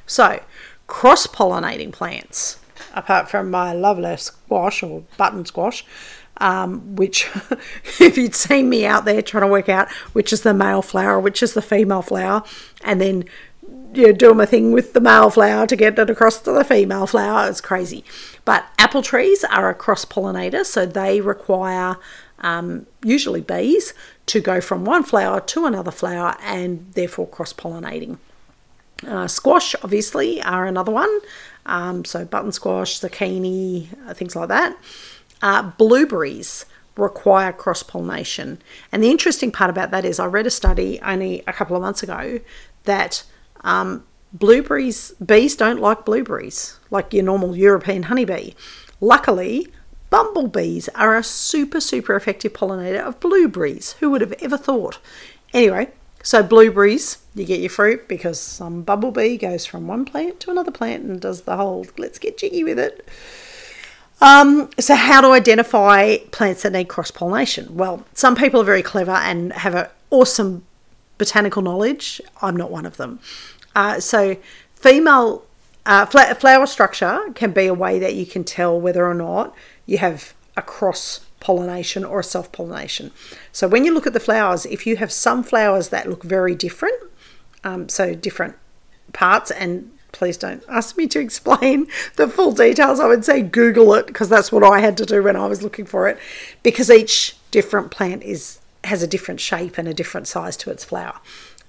So, 0.04 0.42
cross 0.88 1.28
pollinating 1.28 1.92
plants, 1.92 2.58
apart 2.92 3.30
from 3.30 3.52
my 3.52 3.72
lovely 3.72 4.16
squash 4.16 4.82
or 4.82 5.04
button 5.16 5.46
squash, 5.46 5.84
um, 6.38 6.96
which, 6.96 7.28
if 8.00 8.18
you'd 8.18 8.34
seen 8.34 8.68
me 8.68 8.84
out 8.84 9.04
there 9.04 9.22
trying 9.22 9.42
to 9.42 9.48
work 9.48 9.68
out 9.68 9.88
which 10.12 10.32
is 10.32 10.42
the 10.42 10.52
male 10.52 10.82
flower, 10.82 11.20
which 11.20 11.40
is 11.40 11.54
the 11.54 11.62
female 11.62 12.02
flower, 12.02 12.42
and 12.82 13.00
then 13.00 13.24
you 13.96 14.06
know, 14.06 14.12
doing 14.12 14.36
my 14.36 14.46
thing 14.46 14.72
with 14.72 14.92
the 14.92 15.00
male 15.00 15.30
flower 15.30 15.66
to 15.66 15.76
get 15.76 15.98
it 15.98 16.10
across 16.10 16.40
to 16.40 16.52
the 16.52 16.64
female 16.64 17.06
flower. 17.06 17.48
It's 17.48 17.60
crazy. 17.60 18.04
But 18.44 18.66
apple 18.78 19.02
trees 19.02 19.44
are 19.44 19.68
a 19.68 19.74
cross 19.74 20.04
pollinator, 20.04 20.64
so 20.64 20.86
they 20.86 21.20
require 21.20 21.96
um, 22.40 22.86
usually 23.02 23.40
bees 23.40 23.94
to 24.26 24.40
go 24.40 24.60
from 24.60 24.84
one 24.84 25.02
flower 25.02 25.40
to 25.40 25.66
another 25.66 25.90
flower 25.90 26.36
and 26.42 26.92
therefore 26.92 27.28
cross 27.28 27.52
pollinating. 27.52 28.18
Uh, 29.06 29.26
squash, 29.26 29.74
obviously, 29.82 30.40
are 30.42 30.66
another 30.66 30.92
one. 30.92 31.20
Um, 31.66 32.04
so 32.04 32.24
button 32.24 32.52
squash, 32.52 33.00
zucchini, 33.00 33.88
uh, 34.08 34.14
things 34.14 34.36
like 34.36 34.48
that. 34.48 34.76
Uh, 35.42 35.62
blueberries 35.62 36.64
require 36.96 37.52
cross 37.52 37.82
pollination. 37.82 38.58
And 38.90 39.02
the 39.02 39.10
interesting 39.10 39.52
part 39.52 39.70
about 39.70 39.90
that 39.90 40.04
is 40.04 40.18
I 40.18 40.26
read 40.26 40.46
a 40.46 40.50
study 40.50 40.98
only 41.02 41.42
a 41.46 41.52
couple 41.52 41.76
of 41.76 41.82
months 41.82 42.02
ago 42.02 42.40
that 42.84 43.24
um, 43.66 44.04
blueberries, 44.32 45.10
bees 45.24 45.56
don't 45.56 45.80
like 45.80 46.06
blueberries 46.06 46.78
like 46.90 47.12
your 47.12 47.24
normal 47.24 47.56
European 47.56 48.04
honeybee. 48.04 48.52
Luckily, 49.00 49.68
bumblebees 50.08 50.88
are 50.90 51.16
a 51.16 51.22
super, 51.22 51.80
super 51.80 52.14
effective 52.16 52.52
pollinator 52.52 53.00
of 53.00 53.20
blueberries. 53.20 53.92
Who 53.94 54.10
would 54.10 54.20
have 54.22 54.34
ever 54.40 54.56
thought? 54.56 54.98
Anyway, 55.52 55.90
so 56.22 56.42
blueberries, 56.42 57.18
you 57.34 57.44
get 57.44 57.60
your 57.60 57.70
fruit 57.70 58.08
because 58.08 58.40
some 58.40 58.82
bumblebee 58.82 59.36
goes 59.36 59.66
from 59.66 59.86
one 59.86 60.04
plant 60.04 60.40
to 60.40 60.50
another 60.50 60.70
plant 60.70 61.04
and 61.04 61.20
does 61.20 61.42
the 61.42 61.56
whole 61.56 61.86
let's 61.98 62.18
get 62.18 62.38
jiggy 62.38 62.64
with 62.64 62.78
it. 62.78 63.06
Um, 64.20 64.70
so, 64.78 64.94
how 64.94 65.20
to 65.20 65.32
identify 65.32 66.16
plants 66.30 66.62
that 66.62 66.72
need 66.72 66.88
cross 66.88 67.10
pollination? 67.10 67.76
Well, 67.76 68.06
some 68.14 68.34
people 68.34 68.62
are 68.62 68.64
very 68.64 68.82
clever 68.82 69.10
and 69.10 69.52
have 69.52 69.74
an 69.74 69.88
awesome 70.10 70.64
botanical 71.18 71.62
knowledge. 71.62 72.20
I'm 72.40 72.56
not 72.56 72.70
one 72.70 72.86
of 72.86 72.96
them. 72.96 73.20
Uh, 73.76 74.00
so, 74.00 74.36
female 74.74 75.44
uh, 75.84 76.04
flower 76.06 76.66
structure 76.66 77.20
can 77.36 77.52
be 77.52 77.66
a 77.66 77.74
way 77.74 78.00
that 78.00 78.14
you 78.14 78.26
can 78.26 78.42
tell 78.42 78.80
whether 78.80 79.06
or 79.06 79.14
not 79.14 79.54
you 79.86 79.98
have 79.98 80.34
a 80.56 80.62
cross 80.62 81.20
pollination 81.38 82.04
or 82.04 82.20
a 82.20 82.24
self 82.24 82.50
pollination. 82.50 83.12
So 83.52 83.68
when 83.68 83.84
you 83.84 83.94
look 83.94 84.06
at 84.06 84.12
the 84.12 84.20
flowers, 84.20 84.66
if 84.66 84.86
you 84.86 84.96
have 84.96 85.12
some 85.12 85.44
flowers 85.44 85.90
that 85.90 86.08
look 86.08 86.24
very 86.24 86.56
different, 86.56 87.00
um, 87.62 87.88
so 87.88 88.14
different 88.14 88.56
parts, 89.12 89.52
and 89.52 89.92
please 90.10 90.36
don't 90.36 90.64
ask 90.68 90.96
me 90.96 91.06
to 91.08 91.20
explain 91.20 91.86
the 92.16 92.26
full 92.26 92.52
details. 92.52 92.98
I 92.98 93.06
would 93.06 93.24
say 93.24 93.42
Google 93.42 93.94
it 93.94 94.06
because 94.08 94.28
that's 94.28 94.50
what 94.50 94.64
I 94.64 94.80
had 94.80 94.96
to 94.96 95.06
do 95.06 95.22
when 95.22 95.36
I 95.36 95.46
was 95.46 95.62
looking 95.62 95.86
for 95.86 96.08
it, 96.08 96.18
because 96.64 96.90
each 96.90 97.36
different 97.52 97.90
plant 97.90 98.24
is 98.24 98.58
has 98.84 99.02
a 99.02 99.06
different 99.06 99.40
shape 99.40 99.78
and 99.78 99.88
a 99.88 99.94
different 99.94 100.28
size 100.28 100.56
to 100.56 100.70
its 100.70 100.84
flower. 100.84 101.20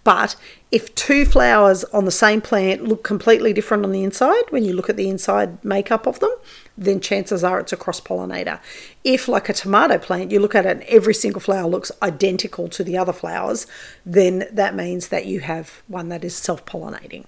But 0.08 0.38
if 0.72 0.96
two 0.96 1.26
flowers 1.26 1.84
on 1.86 2.06
the 2.06 2.12
same 2.12 2.40
plant 2.40 2.82
look 2.82 3.04
completely 3.04 3.52
different 3.52 3.84
on 3.84 3.92
the 3.92 4.06
inside, 4.06 4.44
when 4.52 4.64
you 4.64 4.72
look 4.72 4.90
at 4.90 4.96
the 4.96 5.10
inside 5.10 5.62
makeup 5.66 6.08
of 6.08 6.22
them, 6.22 6.34
then 6.78 7.02
chances 7.02 7.44
are 7.44 7.60
it's 7.60 7.74
a 7.74 7.76
cross 7.76 8.00
pollinator. 8.00 8.62
If, 9.04 9.28
like 9.28 9.50
a 9.50 9.54
tomato 9.54 9.98
plant, 9.98 10.32
you 10.32 10.40
look 10.40 10.56
at 10.56 10.66
it 10.66 10.78
and 10.78 10.84
every 10.84 11.14
single 11.14 11.42
flower 11.42 11.68
looks 11.68 11.92
identical 12.02 12.70
to 12.70 12.86
the 12.86 12.98
other 12.98 13.12
flowers, 13.12 13.68
then 14.06 14.46
that 14.50 14.76
means 14.76 15.10
that 15.10 15.26
you 15.26 15.42
have 15.42 15.84
one 15.90 16.08
that 16.08 16.24
is 16.24 16.34
self 16.34 16.66
pollinating. 16.66 17.26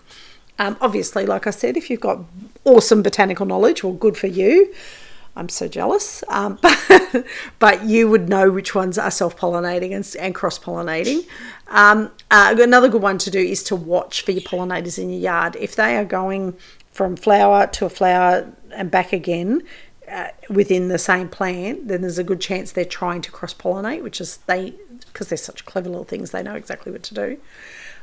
Um, 0.57 0.77
obviously, 0.79 1.25
like 1.25 1.47
I 1.47 1.51
said, 1.51 1.75
if 1.75 1.89
you've 1.89 1.99
got 1.99 2.19
awesome 2.63 3.01
botanical 3.01 3.45
knowledge, 3.45 3.83
well, 3.83 3.91
good 3.91 4.15
for 4.15 4.27
you. 4.27 4.73
I'm 5.39 5.49
so 5.49 5.67
jealous. 5.69 6.23
Um, 6.27 6.59
but, 6.61 7.25
but, 7.59 7.85
you 7.85 8.09
would 8.09 8.27
know 8.27 8.51
which 8.51 8.75
ones 8.75 8.97
are 8.97 9.09
self 9.09 9.37
pollinating 9.37 9.95
and, 9.95 10.15
and 10.19 10.35
cross 10.35 10.59
pollinating. 10.59 11.25
Um, 11.69 12.11
uh, 12.29 12.55
another 12.59 12.89
good 12.89 13.01
one 13.01 13.17
to 13.19 13.31
do 13.31 13.39
is 13.39 13.63
to 13.63 13.75
watch 13.75 14.21
for 14.21 14.31
your 14.31 14.41
pollinators 14.41 14.99
in 14.99 15.09
your 15.09 15.19
yard. 15.19 15.55
If 15.59 15.75
they 15.75 15.95
are 15.95 16.05
going 16.05 16.57
from 16.91 17.15
flower 17.15 17.67
to 17.67 17.85
a 17.85 17.89
flower 17.89 18.51
and 18.73 18.91
back 18.91 19.13
again 19.13 19.63
uh, 20.09 20.27
within 20.49 20.89
the 20.89 20.97
same 20.97 21.29
plant, 21.29 21.87
then 21.87 22.01
there's 22.01 22.17
a 22.17 22.23
good 22.23 22.41
chance 22.41 22.73
they're 22.73 22.83
trying 22.83 23.21
to 23.21 23.31
cross 23.31 23.53
pollinate, 23.53 24.03
which 24.03 24.19
is 24.19 24.37
they, 24.47 24.73
because 25.07 25.29
they're 25.29 25.37
such 25.37 25.65
clever 25.65 25.87
little 25.87 26.03
things, 26.03 26.31
they 26.31 26.43
know 26.43 26.55
exactly 26.55 26.91
what 26.91 27.03
to 27.03 27.13
do. 27.13 27.37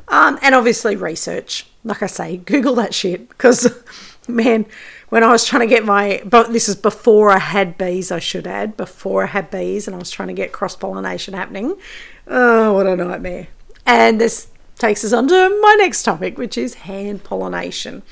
Um, 0.08 0.38
and 0.42 0.54
obviously, 0.54 0.96
research. 0.96 1.66
Like 1.84 2.02
I 2.02 2.06
say, 2.06 2.38
Google 2.38 2.74
that 2.76 2.94
shit 2.94 3.28
because, 3.28 3.72
man, 4.28 4.66
when 5.08 5.22
I 5.22 5.30
was 5.30 5.44
trying 5.44 5.60
to 5.60 5.72
get 5.72 5.84
my, 5.84 6.20
but 6.24 6.52
this 6.52 6.68
is 6.68 6.76
before 6.76 7.30
I 7.30 7.38
had 7.38 7.78
bees, 7.78 8.10
I 8.10 8.18
should 8.18 8.46
add, 8.46 8.76
before 8.76 9.24
I 9.24 9.26
had 9.26 9.50
bees 9.50 9.86
and 9.86 9.94
I 9.94 9.98
was 9.98 10.10
trying 10.10 10.28
to 10.28 10.34
get 10.34 10.52
cross 10.52 10.74
pollination 10.74 11.34
happening. 11.34 11.76
Oh, 12.26 12.72
what 12.72 12.86
a 12.86 12.96
nightmare. 12.96 13.48
And 13.84 14.20
this 14.20 14.48
takes 14.78 15.04
us 15.04 15.12
on 15.12 15.28
to 15.28 15.60
my 15.62 15.76
next 15.78 16.02
topic, 16.02 16.38
which 16.38 16.58
is 16.58 16.74
hand 16.74 17.24
pollination. 17.24 18.02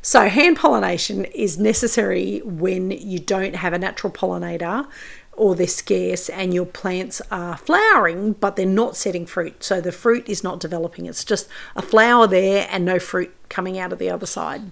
So, 0.00 0.28
hand 0.28 0.56
pollination 0.56 1.24
is 1.26 1.58
necessary 1.58 2.40
when 2.44 2.90
you 2.90 3.20
don't 3.20 3.54
have 3.54 3.72
a 3.72 3.78
natural 3.78 4.12
pollinator 4.12 4.88
or 5.34 5.54
they're 5.54 5.66
scarce 5.66 6.28
and 6.28 6.52
your 6.52 6.66
plants 6.66 7.22
are 7.30 7.56
flowering 7.56 8.32
but 8.34 8.56
they're 8.56 8.66
not 8.66 8.96
setting 8.96 9.26
fruit. 9.26 9.64
So, 9.64 9.80
the 9.80 9.92
fruit 9.92 10.28
is 10.28 10.44
not 10.44 10.60
developing. 10.60 11.06
It's 11.06 11.24
just 11.24 11.48
a 11.74 11.82
flower 11.82 12.26
there 12.26 12.68
and 12.70 12.84
no 12.84 12.98
fruit 12.98 13.34
coming 13.48 13.78
out 13.78 13.92
of 13.92 13.98
the 13.98 14.10
other 14.10 14.26
side. 14.26 14.62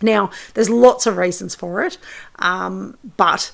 Now, 0.00 0.30
there's 0.54 0.70
lots 0.70 1.06
of 1.06 1.16
reasons 1.16 1.54
for 1.54 1.82
it, 1.84 1.96
um, 2.38 2.96
but 3.16 3.52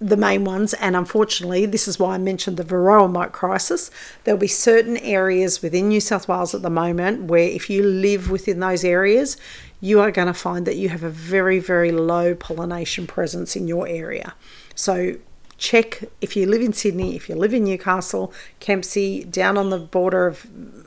the 0.00 0.16
main 0.16 0.44
ones, 0.44 0.74
and 0.74 0.96
unfortunately, 0.96 1.64
this 1.66 1.86
is 1.86 1.98
why 1.98 2.14
I 2.14 2.18
mentioned 2.18 2.56
the 2.56 2.64
varroa 2.64 3.10
mite 3.10 3.32
crisis. 3.32 3.90
There'll 4.24 4.40
be 4.40 4.48
certain 4.48 4.96
areas 4.96 5.62
within 5.62 5.88
New 5.88 6.00
South 6.00 6.26
Wales 6.26 6.54
at 6.54 6.62
the 6.62 6.70
moment 6.70 7.24
where, 7.24 7.48
if 7.48 7.70
you 7.70 7.82
live 7.84 8.30
within 8.30 8.58
those 8.60 8.84
areas, 8.84 9.36
you 9.80 10.00
are 10.00 10.10
going 10.10 10.26
to 10.26 10.34
find 10.34 10.66
that 10.66 10.76
you 10.76 10.88
have 10.88 11.04
a 11.04 11.10
very, 11.10 11.60
very 11.60 11.92
low 11.92 12.34
pollination 12.34 13.06
presence 13.06 13.54
in 13.54 13.68
your 13.68 13.86
area. 13.86 14.34
So, 14.74 15.16
check 15.62 16.02
if 16.20 16.34
you 16.36 16.44
live 16.44 16.60
in 16.60 16.72
Sydney, 16.72 17.14
if 17.14 17.28
you 17.28 17.36
live 17.36 17.54
in 17.54 17.64
Newcastle, 17.64 18.32
Kempsey, 18.58 19.24
down 19.30 19.56
on 19.56 19.70
the 19.70 19.78
border 19.78 20.26
of, 20.26 20.44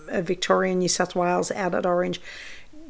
of 0.09 0.25
Victoria 0.25 0.71
and 0.71 0.81
New 0.81 0.89
South 0.89 1.15
Wales, 1.15 1.49
out 1.51 1.73
at 1.73 1.85
Orange 1.85 2.19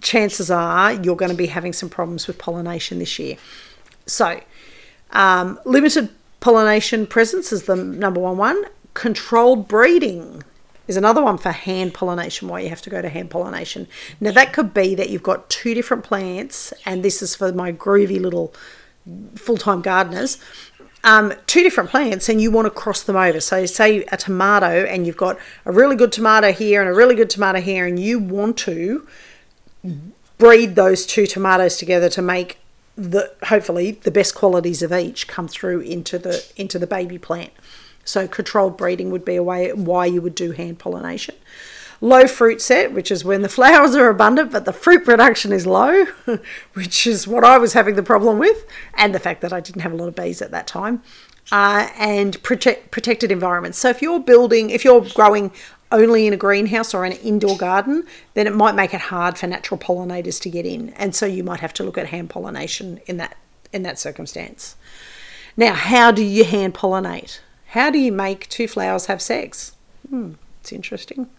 chances 0.01 0.51
are 0.51 0.93
you're 0.93 1.15
going 1.15 1.31
to 1.31 1.37
be 1.37 1.47
having 1.47 1.73
some 1.73 1.89
problems 1.89 2.27
with 2.27 2.37
pollination 2.37 2.99
this 2.99 3.17
year. 3.19 3.37
So, 4.05 4.41
um, 5.11 5.59
limited 5.63 6.09
pollination 6.39 7.07
presence 7.07 7.53
is 7.53 7.63
the 7.63 7.75
number 7.75 8.19
one 8.19 8.37
one. 8.37 8.65
Controlled 8.95 9.67
breeding 9.67 10.43
is 10.87 10.97
another 10.97 11.23
one 11.23 11.37
for 11.37 11.51
hand 11.51 11.93
pollination, 11.93 12.47
why 12.47 12.61
you 12.61 12.69
have 12.69 12.81
to 12.81 12.89
go 12.89 13.01
to 13.01 13.09
hand 13.09 13.29
pollination. 13.29 13.87
Now, 14.19 14.31
that 14.31 14.53
could 14.53 14.73
be 14.73 14.95
that 14.95 15.09
you've 15.09 15.23
got 15.23 15.49
two 15.49 15.73
different 15.73 16.03
plants, 16.03 16.73
and 16.85 17.03
this 17.03 17.21
is 17.21 17.35
for 17.35 17.51
my 17.51 17.71
groovy 17.71 18.19
little 18.19 18.53
full 19.35 19.57
time 19.57 19.81
gardeners. 19.81 20.37
Um, 21.05 21.33
two 21.45 21.61
different 21.61 21.91
plants 21.91 22.29
and 22.29 22.41
you 22.41 22.49
want 22.49 22.65
to 22.65 22.71
cross 22.71 23.03
them 23.03 23.15
over. 23.15 23.39
So, 23.39 23.65
say 23.67 24.03
a 24.11 24.17
tomato, 24.17 24.85
and 24.85 25.05
you've 25.05 25.15
got 25.15 25.37
a 25.63 25.71
really 25.71 25.95
good 25.95 26.11
tomato 26.11 26.51
here 26.51 26.81
and 26.81 26.89
a 26.89 26.93
really 26.93 27.15
good 27.15 27.29
tomato 27.29 27.61
here, 27.61 27.85
and 27.85 27.99
you 27.99 28.19
want 28.19 28.57
to 28.57 29.07
breed 30.37 30.75
those 30.75 31.05
two 31.05 31.27
tomatoes 31.27 31.77
together 31.77 32.09
to 32.09 32.21
make 32.21 32.57
the 32.97 33.33
hopefully 33.43 33.91
the 33.91 34.11
best 34.11 34.35
qualities 34.35 34.81
of 34.81 34.91
each 34.93 35.27
come 35.27 35.47
through 35.47 35.81
into 35.81 36.17
the 36.17 36.45
into 36.55 36.79
the 36.79 36.87
baby 36.87 37.17
plant. 37.17 37.51
So 38.05 38.27
controlled 38.27 38.77
breeding 38.77 39.11
would 39.11 39.25
be 39.25 39.35
a 39.35 39.43
way 39.43 39.73
why 39.73 40.05
you 40.05 40.21
would 40.21 40.35
do 40.35 40.51
hand 40.51 40.79
pollination. 40.79 41.35
Low 42.05 42.27
fruit 42.27 42.61
set, 42.61 42.91
which 42.91 43.09
is 43.09 43.25
when 43.25 43.41
the 43.41 43.49
flowers 43.49 43.95
are 43.95 44.09
abundant 44.09 44.51
but 44.51 44.65
the 44.65 44.71
fruit 44.71 45.03
production 45.03 45.51
is 45.51 45.65
low, 45.65 46.05
which 46.73 47.07
is 47.07 47.27
what 47.27 47.43
I 47.43 47.57
was 47.57 47.73
having 47.73 47.95
the 47.95 48.03
problem 48.03 48.37
with, 48.37 48.63
and 48.93 49.15
the 49.15 49.19
fact 49.19 49.41
that 49.41 49.51
I 49.51 49.59
didn't 49.59 49.81
have 49.81 49.91
a 49.91 49.95
lot 49.95 50.07
of 50.07 50.15
bees 50.15 50.39
at 50.39 50.51
that 50.51 50.67
time. 50.67 51.01
Uh, 51.51 51.89
and 51.97 52.41
protect, 52.43 52.91
protected 52.91 53.31
environments. 53.31 53.79
So 53.79 53.89
if 53.89 54.03
you're 54.03 54.19
building, 54.19 54.69
if 54.69 54.85
you're 54.85 55.01
growing 55.15 55.51
only 55.91 56.27
in 56.27 56.33
a 56.33 56.37
greenhouse 56.37 56.93
or 56.93 57.05
an 57.05 57.13
indoor 57.13 57.57
garden, 57.57 58.05
then 58.35 58.45
it 58.45 58.53
might 58.53 58.75
make 58.75 58.93
it 58.93 59.01
hard 59.01 59.39
for 59.39 59.47
natural 59.47 59.79
pollinators 59.79 60.39
to 60.41 60.49
get 60.51 60.67
in. 60.67 60.89
And 60.89 61.15
so 61.15 61.25
you 61.25 61.43
might 61.43 61.61
have 61.61 61.73
to 61.73 61.83
look 61.83 61.97
at 61.97 62.09
hand 62.09 62.29
pollination 62.29 62.99
in 63.07 63.17
that 63.17 63.35
in 63.73 63.81
that 63.81 63.97
circumstance. 63.97 64.75
Now, 65.57 65.73
how 65.73 66.11
do 66.11 66.23
you 66.23 66.43
hand 66.43 66.75
pollinate? 66.75 67.39
How 67.69 67.89
do 67.89 67.97
you 67.97 68.11
make 68.11 68.47
two 68.47 68.67
flowers 68.67 69.07
have 69.07 69.23
sex? 69.23 69.73
Hmm, 70.07 70.33
it's 70.61 70.71
interesting. 70.71 71.29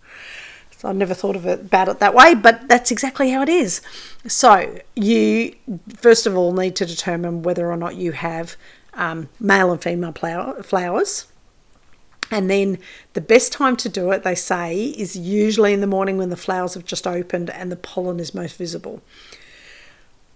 So 0.78 0.88
I 0.88 0.92
never 0.92 1.14
thought 1.14 1.36
of 1.36 1.46
it 1.46 1.60
about 1.60 1.88
it 1.88 2.00
that 2.00 2.14
way, 2.14 2.34
but 2.34 2.68
that's 2.68 2.90
exactly 2.90 3.30
how 3.30 3.42
it 3.42 3.48
is. 3.48 3.80
So 4.26 4.78
you 4.94 5.54
first 5.96 6.26
of 6.26 6.36
all 6.36 6.52
need 6.52 6.76
to 6.76 6.86
determine 6.86 7.42
whether 7.42 7.70
or 7.70 7.76
not 7.76 7.96
you 7.96 8.12
have 8.12 8.56
um, 8.94 9.28
male 9.40 9.72
and 9.72 9.82
female 9.82 10.12
flower, 10.12 10.62
flowers 10.62 11.26
and 12.30 12.50
then 12.50 12.78
the 13.12 13.20
best 13.20 13.52
time 13.52 13.76
to 13.76 13.88
do 13.88 14.10
it, 14.10 14.24
they 14.24 14.34
say, 14.34 14.86
is 14.86 15.16
usually 15.16 15.72
in 15.72 15.80
the 15.80 15.86
morning 15.86 16.18
when 16.18 16.30
the 16.30 16.36
flowers 16.36 16.74
have 16.74 16.84
just 16.84 17.06
opened 17.06 17.50
and 17.50 17.70
the 17.70 17.76
pollen 17.76 18.18
is 18.18 18.34
most 18.34 18.56
visible. 18.56 19.00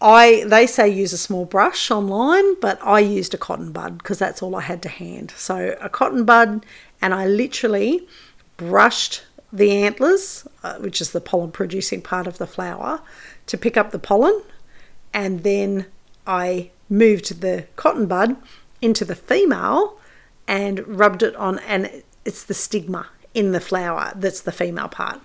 I 0.01 0.45
they 0.47 0.67
say 0.67 0.89
use 0.89 1.13
a 1.13 1.19
small 1.19 1.45
brush 1.45 1.91
online, 1.91 2.59
but 2.61 2.79
I 2.83 3.01
used 3.01 3.35
a 3.35 3.39
cotton 3.39 3.71
bud 3.73 3.99
because 3.99 4.19
that's 4.19 4.43
all 4.43 4.57
I 4.57 4.63
had 4.63 4.83
to 4.83 4.89
hand. 4.89 5.33
So 5.37 5.77
a 5.81 5.91
cotton 5.91 6.25
bud, 6.25 6.65
and 7.03 7.13
I 7.13 7.27
literally 7.27 8.07
brushed 8.57 9.25
the 9.53 9.71
anthers, 9.85 10.47
uh, 10.63 10.77
which 10.79 11.01
is 11.01 11.13
the 11.13 11.21
pollen 11.21 11.51
producing 11.51 12.03
part 12.03 12.27
of 12.27 12.39
the 12.39 12.47
flower, 12.47 13.01
to 13.47 13.59
pick 13.59 13.77
up 13.77 13.91
the 13.91 13.99
pollen, 13.99 14.43
and 15.13 15.43
then 15.43 15.87
I 16.27 16.71
moved 16.89 17.41
the 17.41 17.67
cotton 17.77 18.07
bud 18.07 18.37
into 18.81 19.05
the 19.05 19.17
female 19.17 19.99
and 20.47 20.87
rubbed 20.87 21.23
it 21.23 21.35
on, 21.37 21.59
and 21.61 22.03
it's 22.25 22.45
the 22.45 22.55
stigma 22.55 23.09
in 23.35 23.53
the 23.53 23.61
flower 23.61 24.13
that's 24.17 24.41
the 24.41 24.53
female 24.53 24.89
part. 24.89 25.21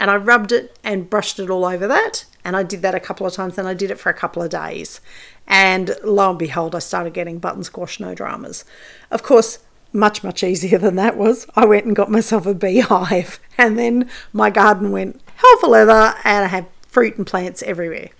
And 0.00 0.10
I 0.10 0.16
rubbed 0.16 0.52
it 0.52 0.78
and 0.84 1.10
brushed 1.10 1.38
it 1.38 1.50
all 1.50 1.64
over 1.64 1.86
that. 1.86 2.24
And 2.44 2.56
I 2.56 2.62
did 2.62 2.82
that 2.82 2.94
a 2.94 3.00
couple 3.00 3.26
of 3.26 3.32
times 3.32 3.58
and 3.58 3.66
I 3.66 3.74
did 3.74 3.90
it 3.90 3.98
for 3.98 4.10
a 4.10 4.14
couple 4.14 4.42
of 4.42 4.50
days. 4.50 5.00
And 5.46 5.96
lo 6.04 6.30
and 6.30 6.38
behold, 6.38 6.74
I 6.74 6.78
started 6.78 7.14
getting 7.14 7.38
button 7.38 7.64
squash 7.64 7.98
no 7.98 8.14
dramas. 8.14 8.64
Of 9.10 9.22
course, 9.22 9.58
much, 9.92 10.22
much 10.22 10.42
easier 10.42 10.78
than 10.78 10.96
that 10.96 11.16
was 11.16 11.46
I 11.56 11.64
went 11.64 11.86
and 11.86 11.96
got 11.96 12.10
myself 12.10 12.46
a 12.46 12.54
beehive. 12.54 13.40
And 13.60 13.76
then 13.76 14.08
my 14.32 14.50
garden 14.50 14.92
went 14.92 15.20
hell 15.34 15.58
for 15.58 15.66
leather 15.66 16.14
and 16.22 16.44
I 16.44 16.46
had 16.46 16.66
fruit 16.86 17.16
and 17.16 17.26
plants 17.26 17.60
everywhere. 17.64 18.10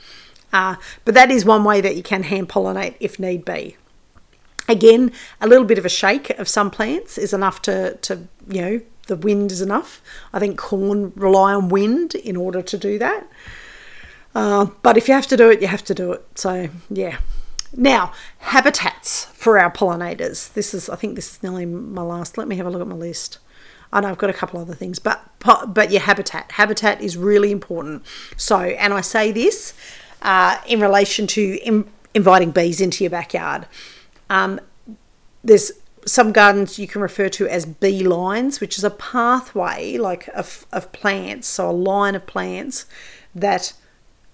Uh, 0.52 0.74
but 1.04 1.14
that 1.14 1.30
is 1.30 1.44
one 1.44 1.62
way 1.62 1.80
that 1.80 1.94
you 1.94 2.02
can 2.02 2.24
hand 2.24 2.48
pollinate 2.48 2.96
if 2.98 3.20
need 3.20 3.44
be. 3.44 3.76
Again, 4.68 5.12
a 5.40 5.46
little 5.46 5.64
bit 5.64 5.78
of 5.78 5.86
a 5.86 5.88
shake 5.88 6.30
of 6.30 6.48
some 6.48 6.72
plants 6.72 7.18
is 7.18 7.32
enough 7.32 7.62
to, 7.62 7.94
to 7.98 8.26
you 8.48 8.60
know, 8.60 8.80
the 9.06 9.14
wind 9.16 9.52
is 9.52 9.60
enough. 9.60 10.02
I 10.32 10.40
think 10.40 10.58
corn 10.58 11.12
rely 11.14 11.54
on 11.54 11.68
wind 11.68 12.16
in 12.16 12.36
order 12.36 12.62
to 12.62 12.76
do 12.76 12.98
that. 12.98 13.26
Uh, 14.34 14.66
but 14.82 14.96
if 14.96 15.06
you 15.06 15.14
have 15.14 15.26
to 15.28 15.36
do 15.36 15.50
it, 15.50 15.60
you 15.62 15.68
have 15.68 15.84
to 15.84 15.94
do 15.94 16.12
it. 16.12 16.26
So, 16.34 16.68
yeah. 16.90 17.18
Now, 17.76 18.12
habitats 18.38 19.26
for 19.26 19.58
our 19.58 19.70
pollinators. 19.70 20.52
This 20.52 20.74
is, 20.74 20.88
I 20.88 20.96
think, 20.96 21.14
this 21.14 21.32
is 21.32 21.42
nearly 21.42 21.66
my 21.66 22.02
last. 22.02 22.38
Let 22.38 22.48
me 22.48 22.56
have 22.56 22.66
a 22.66 22.70
look 22.70 22.80
at 22.80 22.86
my 22.86 22.94
list. 22.94 23.38
I 23.92 24.00
know 24.00 24.08
I've 24.08 24.18
got 24.18 24.30
a 24.30 24.34
couple 24.34 24.60
other 24.60 24.74
things, 24.74 24.98
but 24.98 25.24
but 25.40 25.90
your 25.90 26.02
habitat. 26.02 26.52
Habitat 26.52 27.00
is 27.00 27.16
really 27.16 27.50
important. 27.50 28.04
So, 28.36 28.58
and 28.58 28.92
I 28.92 29.00
say 29.00 29.32
this 29.32 29.72
uh, 30.20 30.60
in 30.66 30.80
relation 30.80 31.26
to 31.28 31.58
in, 31.62 31.88
inviting 32.14 32.50
bees 32.50 32.80
into 32.80 33.04
your 33.04 33.10
backyard. 33.10 33.66
Um, 34.28 34.60
there's 35.42 35.72
some 36.04 36.32
gardens 36.32 36.78
you 36.78 36.86
can 36.86 37.00
refer 37.00 37.28
to 37.28 37.46
as 37.48 37.66
bee 37.66 38.02
lines, 38.02 38.60
which 38.60 38.78
is 38.78 38.84
a 38.84 38.90
pathway 38.90 39.96
like 39.96 40.28
of, 40.28 40.66
of 40.72 40.90
plants, 40.92 41.48
so 41.48 41.70
a 41.70 41.72
line 41.72 42.14
of 42.14 42.26
plants 42.26 42.86
that 43.34 43.72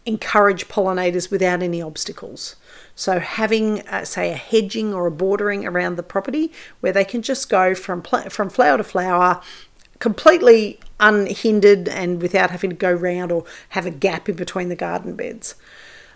encourage 0.06 0.68
pollinators 0.68 1.30
without 1.30 1.62
any 1.62 1.80
obstacles. 1.80 2.56
So 2.96 3.18
having, 3.18 3.86
uh, 3.88 4.04
say, 4.04 4.30
a 4.30 4.36
hedging 4.36 4.94
or 4.94 5.06
a 5.06 5.10
bordering 5.10 5.66
around 5.66 5.96
the 5.96 6.02
property 6.02 6.52
where 6.80 6.92
they 6.92 7.04
can 7.04 7.22
just 7.22 7.48
go 7.48 7.74
from 7.74 8.02
pl- 8.02 8.30
from 8.30 8.50
flower 8.50 8.76
to 8.76 8.84
flower, 8.84 9.40
completely 9.98 10.78
unhindered 11.00 11.88
and 11.88 12.22
without 12.22 12.50
having 12.50 12.70
to 12.70 12.76
go 12.76 12.92
round 12.92 13.32
or 13.32 13.44
have 13.70 13.86
a 13.86 13.90
gap 13.90 14.28
in 14.28 14.36
between 14.36 14.68
the 14.68 14.76
garden 14.76 15.16
beds. 15.16 15.54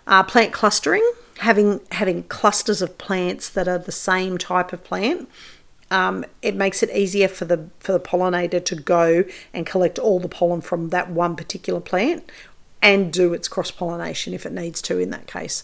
Uh, 0.07 0.23
plant 0.23 0.53
clustering, 0.53 1.07
having 1.39 1.81
having 1.91 2.23
clusters 2.23 2.81
of 2.81 2.97
plants 2.97 3.49
that 3.49 3.67
are 3.67 3.77
the 3.77 3.91
same 3.91 4.37
type 4.37 4.73
of 4.73 4.83
plant. 4.83 5.29
Um, 5.91 6.23
it 6.41 6.55
makes 6.55 6.83
it 6.83 6.89
easier 6.91 7.27
for 7.27 7.45
the 7.45 7.69
for 7.79 7.91
the 7.91 7.99
pollinator 7.99 8.63
to 8.63 8.75
go 8.75 9.25
and 9.53 9.65
collect 9.65 9.99
all 9.99 10.19
the 10.19 10.29
pollen 10.29 10.61
from 10.61 10.89
that 10.89 11.09
one 11.09 11.35
particular 11.35 11.79
plant 11.79 12.31
and 12.81 13.11
do 13.11 13.33
its 13.33 13.47
cross 13.47 13.71
pollination 13.71 14.33
if 14.33 14.45
it 14.45 14.53
needs 14.53 14.81
to 14.83 14.99
in 14.99 15.09
that 15.09 15.27
case. 15.27 15.63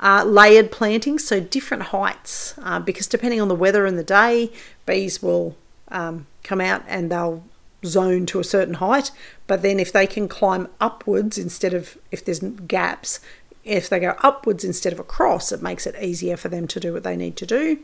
Uh, 0.00 0.24
layered 0.24 0.72
planting, 0.72 1.18
so 1.18 1.40
different 1.40 1.84
heights, 1.84 2.54
uh, 2.62 2.80
because 2.80 3.06
depending 3.06 3.38
on 3.38 3.48
the 3.48 3.54
weather 3.54 3.84
and 3.84 3.98
the 3.98 4.04
day, 4.04 4.50
bees 4.86 5.22
will 5.22 5.56
um, 5.88 6.26
come 6.42 6.60
out 6.60 6.82
and 6.88 7.12
they'll 7.12 7.44
zone 7.84 8.26
to 8.26 8.40
a 8.40 8.44
certain 8.44 8.74
height. 8.74 9.10
But 9.46 9.62
then 9.62 9.78
if 9.78 9.92
they 9.92 10.06
can 10.06 10.26
climb 10.26 10.68
upwards 10.80 11.36
instead 11.36 11.74
of 11.74 11.98
if 12.10 12.24
there's 12.24 12.40
gaps, 12.40 13.20
if 13.64 13.88
they 13.88 14.00
go 14.00 14.16
upwards 14.22 14.64
instead 14.64 14.92
of 14.92 14.98
across, 14.98 15.52
it 15.52 15.62
makes 15.62 15.86
it 15.86 15.94
easier 16.02 16.36
for 16.36 16.48
them 16.48 16.66
to 16.68 16.80
do 16.80 16.92
what 16.92 17.02
they 17.02 17.16
need 17.16 17.36
to 17.36 17.46
do. 17.46 17.80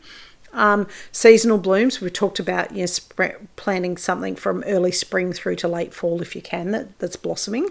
Um, 0.52 0.86
seasonal 1.12 1.58
blooms, 1.58 2.00
we 2.00 2.08
talked 2.08 2.38
about 2.38 2.72
you 2.72 2.80
know, 2.80 2.86
sp- 2.88 3.44
planting 3.56 3.98
something 3.98 4.36
from 4.36 4.64
early 4.66 4.92
spring 4.92 5.32
through 5.32 5.56
to 5.56 5.68
late 5.68 5.92
fall 5.92 6.22
if 6.22 6.34
you 6.34 6.40
can, 6.40 6.70
that, 6.70 6.98
that's 6.98 7.16
blossoming. 7.16 7.68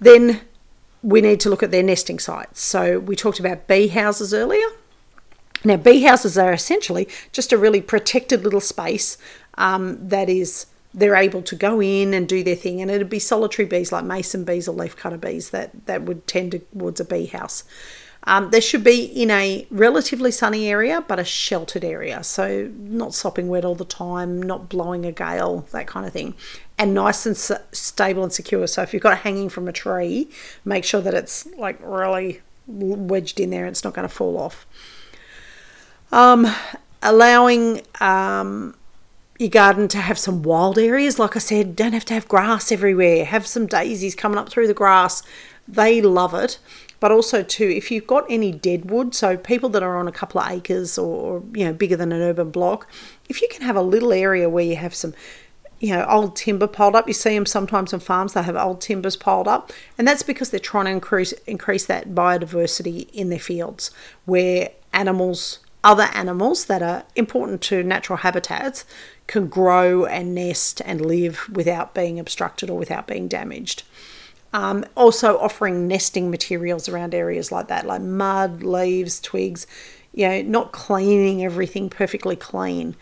Then 0.00 0.42
we 1.02 1.20
need 1.20 1.40
to 1.40 1.50
look 1.50 1.62
at 1.62 1.70
their 1.70 1.82
nesting 1.82 2.18
sites. 2.18 2.60
So 2.60 2.98
we 2.98 3.16
talked 3.16 3.40
about 3.40 3.66
bee 3.66 3.88
houses 3.88 4.32
earlier. 4.32 4.66
Now, 5.64 5.76
bee 5.76 6.02
houses 6.02 6.36
are 6.36 6.52
essentially 6.52 7.08
just 7.32 7.52
a 7.52 7.58
really 7.58 7.80
protected 7.80 8.42
little 8.42 8.60
space 8.60 9.16
um, 9.54 10.08
that 10.08 10.28
is 10.28 10.66
they're 10.94 11.16
able 11.16 11.42
to 11.42 11.54
go 11.54 11.80
in 11.80 12.12
and 12.12 12.28
do 12.28 12.42
their 12.42 12.56
thing, 12.56 12.80
and 12.80 12.90
it'd 12.90 13.08
be 13.08 13.18
solitary 13.18 13.66
bees 13.66 13.92
like 13.92 14.04
mason 14.04 14.44
bees 14.44 14.68
or 14.68 14.74
leafcutter 14.74 15.20
bees 15.20 15.50
that 15.50 15.86
that 15.86 16.02
would 16.02 16.26
tend 16.26 16.60
towards 16.72 17.00
a 17.00 17.04
bee 17.04 17.26
house. 17.26 17.64
Um, 18.24 18.50
they 18.50 18.60
should 18.60 18.84
be 18.84 19.04
in 19.04 19.30
a 19.30 19.66
relatively 19.70 20.30
sunny 20.30 20.68
area, 20.68 21.04
but 21.06 21.18
a 21.18 21.24
sheltered 21.24 21.84
area. 21.84 22.22
So, 22.22 22.70
not 22.76 23.14
sopping 23.14 23.48
wet 23.48 23.64
all 23.64 23.74
the 23.74 23.84
time, 23.84 24.40
not 24.40 24.68
blowing 24.68 25.04
a 25.04 25.12
gale, 25.12 25.66
that 25.72 25.86
kind 25.86 26.06
of 26.06 26.12
thing. 26.12 26.34
And 26.78 26.94
nice 26.94 27.26
and 27.26 27.36
stable 27.36 28.24
and 28.24 28.32
secure. 28.32 28.66
So, 28.66 28.82
if 28.82 28.92
you've 28.92 29.02
got 29.02 29.12
it 29.12 29.20
hanging 29.20 29.48
from 29.48 29.68
a 29.68 29.72
tree, 29.72 30.28
make 30.64 30.84
sure 30.84 31.00
that 31.00 31.14
it's 31.14 31.46
like 31.56 31.78
really 31.80 32.40
wedged 32.66 33.38
in 33.38 33.50
there 33.50 33.66
and 33.66 33.72
it's 33.72 33.84
not 33.84 33.94
going 33.94 34.08
to 34.08 34.14
fall 34.14 34.38
off. 34.38 34.66
Um, 36.10 36.46
allowing 37.02 37.82
um, 38.00 38.74
your 39.38 39.50
garden 39.50 39.86
to 39.88 39.98
have 39.98 40.18
some 40.18 40.42
wild 40.42 40.78
areas. 40.78 41.18
Like 41.18 41.36
I 41.36 41.40
said, 41.40 41.76
don't 41.76 41.92
have 41.92 42.04
to 42.06 42.14
have 42.14 42.26
grass 42.26 42.72
everywhere. 42.72 43.24
Have 43.26 43.46
some 43.46 43.66
daisies 43.66 44.14
coming 44.14 44.38
up 44.38 44.48
through 44.48 44.66
the 44.66 44.74
grass. 44.74 45.22
They 45.68 46.00
love 46.00 46.34
it 46.34 46.58
but 47.02 47.10
also 47.10 47.42
too 47.42 47.68
if 47.68 47.90
you've 47.90 48.06
got 48.06 48.24
any 48.30 48.52
dead 48.52 48.88
wood 48.88 49.12
so 49.12 49.36
people 49.36 49.68
that 49.68 49.82
are 49.82 49.96
on 49.96 50.06
a 50.06 50.12
couple 50.12 50.40
of 50.40 50.48
acres 50.48 50.96
or 50.96 51.42
you 51.52 51.64
know 51.64 51.72
bigger 51.72 51.96
than 51.96 52.12
an 52.12 52.22
urban 52.22 52.48
block 52.48 52.86
if 53.28 53.42
you 53.42 53.48
can 53.50 53.62
have 53.62 53.74
a 53.74 53.82
little 53.82 54.12
area 54.12 54.48
where 54.48 54.64
you 54.64 54.76
have 54.76 54.94
some 54.94 55.12
you 55.82 55.90
know 55.94 56.06
old 56.06 56.36
timber 56.36 56.68
piled 56.68 56.94
up 56.94 57.08
you 57.08 57.12
see 57.12 57.34
them 57.34 57.44
sometimes 57.44 57.92
on 57.92 58.00
farms 58.00 58.32
they 58.32 58.42
have 58.42 58.56
old 58.56 58.80
timbers 58.80 59.16
piled 59.16 59.48
up 59.48 59.72
and 59.98 60.06
that's 60.06 60.22
because 60.22 60.48
they're 60.50 60.60
trying 60.60 60.86
to 60.86 60.92
increase 60.92 61.32
increase 61.46 61.84
that 61.84 62.14
biodiversity 62.14 63.10
in 63.12 63.28
their 63.28 63.38
fields 63.38 63.90
where 64.24 64.70
animals 64.92 65.58
other 65.84 66.08
animals 66.14 66.66
that 66.66 66.80
are 66.80 67.02
important 67.16 67.60
to 67.60 67.82
natural 67.82 68.18
habitats 68.18 68.84
can 69.26 69.48
grow 69.48 70.06
and 70.06 70.32
nest 70.34 70.80
and 70.84 71.04
live 71.04 71.48
without 71.52 71.92
being 71.94 72.20
obstructed 72.20 72.70
or 72.70 72.78
without 72.78 73.08
being 73.08 73.26
damaged 73.26 73.82
um, 74.52 74.84
also 74.96 75.38
offering 75.38 75.88
nesting 75.88 76.30
materials 76.30 76.88
around 76.88 77.14
areas 77.14 77.50
like 77.50 77.68
that, 77.68 77.86
like 77.86 78.02
mud, 78.02 78.62
leaves, 78.62 79.18
twigs, 79.18 79.66
you 80.12 80.28
know, 80.28 80.42
not 80.42 80.72
cleaning 80.72 81.42
everything 81.42 81.88
perfectly 81.88 82.36
clean. 82.36 82.94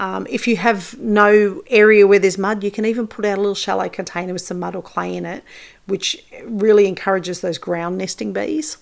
Um, 0.00 0.26
if 0.30 0.46
you 0.46 0.56
have 0.56 0.96
no 0.98 1.62
area 1.66 2.06
where 2.06 2.20
there's 2.20 2.38
mud, 2.38 2.62
you 2.62 2.70
can 2.70 2.84
even 2.84 3.06
put 3.08 3.24
out 3.24 3.38
a 3.38 3.40
little 3.40 3.54
shallow 3.54 3.88
container 3.88 4.32
with 4.32 4.42
some 4.42 4.60
mud 4.60 4.76
or 4.76 4.82
clay 4.82 5.16
in 5.16 5.26
it, 5.26 5.42
which 5.86 6.24
really 6.44 6.86
encourages 6.86 7.40
those 7.40 7.58
ground 7.58 7.98
nesting 7.98 8.32
bees. 8.32 8.78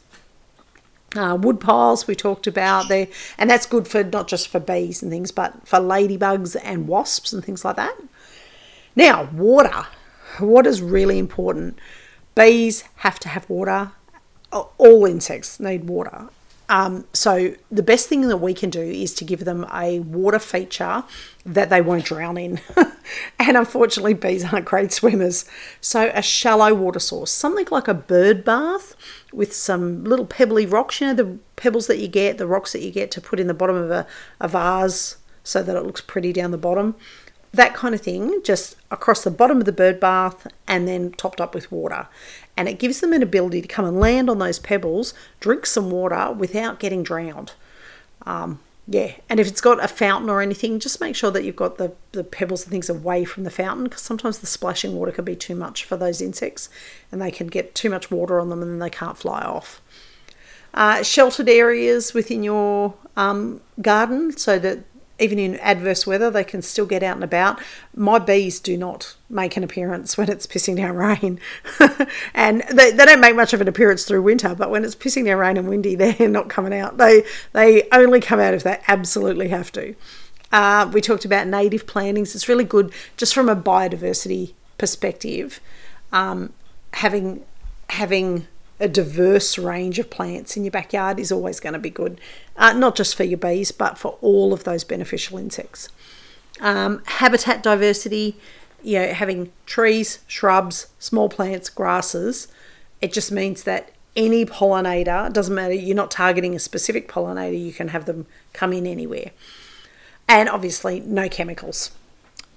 Uh, 1.14 1.38
wood 1.40 1.58
piles 1.58 2.06
we 2.06 2.14
talked 2.14 2.46
about 2.46 2.88
there, 2.88 3.08
and 3.38 3.48
that's 3.48 3.64
good 3.64 3.88
for 3.88 4.04
not 4.04 4.28
just 4.28 4.48
for 4.48 4.60
bees 4.60 5.02
and 5.02 5.10
things, 5.10 5.30
but 5.30 5.66
for 5.66 5.78
ladybugs 5.78 6.56
and 6.62 6.86
wasps 6.86 7.32
and 7.32 7.42
things 7.42 7.64
like 7.64 7.76
that. 7.76 7.96
Now, 8.94 9.24
water. 9.32 9.86
Water 10.40 10.68
is 10.68 10.82
really 10.82 11.18
important. 11.18 11.78
Bees 12.34 12.84
have 12.96 13.18
to 13.20 13.30
have 13.30 13.48
water. 13.48 13.92
All 14.52 15.06
insects 15.06 15.58
need 15.58 15.84
water. 15.84 16.28
Um, 16.68 17.06
so 17.12 17.54
the 17.70 17.82
best 17.82 18.08
thing 18.08 18.22
that 18.22 18.38
we 18.38 18.52
can 18.52 18.70
do 18.70 18.80
is 18.80 19.14
to 19.14 19.24
give 19.24 19.44
them 19.44 19.66
a 19.72 20.00
water 20.00 20.38
feature 20.38 21.04
that 21.44 21.70
they 21.70 21.80
won't 21.80 22.04
drown 22.04 22.36
in. 22.36 22.60
and 23.38 23.56
unfortunately, 23.56 24.14
bees 24.14 24.52
aren't 24.52 24.64
great 24.64 24.92
swimmers. 24.92 25.44
So 25.80 26.10
a 26.12 26.22
shallow 26.22 26.74
water 26.74 26.98
source, 26.98 27.30
something 27.30 27.68
like 27.70 27.88
a 27.88 27.94
bird 27.94 28.44
bath 28.44 28.96
with 29.32 29.54
some 29.54 30.04
little 30.04 30.26
pebbly 30.26 30.66
rocks, 30.66 31.00
you 31.00 31.06
know, 31.06 31.14
the 31.14 31.38
pebbles 31.54 31.86
that 31.86 31.98
you 31.98 32.08
get, 32.08 32.38
the 32.38 32.46
rocks 32.46 32.72
that 32.72 32.82
you 32.82 32.90
get 32.90 33.10
to 33.12 33.20
put 33.20 33.38
in 33.38 33.46
the 33.46 33.54
bottom 33.54 33.76
of 33.76 33.90
a, 33.90 34.06
a 34.40 34.48
vase 34.48 35.16
so 35.44 35.62
that 35.62 35.76
it 35.76 35.84
looks 35.84 36.00
pretty 36.00 36.32
down 36.32 36.50
the 36.50 36.58
bottom 36.58 36.96
that 37.56 37.74
kind 37.74 37.94
of 37.94 38.00
thing, 38.00 38.40
just 38.44 38.76
across 38.90 39.24
the 39.24 39.30
bottom 39.30 39.58
of 39.58 39.64
the 39.64 39.72
bird 39.72 39.98
bath 40.00 40.46
and 40.66 40.86
then 40.86 41.12
topped 41.12 41.40
up 41.40 41.54
with 41.54 41.70
water. 41.72 42.08
And 42.56 42.68
it 42.68 42.78
gives 42.78 43.00
them 43.00 43.12
an 43.12 43.22
ability 43.22 43.62
to 43.62 43.68
come 43.68 43.84
and 43.84 44.00
land 44.00 44.30
on 44.30 44.38
those 44.38 44.58
pebbles, 44.58 45.12
drink 45.40 45.66
some 45.66 45.90
water 45.90 46.32
without 46.32 46.78
getting 46.78 47.02
drowned. 47.02 47.52
Um, 48.24 48.60
yeah, 48.88 49.12
and 49.28 49.40
if 49.40 49.48
it's 49.48 49.60
got 49.60 49.82
a 49.82 49.88
fountain 49.88 50.30
or 50.30 50.40
anything, 50.40 50.78
just 50.78 51.00
make 51.00 51.16
sure 51.16 51.32
that 51.32 51.42
you've 51.42 51.56
got 51.56 51.76
the, 51.76 51.92
the 52.12 52.22
pebbles 52.22 52.62
and 52.62 52.70
things 52.70 52.88
away 52.88 53.24
from 53.24 53.42
the 53.42 53.50
fountain 53.50 53.84
because 53.84 54.02
sometimes 54.02 54.38
the 54.38 54.46
splashing 54.46 54.94
water 54.94 55.10
can 55.10 55.24
be 55.24 55.34
too 55.34 55.56
much 55.56 55.84
for 55.84 55.96
those 55.96 56.22
insects 56.22 56.68
and 57.10 57.20
they 57.20 57.32
can 57.32 57.48
get 57.48 57.74
too 57.74 57.90
much 57.90 58.10
water 58.12 58.38
on 58.38 58.48
them 58.48 58.62
and 58.62 58.70
then 58.70 58.78
they 58.78 58.90
can't 58.90 59.18
fly 59.18 59.42
off. 59.42 59.82
Uh, 60.72 61.02
sheltered 61.02 61.48
areas 61.48 62.14
within 62.14 62.44
your 62.44 62.94
um, 63.16 63.60
garden 63.80 64.36
so 64.36 64.58
that 64.58 64.80
even 65.18 65.38
in 65.38 65.56
adverse 65.56 66.06
weather, 66.06 66.30
they 66.30 66.44
can 66.44 66.62
still 66.62 66.86
get 66.86 67.02
out 67.02 67.16
and 67.16 67.24
about. 67.24 67.60
My 67.94 68.18
bees 68.18 68.60
do 68.60 68.76
not 68.76 69.16
make 69.30 69.56
an 69.56 69.64
appearance 69.64 70.18
when 70.18 70.28
it's 70.30 70.46
pissing 70.46 70.76
down 70.76 70.96
rain. 70.96 71.40
and 72.34 72.62
they, 72.72 72.90
they 72.90 73.04
don't 73.04 73.20
make 73.20 73.36
much 73.36 73.52
of 73.52 73.60
an 73.60 73.68
appearance 73.68 74.04
through 74.04 74.22
winter, 74.22 74.54
but 74.54 74.70
when 74.70 74.84
it's 74.84 74.94
pissing 74.94 75.24
down 75.24 75.38
rain 75.38 75.56
and 75.56 75.68
windy, 75.68 75.94
they're 75.96 76.28
not 76.28 76.48
coming 76.48 76.74
out. 76.74 76.98
They, 76.98 77.24
they 77.52 77.88
only 77.92 78.20
come 78.20 78.40
out 78.40 78.54
if 78.54 78.62
they 78.62 78.80
absolutely 78.88 79.48
have 79.48 79.72
to. 79.72 79.94
Uh, 80.52 80.90
we 80.92 81.00
talked 81.00 81.24
about 81.24 81.46
native 81.46 81.86
plantings. 81.86 82.34
It's 82.34 82.48
really 82.48 82.64
good 82.64 82.92
just 83.16 83.34
from 83.34 83.48
a 83.48 83.56
biodiversity 83.56 84.52
perspective. 84.78 85.60
Um, 86.12 86.52
having 86.92 87.44
having 87.90 88.46
a 88.78 88.88
diverse 88.88 89.58
range 89.58 89.98
of 89.98 90.10
plants 90.10 90.56
in 90.56 90.64
your 90.64 90.70
backyard 90.70 91.18
is 91.18 91.32
always 91.32 91.60
going 91.60 91.72
to 91.72 91.78
be 91.78 91.90
good, 91.90 92.20
uh, 92.56 92.72
not 92.72 92.94
just 92.94 93.14
for 93.14 93.24
your 93.24 93.38
bees, 93.38 93.72
but 93.72 93.98
for 93.98 94.18
all 94.20 94.52
of 94.52 94.64
those 94.64 94.84
beneficial 94.84 95.38
insects. 95.38 95.88
Um, 96.60 97.02
habitat 97.06 97.62
diversity, 97.62 98.36
you 98.82 98.98
know, 98.98 99.12
having 99.12 99.52
trees, 99.64 100.20
shrubs, 100.26 100.88
small 100.98 101.28
plants, 101.28 101.68
grasses, 101.70 102.48
it 103.00 103.12
just 103.12 103.32
means 103.32 103.64
that 103.64 103.92
any 104.14 104.46
pollinator, 104.46 105.32
doesn't 105.32 105.54
matter, 105.54 105.74
you're 105.74 105.96
not 105.96 106.10
targeting 106.10 106.54
a 106.54 106.58
specific 106.58 107.08
pollinator, 107.08 107.58
you 107.58 107.72
can 107.72 107.88
have 107.88 108.06
them 108.06 108.26
come 108.52 108.72
in 108.72 108.86
anywhere. 108.86 109.30
And 110.28 110.48
obviously, 110.48 111.00
no 111.00 111.28
chemicals. 111.28 111.90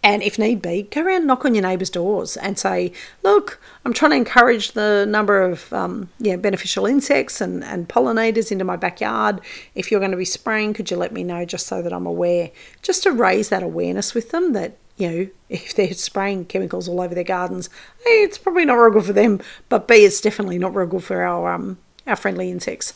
And 0.02 0.24
if 0.24 0.40
need 0.40 0.62
be, 0.62 0.84
go 0.84 1.02
around 1.02 1.18
and 1.18 1.28
knock 1.28 1.44
on 1.44 1.54
your 1.54 1.64
neighbours' 1.64 1.90
doors 1.90 2.38
and 2.38 2.58
say, 2.58 2.94
look, 3.22 3.60
I'm 3.84 3.94
trying 3.94 4.12
to 4.12 4.18
encourage 4.18 4.72
the 4.72 5.06
number 5.06 5.42
of 5.42 5.72
um, 5.74 6.10
yeah, 6.20 6.38
beneficial 6.38 6.86
insects 6.86 7.42
and, 7.42 7.64
and 7.66 7.90
pollinators 7.90 8.52
into 8.52 8.64
my 8.64 8.78
backyard. 8.78 9.42
If 9.76 9.92
you're 9.92 10.00
going 10.00 10.12
to 10.12 10.18
be 10.18 10.26
spraying, 10.26 10.74
could 10.74 10.90
you 10.90 10.96
let 10.96 11.12
me 11.12 11.24
know 11.24 11.44
just 11.44 11.68
so 11.68 11.82
that 11.82 11.92
I'm 11.92 12.06
aware? 12.06 12.52
Just 12.82 13.04
to 13.04 13.12
raise 13.12 13.50
that 13.50 13.62
awareness 13.62 14.14
with 14.14 14.30
them 14.30 14.54
that, 14.54 14.78
you 14.96 15.10
know, 15.10 15.28
if 15.50 15.76
they're 15.76 15.94
spraying 15.94 16.46
chemicals 16.46 16.88
all 16.88 17.02
over 17.02 17.14
their 17.14 17.26
gardens, 17.26 17.70
it's 18.06 18.38
probably 18.38 18.64
not 18.64 18.76
real 18.76 18.92
good 18.92 19.06
for 19.06 19.14
them, 19.14 19.42
but 19.68 19.88
B, 19.88 20.06
it's 20.06 20.22
definitely 20.22 20.60
not 20.60 20.74
real 20.74 20.88
good 20.88 21.04
for 21.04 21.24
our, 21.24 21.52
um, 21.52 21.78
our 22.08 22.16
friendly 22.16 22.52
insects. 22.52 22.94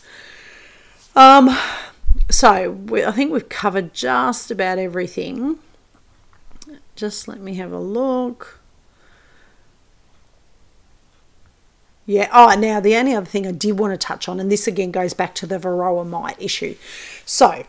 Um, 1.18 1.56
so 2.30 2.72
we, 2.72 3.04
I 3.04 3.12
think 3.12 3.34
we've 3.34 3.50
covered 3.50 3.94
just 3.94 4.52
about 4.52 4.78
everything. 4.78 5.60
Just 6.96 7.28
let 7.28 7.40
me 7.40 7.56
have 7.56 7.72
a 7.72 7.80
look. 7.80 8.60
Yeah. 12.06 12.30
Oh, 12.34 12.54
now 12.60 12.80
the 12.80 12.96
only 12.96 13.16
other 13.16 13.26
thing 13.26 13.48
I 13.48 13.52
did 13.52 13.80
want 13.80 13.94
to 13.94 13.98
touch 13.98 14.28
on, 14.28 14.40
and 14.40 14.52
this 14.52 14.68
again 14.68 14.92
goes 14.92 15.14
back 15.14 15.34
to 15.36 15.48
the 15.48 15.58
varroa 15.58 16.08
mite 16.08 16.36
issue. 16.40 16.76
So, 17.26 17.64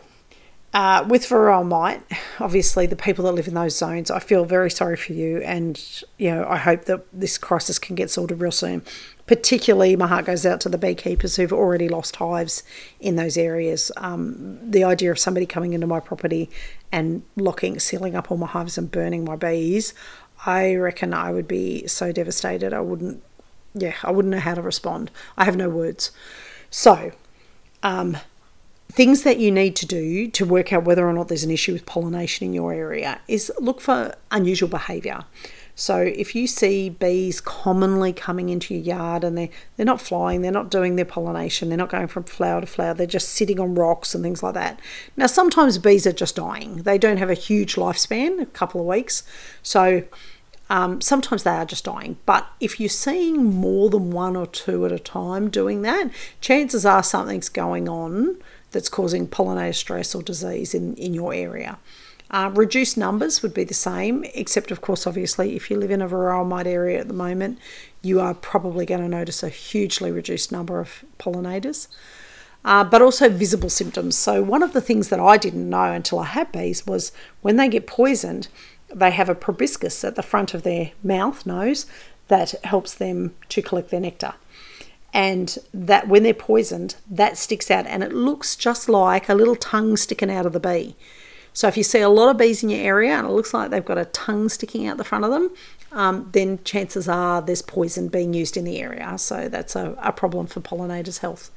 uh, 0.73 1.05
with 1.07 1.23
varroa 1.23 1.65
mite, 1.65 2.01
obviously 2.39 2.85
the 2.85 2.97
people 2.97 3.23
that 3.25 3.31
live 3.31 3.47
in 3.47 3.53
those 3.53 3.77
zones, 3.77 4.11
I 4.11 4.19
feel 4.19 4.43
very 4.43 4.69
sorry 4.69 4.97
for 4.97 5.13
you, 5.13 5.37
and 5.39 5.81
you 6.17 6.31
know 6.31 6.45
I 6.47 6.57
hope 6.57 6.85
that 6.85 7.05
this 7.13 7.37
crisis 7.37 7.79
can 7.79 7.95
get 7.95 8.09
sorted 8.09 8.41
real 8.41 8.51
soon. 8.51 8.83
Particularly, 9.27 9.95
my 9.95 10.07
heart 10.07 10.25
goes 10.25 10.45
out 10.45 10.61
to 10.61 10.69
the 10.69 10.77
beekeepers 10.77 11.35
who've 11.35 11.53
already 11.53 11.89
lost 11.89 12.17
hives 12.17 12.63
in 12.99 13.15
those 13.15 13.37
areas. 13.37 13.91
Um, 13.97 14.59
the 14.61 14.83
idea 14.83 15.09
of 15.09 15.17
somebody 15.17 15.47
coming 15.47 15.73
into 15.73 15.87
my 15.87 15.99
property 15.99 16.49
and 16.91 17.23
locking, 17.35 17.79
sealing 17.79 18.15
up 18.15 18.29
all 18.29 18.37
my 18.37 18.47
hives 18.47 18.77
and 18.77 18.91
burning 18.91 19.25
my 19.25 19.35
bees, 19.35 19.95
I 20.45 20.75
reckon 20.75 21.13
I 21.13 21.31
would 21.31 21.47
be 21.47 21.87
so 21.87 22.11
devastated. 22.11 22.71
I 22.71 22.81
wouldn't 22.81 23.23
yeah, 23.75 23.95
I 24.03 24.11
wouldn't 24.11 24.31
know 24.31 24.39
how 24.39 24.55
to 24.55 24.61
respond. 24.61 25.11
I 25.37 25.43
have 25.43 25.57
no 25.57 25.69
words. 25.69 26.11
So, 26.69 27.11
um, 27.83 28.17
things 28.91 29.23
that 29.23 29.37
you 29.37 29.51
need 29.51 29.75
to 29.75 29.85
do 29.85 30.29
to 30.29 30.45
work 30.45 30.71
out 30.71 30.85
whether 30.85 31.07
or 31.07 31.13
not 31.13 31.27
there's 31.27 31.43
an 31.43 31.51
issue 31.51 31.73
with 31.73 31.85
pollination 31.85 32.47
in 32.47 32.53
your 32.53 32.71
area 32.73 33.19
is 33.27 33.51
look 33.59 33.81
for 33.81 34.15
unusual 34.31 34.69
behaviour. 34.69 35.25
So 35.75 35.97
if 35.97 36.33
you 36.33 36.47
see 36.47 36.89
bees 36.89 37.41
commonly 37.41 38.13
coming 38.13 38.47
into 38.47 38.73
your 38.73 38.83
yard 38.83 39.25
and 39.25 39.37
they 39.37 39.51
they're 39.75 39.85
not 39.85 39.99
flying, 39.99 40.41
they're 40.41 40.51
not 40.51 40.71
doing 40.71 40.95
their 40.95 41.05
pollination, 41.05 41.67
they're 41.67 41.77
not 41.77 41.89
going 41.89 42.07
from 42.07 42.23
flower 42.23 42.61
to 42.61 42.67
flower, 42.67 42.93
they're 42.93 43.05
just 43.05 43.29
sitting 43.29 43.59
on 43.59 43.75
rocks 43.75 44.15
and 44.15 44.23
things 44.23 44.41
like 44.41 44.53
that. 44.53 44.79
Now 45.17 45.27
sometimes 45.27 45.77
bees 45.77 46.07
are 46.07 46.13
just 46.13 46.37
dying. 46.37 46.77
They 46.83 46.97
don't 46.97 47.17
have 47.17 47.29
a 47.29 47.35
huge 47.35 47.75
lifespan, 47.75 48.41
a 48.41 48.45
couple 48.45 48.79
of 48.79 48.87
weeks. 48.87 49.23
So 49.61 50.03
um, 50.69 51.01
sometimes 51.01 51.43
they 51.43 51.51
are 51.51 51.65
just 51.65 51.83
dying, 51.83 52.17
but 52.25 52.47
if 52.59 52.79
you're 52.79 52.89
seeing 52.89 53.43
more 53.43 53.89
than 53.89 54.11
one 54.11 54.35
or 54.35 54.47
two 54.47 54.85
at 54.85 54.91
a 54.91 54.97
time 54.97 55.49
doing 55.49 55.83
that, 55.83 56.09
chances 56.41 56.85
are 56.85 57.03
something's 57.03 57.49
going 57.49 57.87
on 57.87 58.37
that's 58.71 58.89
causing 58.89 59.27
pollinator 59.27 59.75
stress 59.75 60.15
or 60.15 60.23
disease 60.23 60.73
in, 60.73 60.95
in 60.95 61.13
your 61.13 61.33
area. 61.33 61.77
Uh, 62.31 62.51
reduced 62.53 62.97
numbers 62.97 63.43
would 63.43 63.53
be 63.53 63.63
the 63.63 63.73
same, 63.73 64.25
except, 64.33 64.71
of 64.71 64.81
course, 64.81 65.05
obviously, 65.05 65.55
if 65.55 65.69
you 65.69 65.77
live 65.77 65.91
in 65.91 66.01
a 66.01 66.07
varroa 66.07 66.45
mite 66.45 66.67
area 66.67 66.99
at 66.99 67.07
the 67.07 67.13
moment, 67.13 67.59
you 68.01 68.19
are 68.19 68.33
probably 68.33 68.85
going 68.85 69.01
to 69.01 69.07
notice 69.07 69.43
a 69.43 69.49
hugely 69.49 70.11
reduced 70.11 70.51
number 70.51 70.79
of 70.79 71.05
pollinators. 71.19 71.87
Uh, 72.63 72.83
but 72.83 72.99
also 72.99 73.29
visible 73.29 73.69
symptoms. 73.69 74.17
So, 74.17 74.41
one 74.41 74.63
of 74.63 74.73
the 74.73 74.81
things 74.81 75.09
that 75.09 75.19
I 75.19 75.37
didn't 75.37 75.69
know 75.69 75.91
until 75.91 76.17
I 76.17 76.25
had 76.25 76.51
bees 76.51 76.87
was 76.87 77.11
when 77.41 77.57
they 77.57 77.69
get 77.69 77.85
poisoned, 77.85 78.47
they 78.93 79.11
have 79.11 79.29
a 79.29 79.35
proboscis 79.35 80.03
at 80.03 80.15
the 80.15 80.23
front 80.23 80.55
of 80.55 80.63
their 80.63 80.91
mouth, 81.03 81.45
nose, 81.45 81.85
that 82.27 82.55
helps 82.63 82.95
them 82.95 83.35
to 83.49 83.61
collect 83.61 83.91
their 83.91 83.99
nectar. 83.99 84.33
And 85.13 85.57
that 85.73 86.07
when 86.07 86.23
they're 86.23 86.33
poisoned, 86.33 86.95
that 87.09 87.37
sticks 87.37 87.69
out 87.69 87.85
and 87.85 88.03
it 88.03 88.11
looks 88.11 88.55
just 88.55 88.89
like 88.89 89.29
a 89.29 89.35
little 89.35 89.55
tongue 89.55 89.95
sticking 89.95 90.31
out 90.31 90.47
of 90.47 90.53
the 90.53 90.59
bee. 90.59 90.95
So 91.55 91.69
if 91.69 91.77
you 91.77 91.83
see 91.83 92.01
a 92.01 92.09
lot 92.09 92.29
of 92.29 92.37
bees 92.37 92.61
in 92.63 92.69
your 92.69 92.81
area 92.81 93.13
and 93.13 93.25
it 93.25 93.31
looks 93.31 93.53
like 93.53 93.71
they've 93.71 93.83
got 93.83 93.97
a 93.97 94.05
tongue 94.05 94.49
sticking 94.49 94.87
out 94.87 94.97
the 94.97 95.05
front 95.05 95.23
of 95.23 95.31
them, 95.31 95.51
um, 95.93 96.29
then 96.33 96.61
chances 96.65 97.07
are 97.07 97.41
there's 97.41 97.61
poison 97.61 98.09
being 98.09 98.33
used 98.33 98.57
in 98.57 98.65
the 98.65 98.81
area. 98.81 99.17
So 99.17 99.47
that's 99.47 99.73
a, 99.73 99.95
a 100.01 100.11
problem 100.11 100.47
for 100.47 100.59
pollinators' 100.59 101.19
health. 101.19 101.49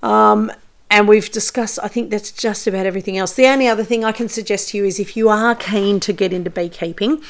Um, 0.00 0.52
and 0.90 1.08
we've 1.08 1.28
discussed, 1.28 1.80
I 1.82 1.88
think 1.88 2.10
that's 2.10 2.30
just 2.30 2.68
about 2.68 2.86
everything 2.86 3.18
else. 3.18 3.34
The 3.34 3.46
only 3.46 3.66
other 3.66 3.82
thing 3.82 4.04
I 4.04 4.12
can 4.12 4.28
suggest 4.28 4.68
to 4.68 4.78
you 4.78 4.84
is 4.84 5.00
if 5.00 5.16
you 5.16 5.28
are 5.28 5.56
keen 5.56 5.98
to 5.98 6.12
get 6.12 6.32
into 6.32 6.50
beekeeping, 6.50 7.20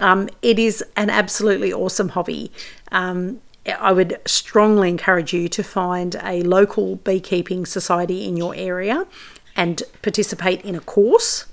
um, 0.00 0.28
it 0.42 0.58
is 0.58 0.82
an 0.96 1.08
absolutely 1.08 1.72
awesome 1.72 2.10
hobby. 2.10 2.50
Um, 2.90 3.40
I 3.78 3.92
would 3.92 4.20
strongly 4.26 4.88
encourage 4.88 5.32
you 5.32 5.48
to 5.50 5.62
find 5.62 6.16
a 6.20 6.42
local 6.42 6.96
beekeeping 6.96 7.64
society 7.64 8.26
in 8.26 8.36
your 8.36 8.56
area 8.56 9.06
and 9.56 9.82
participate 10.02 10.62
in 10.62 10.74
a 10.74 10.80
course. 10.80 11.46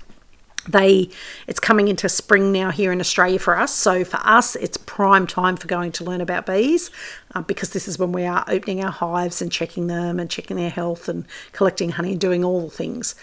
They 0.68 1.08
it's 1.46 1.58
coming 1.58 1.88
into 1.88 2.08
spring 2.10 2.52
now 2.52 2.70
here 2.70 2.92
in 2.92 3.00
australia 3.00 3.38
for 3.38 3.58
us. 3.58 3.74
So 3.74 4.04
for 4.04 4.20
us 4.22 4.56
it's 4.56 4.76
prime 4.76 5.26
time 5.26 5.56
for 5.56 5.66
going 5.66 5.90
to 5.92 6.04
learn 6.04 6.20
about 6.20 6.44
bees 6.44 6.90
uh, 7.34 7.40
because 7.40 7.70
this 7.70 7.88
is 7.88 7.98
when 7.98 8.12
we 8.12 8.24
are 8.24 8.44
opening 8.46 8.84
our 8.84 8.90
hives 8.90 9.40
and 9.40 9.50
checking 9.50 9.86
them 9.86 10.20
and 10.20 10.28
checking 10.28 10.58
their 10.58 10.70
health 10.70 11.08
and 11.08 11.24
collecting 11.52 11.90
honey 11.92 12.12
and 12.12 12.20
doing 12.20 12.44
all 12.44 12.60
the 12.60 12.70
things. 12.70 13.14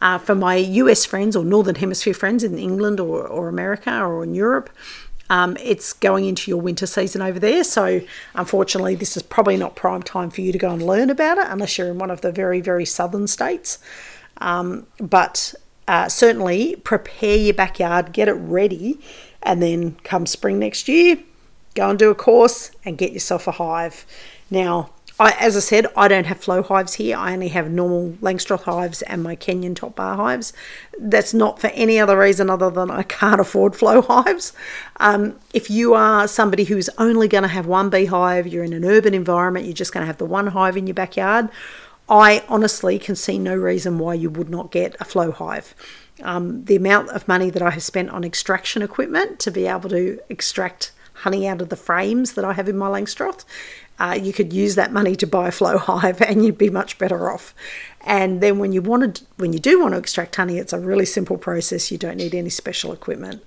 Uh, 0.00 0.16
for 0.16 0.34
my 0.34 0.56
us 0.56 1.04
friends 1.04 1.36
or 1.36 1.44
northern 1.44 1.74
hemisphere 1.74 2.14
friends 2.14 2.42
in 2.42 2.58
england 2.58 2.98
or, 2.98 3.26
or 3.26 3.48
america 3.48 4.02
or 4.02 4.24
in 4.24 4.34
europe 4.34 4.70
um, 5.28 5.56
it's 5.60 5.92
going 5.92 6.24
into 6.24 6.50
your 6.50 6.60
winter 6.60 6.86
season 6.86 7.20
over 7.20 7.38
there, 7.38 7.64
so 7.64 8.00
unfortunately, 8.34 8.94
this 8.94 9.16
is 9.16 9.22
probably 9.22 9.56
not 9.56 9.74
prime 9.74 10.02
time 10.02 10.30
for 10.30 10.40
you 10.40 10.52
to 10.52 10.58
go 10.58 10.70
and 10.70 10.82
learn 10.82 11.10
about 11.10 11.38
it 11.38 11.46
unless 11.48 11.78
you're 11.78 11.88
in 11.88 11.98
one 11.98 12.10
of 12.10 12.20
the 12.20 12.30
very, 12.30 12.60
very 12.60 12.84
southern 12.84 13.26
states. 13.26 13.78
Um, 14.38 14.86
but 14.98 15.54
uh, 15.88 16.08
certainly 16.08 16.76
prepare 16.76 17.36
your 17.36 17.54
backyard, 17.54 18.12
get 18.12 18.28
it 18.28 18.32
ready, 18.32 19.00
and 19.42 19.62
then 19.62 19.96
come 20.02 20.26
spring 20.26 20.58
next 20.58 20.88
year, 20.88 21.18
go 21.74 21.90
and 21.90 21.98
do 21.98 22.10
a 22.10 22.14
course 22.14 22.72
and 22.84 22.98
get 22.98 23.12
yourself 23.12 23.46
a 23.46 23.52
hive. 23.52 24.04
Now, 24.50 24.90
I, 25.18 25.34
as 25.40 25.56
I 25.56 25.60
said, 25.60 25.86
I 25.96 26.08
don't 26.08 26.26
have 26.26 26.38
flow 26.38 26.62
hives 26.62 26.94
here. 26.94 27.16
I 27.16 27.32
only 27.32 27.48
have 27.48 27.70
normal 27.70 28.10
Langstroth 28.20 28.64
hives 28.64 29.00
and 29.02 29.22
my 29.22 29.34
Kenyan 29.34 29.74
top 29.74 29.96
bar 29.96 30.14
hives. 30.16 30.52
That's 30.98 31.32
not 31.32 31.58
for 31.58 31.68
any 31.68 31.98
other 31.98 32.18
reason 32.18 32.50
other 32.50 32.68
than 32.68 32.90
I 32.90 33.02
can't 33.02 33.40
afford 33.40 33.74
flow 33.74 34.02
hives. 34.02 34.52
Um, 34.98 35.38
if 35.54 35.70
you 35.70 35.94
are 35.94 36.28
somebody 36.28 36.64
who's 36.64 36.90
only 36.98 37.28
going 37.28 37.42
to 37.42 37.48
have 37.48 37.66
one 37.66 37.88
beehive, 37.88 38.46
you're 38.46 38.64
in 38.64 38.74
an 38.74 38.84
urban 38.84 39.14
environment, 39.14 39.64
you're 39.64 39.72
just 39.72 39.92
going 39.92 40.02
to 40.02 40.06
have 40.06 40.18
the 40.18 40.26
one 40.26 40.48
hive 40.48 40.76
in 40.76 40.86
your 40.86 40.94
backyard, 40.94 41.48
I 42.08 42.44
honestly 42.48 42.98
can 42.98 43.16
see 43.16 43.38
no 43.38 43.54
reason 43.54 43.98
why 43.98 44.14
you 44.14 44.30
would 44.30 44.48
not 44.48 44.70
get 44.70 44.96
a 45.00 45.04
flow 45.04 45.32
hive. 45.32 45.74
Um, 46.22 46.64
the 46.64 46.76
amount 46.76 47.10
of 47.10 47.28
money 47.28 47.50
that 47.50 47.62
I 47.62 47.70
have 47.70 47.82
spent 47.82 48.10
on 48.10 48.24
extraction 48.24 48.80
equipment 48.82 49.38
to 49.40 49.50
be 49.50 49.66
able 49.66 49.90
to 49.90 50.18
extract 50.28 50.92
honey 51.12 51.48
out 51.48 51.60
of 51.60 51.68
the 51.68 51.76
frames 51.76 52.34
that 52.34 52.44
I 52.44 52.52
have 52.52 52.68
in 52.68 52.76
my 52.76 52.88
Langstroth, 52.88 53.44
uh, 53.98 54.18
you 54.20 54.32
could 54.32 54.52
use 54.52 54.74
that 54.74 54.92
money 54.92 55.16
to 55.16 55.26
buy 55.26 55.48
a 55.48 55.52
flow 55.52 55.78
hive 55.78 56.20
and 56.22 56.44
you'd 56.44 56.58
be 56.58 56.70
much 56.70 56.98
better 56.98 57.30
off. 57.30 57.54
And 58.02 58.40
then 58.40 58.58
when 58.58 58.72
you 58.72 58.82
wanted, 58.82 59.20
when 59.36 59.52
you 59.52 59.58
do 59.58 59.80
want 59.80 59.92
to 59.92 59.98
extract 59.98 60.36
honey, 60.36 60.58
it's 60.58 60.72
a 60.72 60.78
really 60.78 61.06
simple 61.06 61.38
process. 61.38 61.90
You 61.90 61.98
don't 61.98 62.16
need 62.16 62.34
any 62.34 62.50
special 62.50 62.92
equipment. 62.92 63.42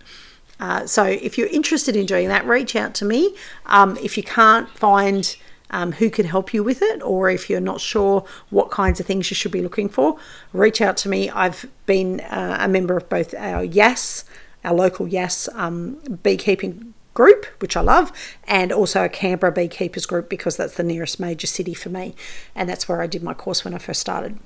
Uh, 0.60 0.86
so 0.86 1.06
if 1.06 1.38
you're 1.38 1.48
interested 1.48 1.96
in 1.96 2.06
doing 2.06 2.28
that, 2.28 2.46
reach 2.46 2.76
out 2.76 2.94
to 2.96 3.06
me. 3.06 3.36
Um, 3.68 3.98
if 3.98 4.18
you 4.18 4.24
can't 4.24 4.70
find 4.70 5.38
um, 5.72 5.94
who 5.94 6.10
could 6.10 6.26
help 6.26 6.54
you 6.54 6.64
with 6.64 6.82
it, 6.82 7.02
or 7.02 7.30
if 7.30 7.50
you're 7.50 7.60
not 7.60 7.82
sure 7.82 8.26
what 8.50 8.72
kinds 8.72 9.00
of 9.00 9.06
things 9.06 9.30
you 9.30 9.36
should 9.36 9.52
be 9.52 9.62
looking 9.62 9.90
for, 9.90 10.18
reach 10.54 10.82
out 10.82 10.98
to 10.98 11.10
me. 11.10 11.30
I've 11.30 11.66
been 11.86 12.22
uh, 12.22 12.58
a 12.60 12.68
member 12.68 12.98
of 12.98 13.10
both 13.10 13.34
our 13.36 13.64
Yass, 13.64 14.26
our 14.64 14.74
local 14.74 15.08
Yass 15.08 15.48
um, 15.54 15.96
beekeeping 16.24 16.94
group, 17.14 17.46
which 17.60 17.76
I 17.76 17.82
love, 17.82 18.12
and 18.46 18.72
also 18.72 19.04
a 19.04 19.10
Canberra 19.10 19.52
beekeepers 19.52 20.06
group 20.06 20.30
because 20.30 20.58
that's 20.58 20.76
the 20.76 20.84
nearest 20.84 21.20
major 21.20 21.48
city 21.48 21.74
for 21.74 21.90
me, 21.90 22.16
and 22.56 22.70
that's 22.70 22.88
where 22.88 23.02
I 23.02 23.08
did 23.08 23.24
my 23.24 23.34
course 23.34 23.66
when 23.66 23.74
I 23.74 23.78
first 23.78 24.00
started 24.00 24.40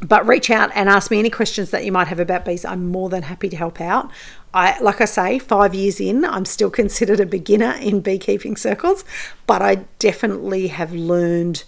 but 0.00 0.26
reach 0.26 0.50
out 0.50 0.70
and 0.74 0.88
ask 0.88 1.10
me 1.10 1.18
any 1.18 1.30
questions 1.30 1.70
that 1.70 1.84
you 1.84 1.92
might 1.92 2.08
have 2.08 2.20
about 2.20 2.44
bees. 2.44 2.64
I'm 2.64 2.88
more 2.88 3.08
than 3.08 3.24
happy 3.24 3.48
to 3.50 3.56
help 3.56 3.80
out. 3.80 4.10
I, 4.52 4.78
like 4.80 5.00
I 5.00 5.04
say, 5.04 5.38
five 5.38 5.74
years 5.74 6.00
in, 6.00 6.24
I'm 6.24 6.44
still 6.44 6.70
considered 6.82 7.20
a 7.20 7.26
beginner 7.26 7.72
in 7.80 8.00
beekeeping 8.00 8.56
circles, 8.56 9.04
but 9.46 9.62
I 9.62 9.86
definitely 9.98 10.68
have 10.68 10.92
learned 10.92 11.64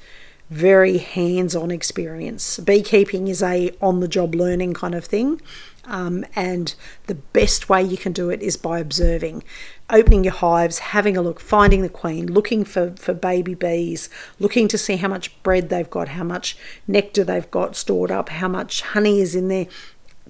very 0.50 0.98
hands-on 0.98 1.70
experience. 1.70 2.58
Beekeeping 2.58 3.28
is 3.28 3.42
a 3.42 3.70
on-the-job 3.80 4.34
learning 4.34 4.74
kind 4.74 4.94
of 4.94 5.04
thing. 5.04 5.40
Um, 5.84 6.24
and 6.36 6.74
the 7.06 7.16
best 7.16 7.68
way 7.68 7.82
you 7.82 7.96
can 7.96 8.12
do 8.12 8.30
it 8.30 8.40
is 8.40 8.56
by 8.56 8.78
observing, 8.78 9.42
opening 9.90 10.22
your 10.22 10.32
hives, 10.32 10.78
having 10.78 11.16
a 11.16 11.22
look, 11.22 11.40
finding 11.40 11.82
the 11.82 11.88
queen, 11.88 12.32
looking 12.32 12.64
for, 12.64 12.94
for 12.96 13.12
baby 13.12 13.54
bees, 13.54 14.08
looking 14.38 14.68
to 14.68 14.78
see 14.78 14.96
how 14.96 15.08
much 15.08 15.42
bread 15.42 15.70
they've 15.70 15.90
got, 15.90 16.08
how 16.08 16.22
much 16.24 16.56
nectar 16.86 17.24
they've 17.24 17.50
got 17.50 17.74
stored 17.74 18.12
up, 18.12 18.28
how 18.28 18.48
much 18.48 18.82
honey 18.82 19.20
is 19.20 19.34
in 19.34 19.48
there, 19.48 19.66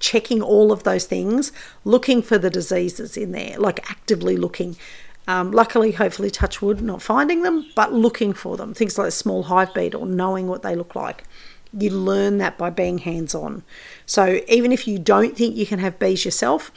checking 0.00 0.40
all 0.42 0.72
of 0.72 0.84
those 0.84 1.04
things, 1.04 1.52
looking 1.84 2.22
for 2.22 2.38
the 2.38 2.50
diseases 2.50 3.16
in 3.16 3.32
there, 3.32 3.56
like 3.58 3.90
actively 3.90 4.36
looking. 4.36 4.76
Um, 5.28 5.52
luckily, 5.52 5.92
hopefully, 5.92 6.30
touch 6.30 6.60
wood, 6.60 6.82
not 6.82 7.00
finding 7.00 7.42
them, 7.42 7.70
but 7.76 7.92
looking 7.92 8.32
for 8.32 8.56
them. 8.56 8.74
Things 8.74 8.98
like 8.98 9.08
a 9.08 9.12
small 9.12 9.44
hive 9.44 9.72
beetle, 9.72 10.06
knowing 10.06 10.48
what 10.48 10.62
they 10.62 10.74
look 10.74 10.96
like. 10.96 11.24
You 11.76 11.90
learn 11.90 12.38
that 12.38 12.58
by 12.58 12.70
being 12.70 12.98
hands 12.98 13.34
on. 13.34 13.62
So 14.06 14.40
even 14.48 14.72
if 14.72 14.86
you 14.86 14.98
don't 14.98 15.36
think 15.36 15.56
you 15.56 15.66
can 15.66 15.78
have 15.78 15.98
bees 15.98 16.24
yourself, 16.24 16.70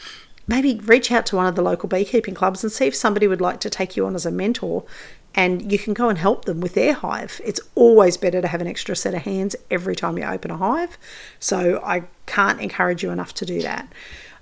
maybe 0.48 0.80
reach 0.84 1.12
out 1.12 1.26
to 1.28 1.36
one 1.36 1.48
of 1.48 1.56
the 1.56 1.62
local 1.62 1.90
beekeeping 1.90 2.34
clubs 2.34 2.64
and 2.64 2.72
see 2.72 2.86
if 2.86 2.96
somebody 2.96 3.28
would 3.28 3.42
like 3.42 3.60
to 3.62 3.70
take 3.70 3.98
you 3.98 4.06
on 4.06 4.16
as 4.16 4.26
a 4.26 4.32
mentor 4.32 4.84
and 5.36 5.70
you 5.72 5.78
can 5.78 5.94
go 5.94 6.08
and 6.08 6.18
help 6.18 6.46
them 6.46 6.62
with 6.62 6.76
their 6.76 6.94
hive. 6.94 7.42
It's 7.44 7.60
always 7.76 8.16
better 8.16 8.42
to 8.42 8.48
have 8.48 8.62
an 8.62 8.68
extra 8.68 8.96
set 8.96 9.14
of 9.14 9.24
hands 9.24 9.56
every 9.70 9.96
time 9.96 10.18
you 10.18 10.24
open 10.24 10.50
a 10.50 10.58
hive. 10.58 10.98
So 11.40 11.82
I 11.84 12.04
can't 12.26 12.62
encourage 12.62 13.04
you 13.04 13.12
enough 13.12 13.34
to 13.36 13.46
do 13.46 13.62
that. 13.62 13.92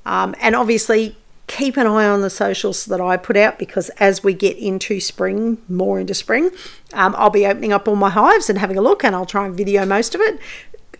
Um, 0.06 0.36
and 0.40 0.56
obviously, 0.56 1.18
keep 1.48 1.78
an 1.78 1.88
eye 1.88 2.08
on 2.08 2.22
the 2.22 2.30
socials 2.30 2.86
that 2.86 3.02
I 3.02 3.18
put 3.18 3.38
out 3.38 3.60
because 3.60 3.90
as 4.00 4.24
we 4.24 4.34
get 4.34 4.58
into 4.58 5.00
spring, 5.00 5.58
more 5.68 6.00
into 6.00 6.14
spring, 6.14 6.50
um, 6.94 7.14
I'll 7.18 7.30
be 7.30 7.46
opening 7.46 7.74
up 7.74 7.88
all 7.88 7.96
my 7.96 8.10
hives 8.10 8.50
and 8.50 8.60
having 8.60 8.78
a 8.78 8.82
look, 8.82 9.04
and 9.04 9.16
I'll 9.16 9.26
try 9.26 9.46
and 9.46 9.56
video 9.56 9.86
most 9.86 10.16
of 10.16 10.22
it 10.22 10.40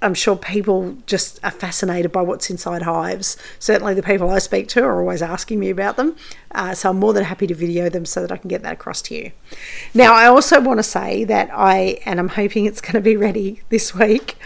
I'm 0.04 0.14
sure 0.14 0.36
people 0.36 0.98
just 1.08 1.40
are 1.44 1.52
fascinated 1.52 2.12
by 2.12 2.22
what's 2.22 2.50
inside 2.50 2.82
hives. 2.82 3.38
Certainly, 3.58 3.94
the 3.94 4.04
people 4.04 4.30
I 4.30 4.40
speak 4.40 4.68
to 4.70 4.84
are 4.84 5.00
always 5.00 5.22
asking 5.22 5.60
me 5.60 5.70
about 5.70 5.96
them. 5.96 6.18
Uh, 6.52 6.76
so 6.76 6.90
I'm 6.90 7.00
more 7.00 7.14
than 7.14 7.24
happy 7.24 7.48
to 7.48 7.56
video 7.56 7.90
them 7.90 8.06
so 8.06 8.22
that 8.22 8.32
I 8.32 8.38
can 8.38 8.50
get 8.50 8.62
that 8.64 8.74
across 8.74 9.02
to 9.04 9.16
you. 9.16 9.32
Now, 9.94 10.14
I 10.14 10.28
also 10.28 10.60
want 10.60 10.80
to 10.80 10.84
say 10.84 11.24
that 11.24 11.50
I, 11.54 12.02
and 12.06 12.20
I'm 12.20 12.30
hoping 12.30 12.66
it's 12.66 12.82
going 12.82 12.94
to 12.94 13.02
be 13.02 13.16
ready 13.16 13.62
this 13.70 13.96
week. 13.96 14.38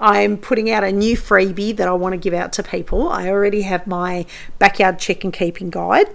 I'm 0.00 0.36
putting 0.36 0.70
out 0.70 0.84
a 0.84 0.92
new 0.92 1.16
freebie 1.16 1.74
that 1.76 1.88
I 1.88 1.92
want 1.92 2.12
to 2.12 2.18
give 2.18 2.34
out 2.34 2.52
to 2.54 2.62
people. 2.62 3.08
I 3.08 3.28
already 3.28 3.62
have 3.62 3.86
my 3.86 4.26
backyard 4.58 4.98
chicken 4.98 5.32
keeping 5.32 5.70
guide, 5.70 6.08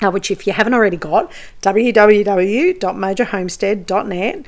uh, 0.00 0.10
which, 0.10 0.30
if 0.30 0.46
you 0.46 0.52
haven't 0.52 0.74
already 0.74 0.96
got, 0.96 1.32
www.mojohomestead.net 1.62 4.46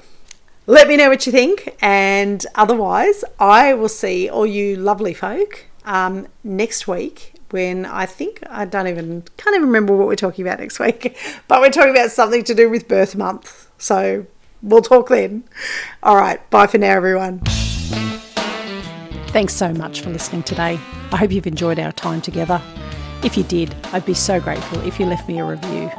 let 0.67 0.88
me 0.88 0.97
know 0.97 1.09
what 1.09 1.26
you 1.26 1.32
think, 1.32 1.76
and 1.82 2.45
otherwise, 2.55 3.23
I 3.39 3.73
will 3.73 3.89
see 3.89 4.30
all 4.30 4.45
you 4.45 4.76
lovely 4.76 5.13
folk 5.13 5.65
um, 5.86 6.28
next 6.43 6.88
week 6.88 7.34
when 7.51 7.86
I 7.86 8.05
think 8.05 8.39
I 8.49 8.65
don't 8.65 8.88
even 8.88 9.23
can't 9.38 9.55
even 9.55 9.67
remember 9.67 9.95
what 9.95 10.07
we're 10.07 10.15
talking 10.15 10.45
about 10.45 10.59
next 10.59 10.80
week, 10.80 11.17
but 11.47 11.61
we're 11.61 11.69
talking 11.69 11.91
about 11.91 12.11
something 12.11 12.43
to 12.45 12.55
do 12.55 12.69
with 12.69 12.88
birth 12.88 13.15
month. 13.15 13.69
So 13.78 14.26
we'll 14.61 14.82
talk 14.82 15.09
then. 15.09 15.43
All 16.01 16.15
right, 16.15 16.47
bye 16.49 16.67
for 16.67 16.78
now, 16.78 16.91
everyone. 16.95 17.41
Thanks 19.36 19.53
so 19.53 19.73
much 19.73 19.99
for 19.99 20.11
listening 20.11 20.43
today. 20.43 20.79
I 21.11 21.17
hope 21.17 21.29
you've 21.29 21.45
enjoyed 21.45 21.77
our 21.77 21.91
time 21.91 22.21
together. 22.21 22.61
If 23.21 23.36
you 23.36 23.43
did, 23.43 23.75
I'd 23.91 24.05
be 24.05 24.13
so 24.13 24.39
grateful 24.39 24.79
if 24.88 24.97
you 24.97 25.05
left 25.05 25.27
me 25.27 25.39
a 25.39 25.43
review. 25.43 25.91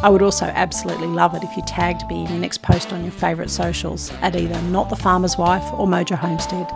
I 0.00 0.08
would 0.08 0.22
also 0.22 0.44
absolutely 0.44 1.08
love 1.08 1.34
it 1.34 1.42
if 1.42 1.56
you 1.56 1.64
tagged 1.66 2.08
me 2.08 2.20
in 2.20 2.28
your 2.30 2.38
next 2.38 2.62
post 2.62 2.92
on 2.92 3.02
your 3.02 3.10
favourite 3.10 3.50
socials 3.50 4.12
at 4.22 4.36
either 4.36 4.62
Not 4.70 4.90
the 4.90 4.96
Farmer's 4.96 5.36
Wife 5.36 5.64
or 5.72 5.88
Mojo 5.88 6.16
Homestead. 6.16 6.70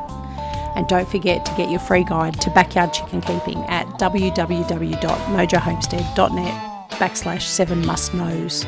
And 0.74 0.88
don't 0.88 1.09
forget 1.09 1.46
to 1.46 1.55
get 1.55 1.70
your 1.70 1.78
free 1.78 2.03
guide 2.03 2.40
to 2.40 2.50
backyard 2.50 2.92
chicken 2.92 3.20
keeping 3.20 3.59
at 3.68 3.86
www.mojohomestead.net 4.00 6.90
backslash 6.90 7.42
seven 7.42 7.86
must 7.86 8.12
knows. 8.12 8.66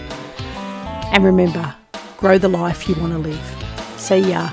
And 1.12 1.24
remember, 1.24 1.74
grow 2.16 2.38
the 2.38 2.46
life 2.46 2.88
you 2.88 2.94
want 2.94 3.12
to 3.12 3.18
live. 3.18 3.64
See 3.96 4.30
ya. 4.30 4.50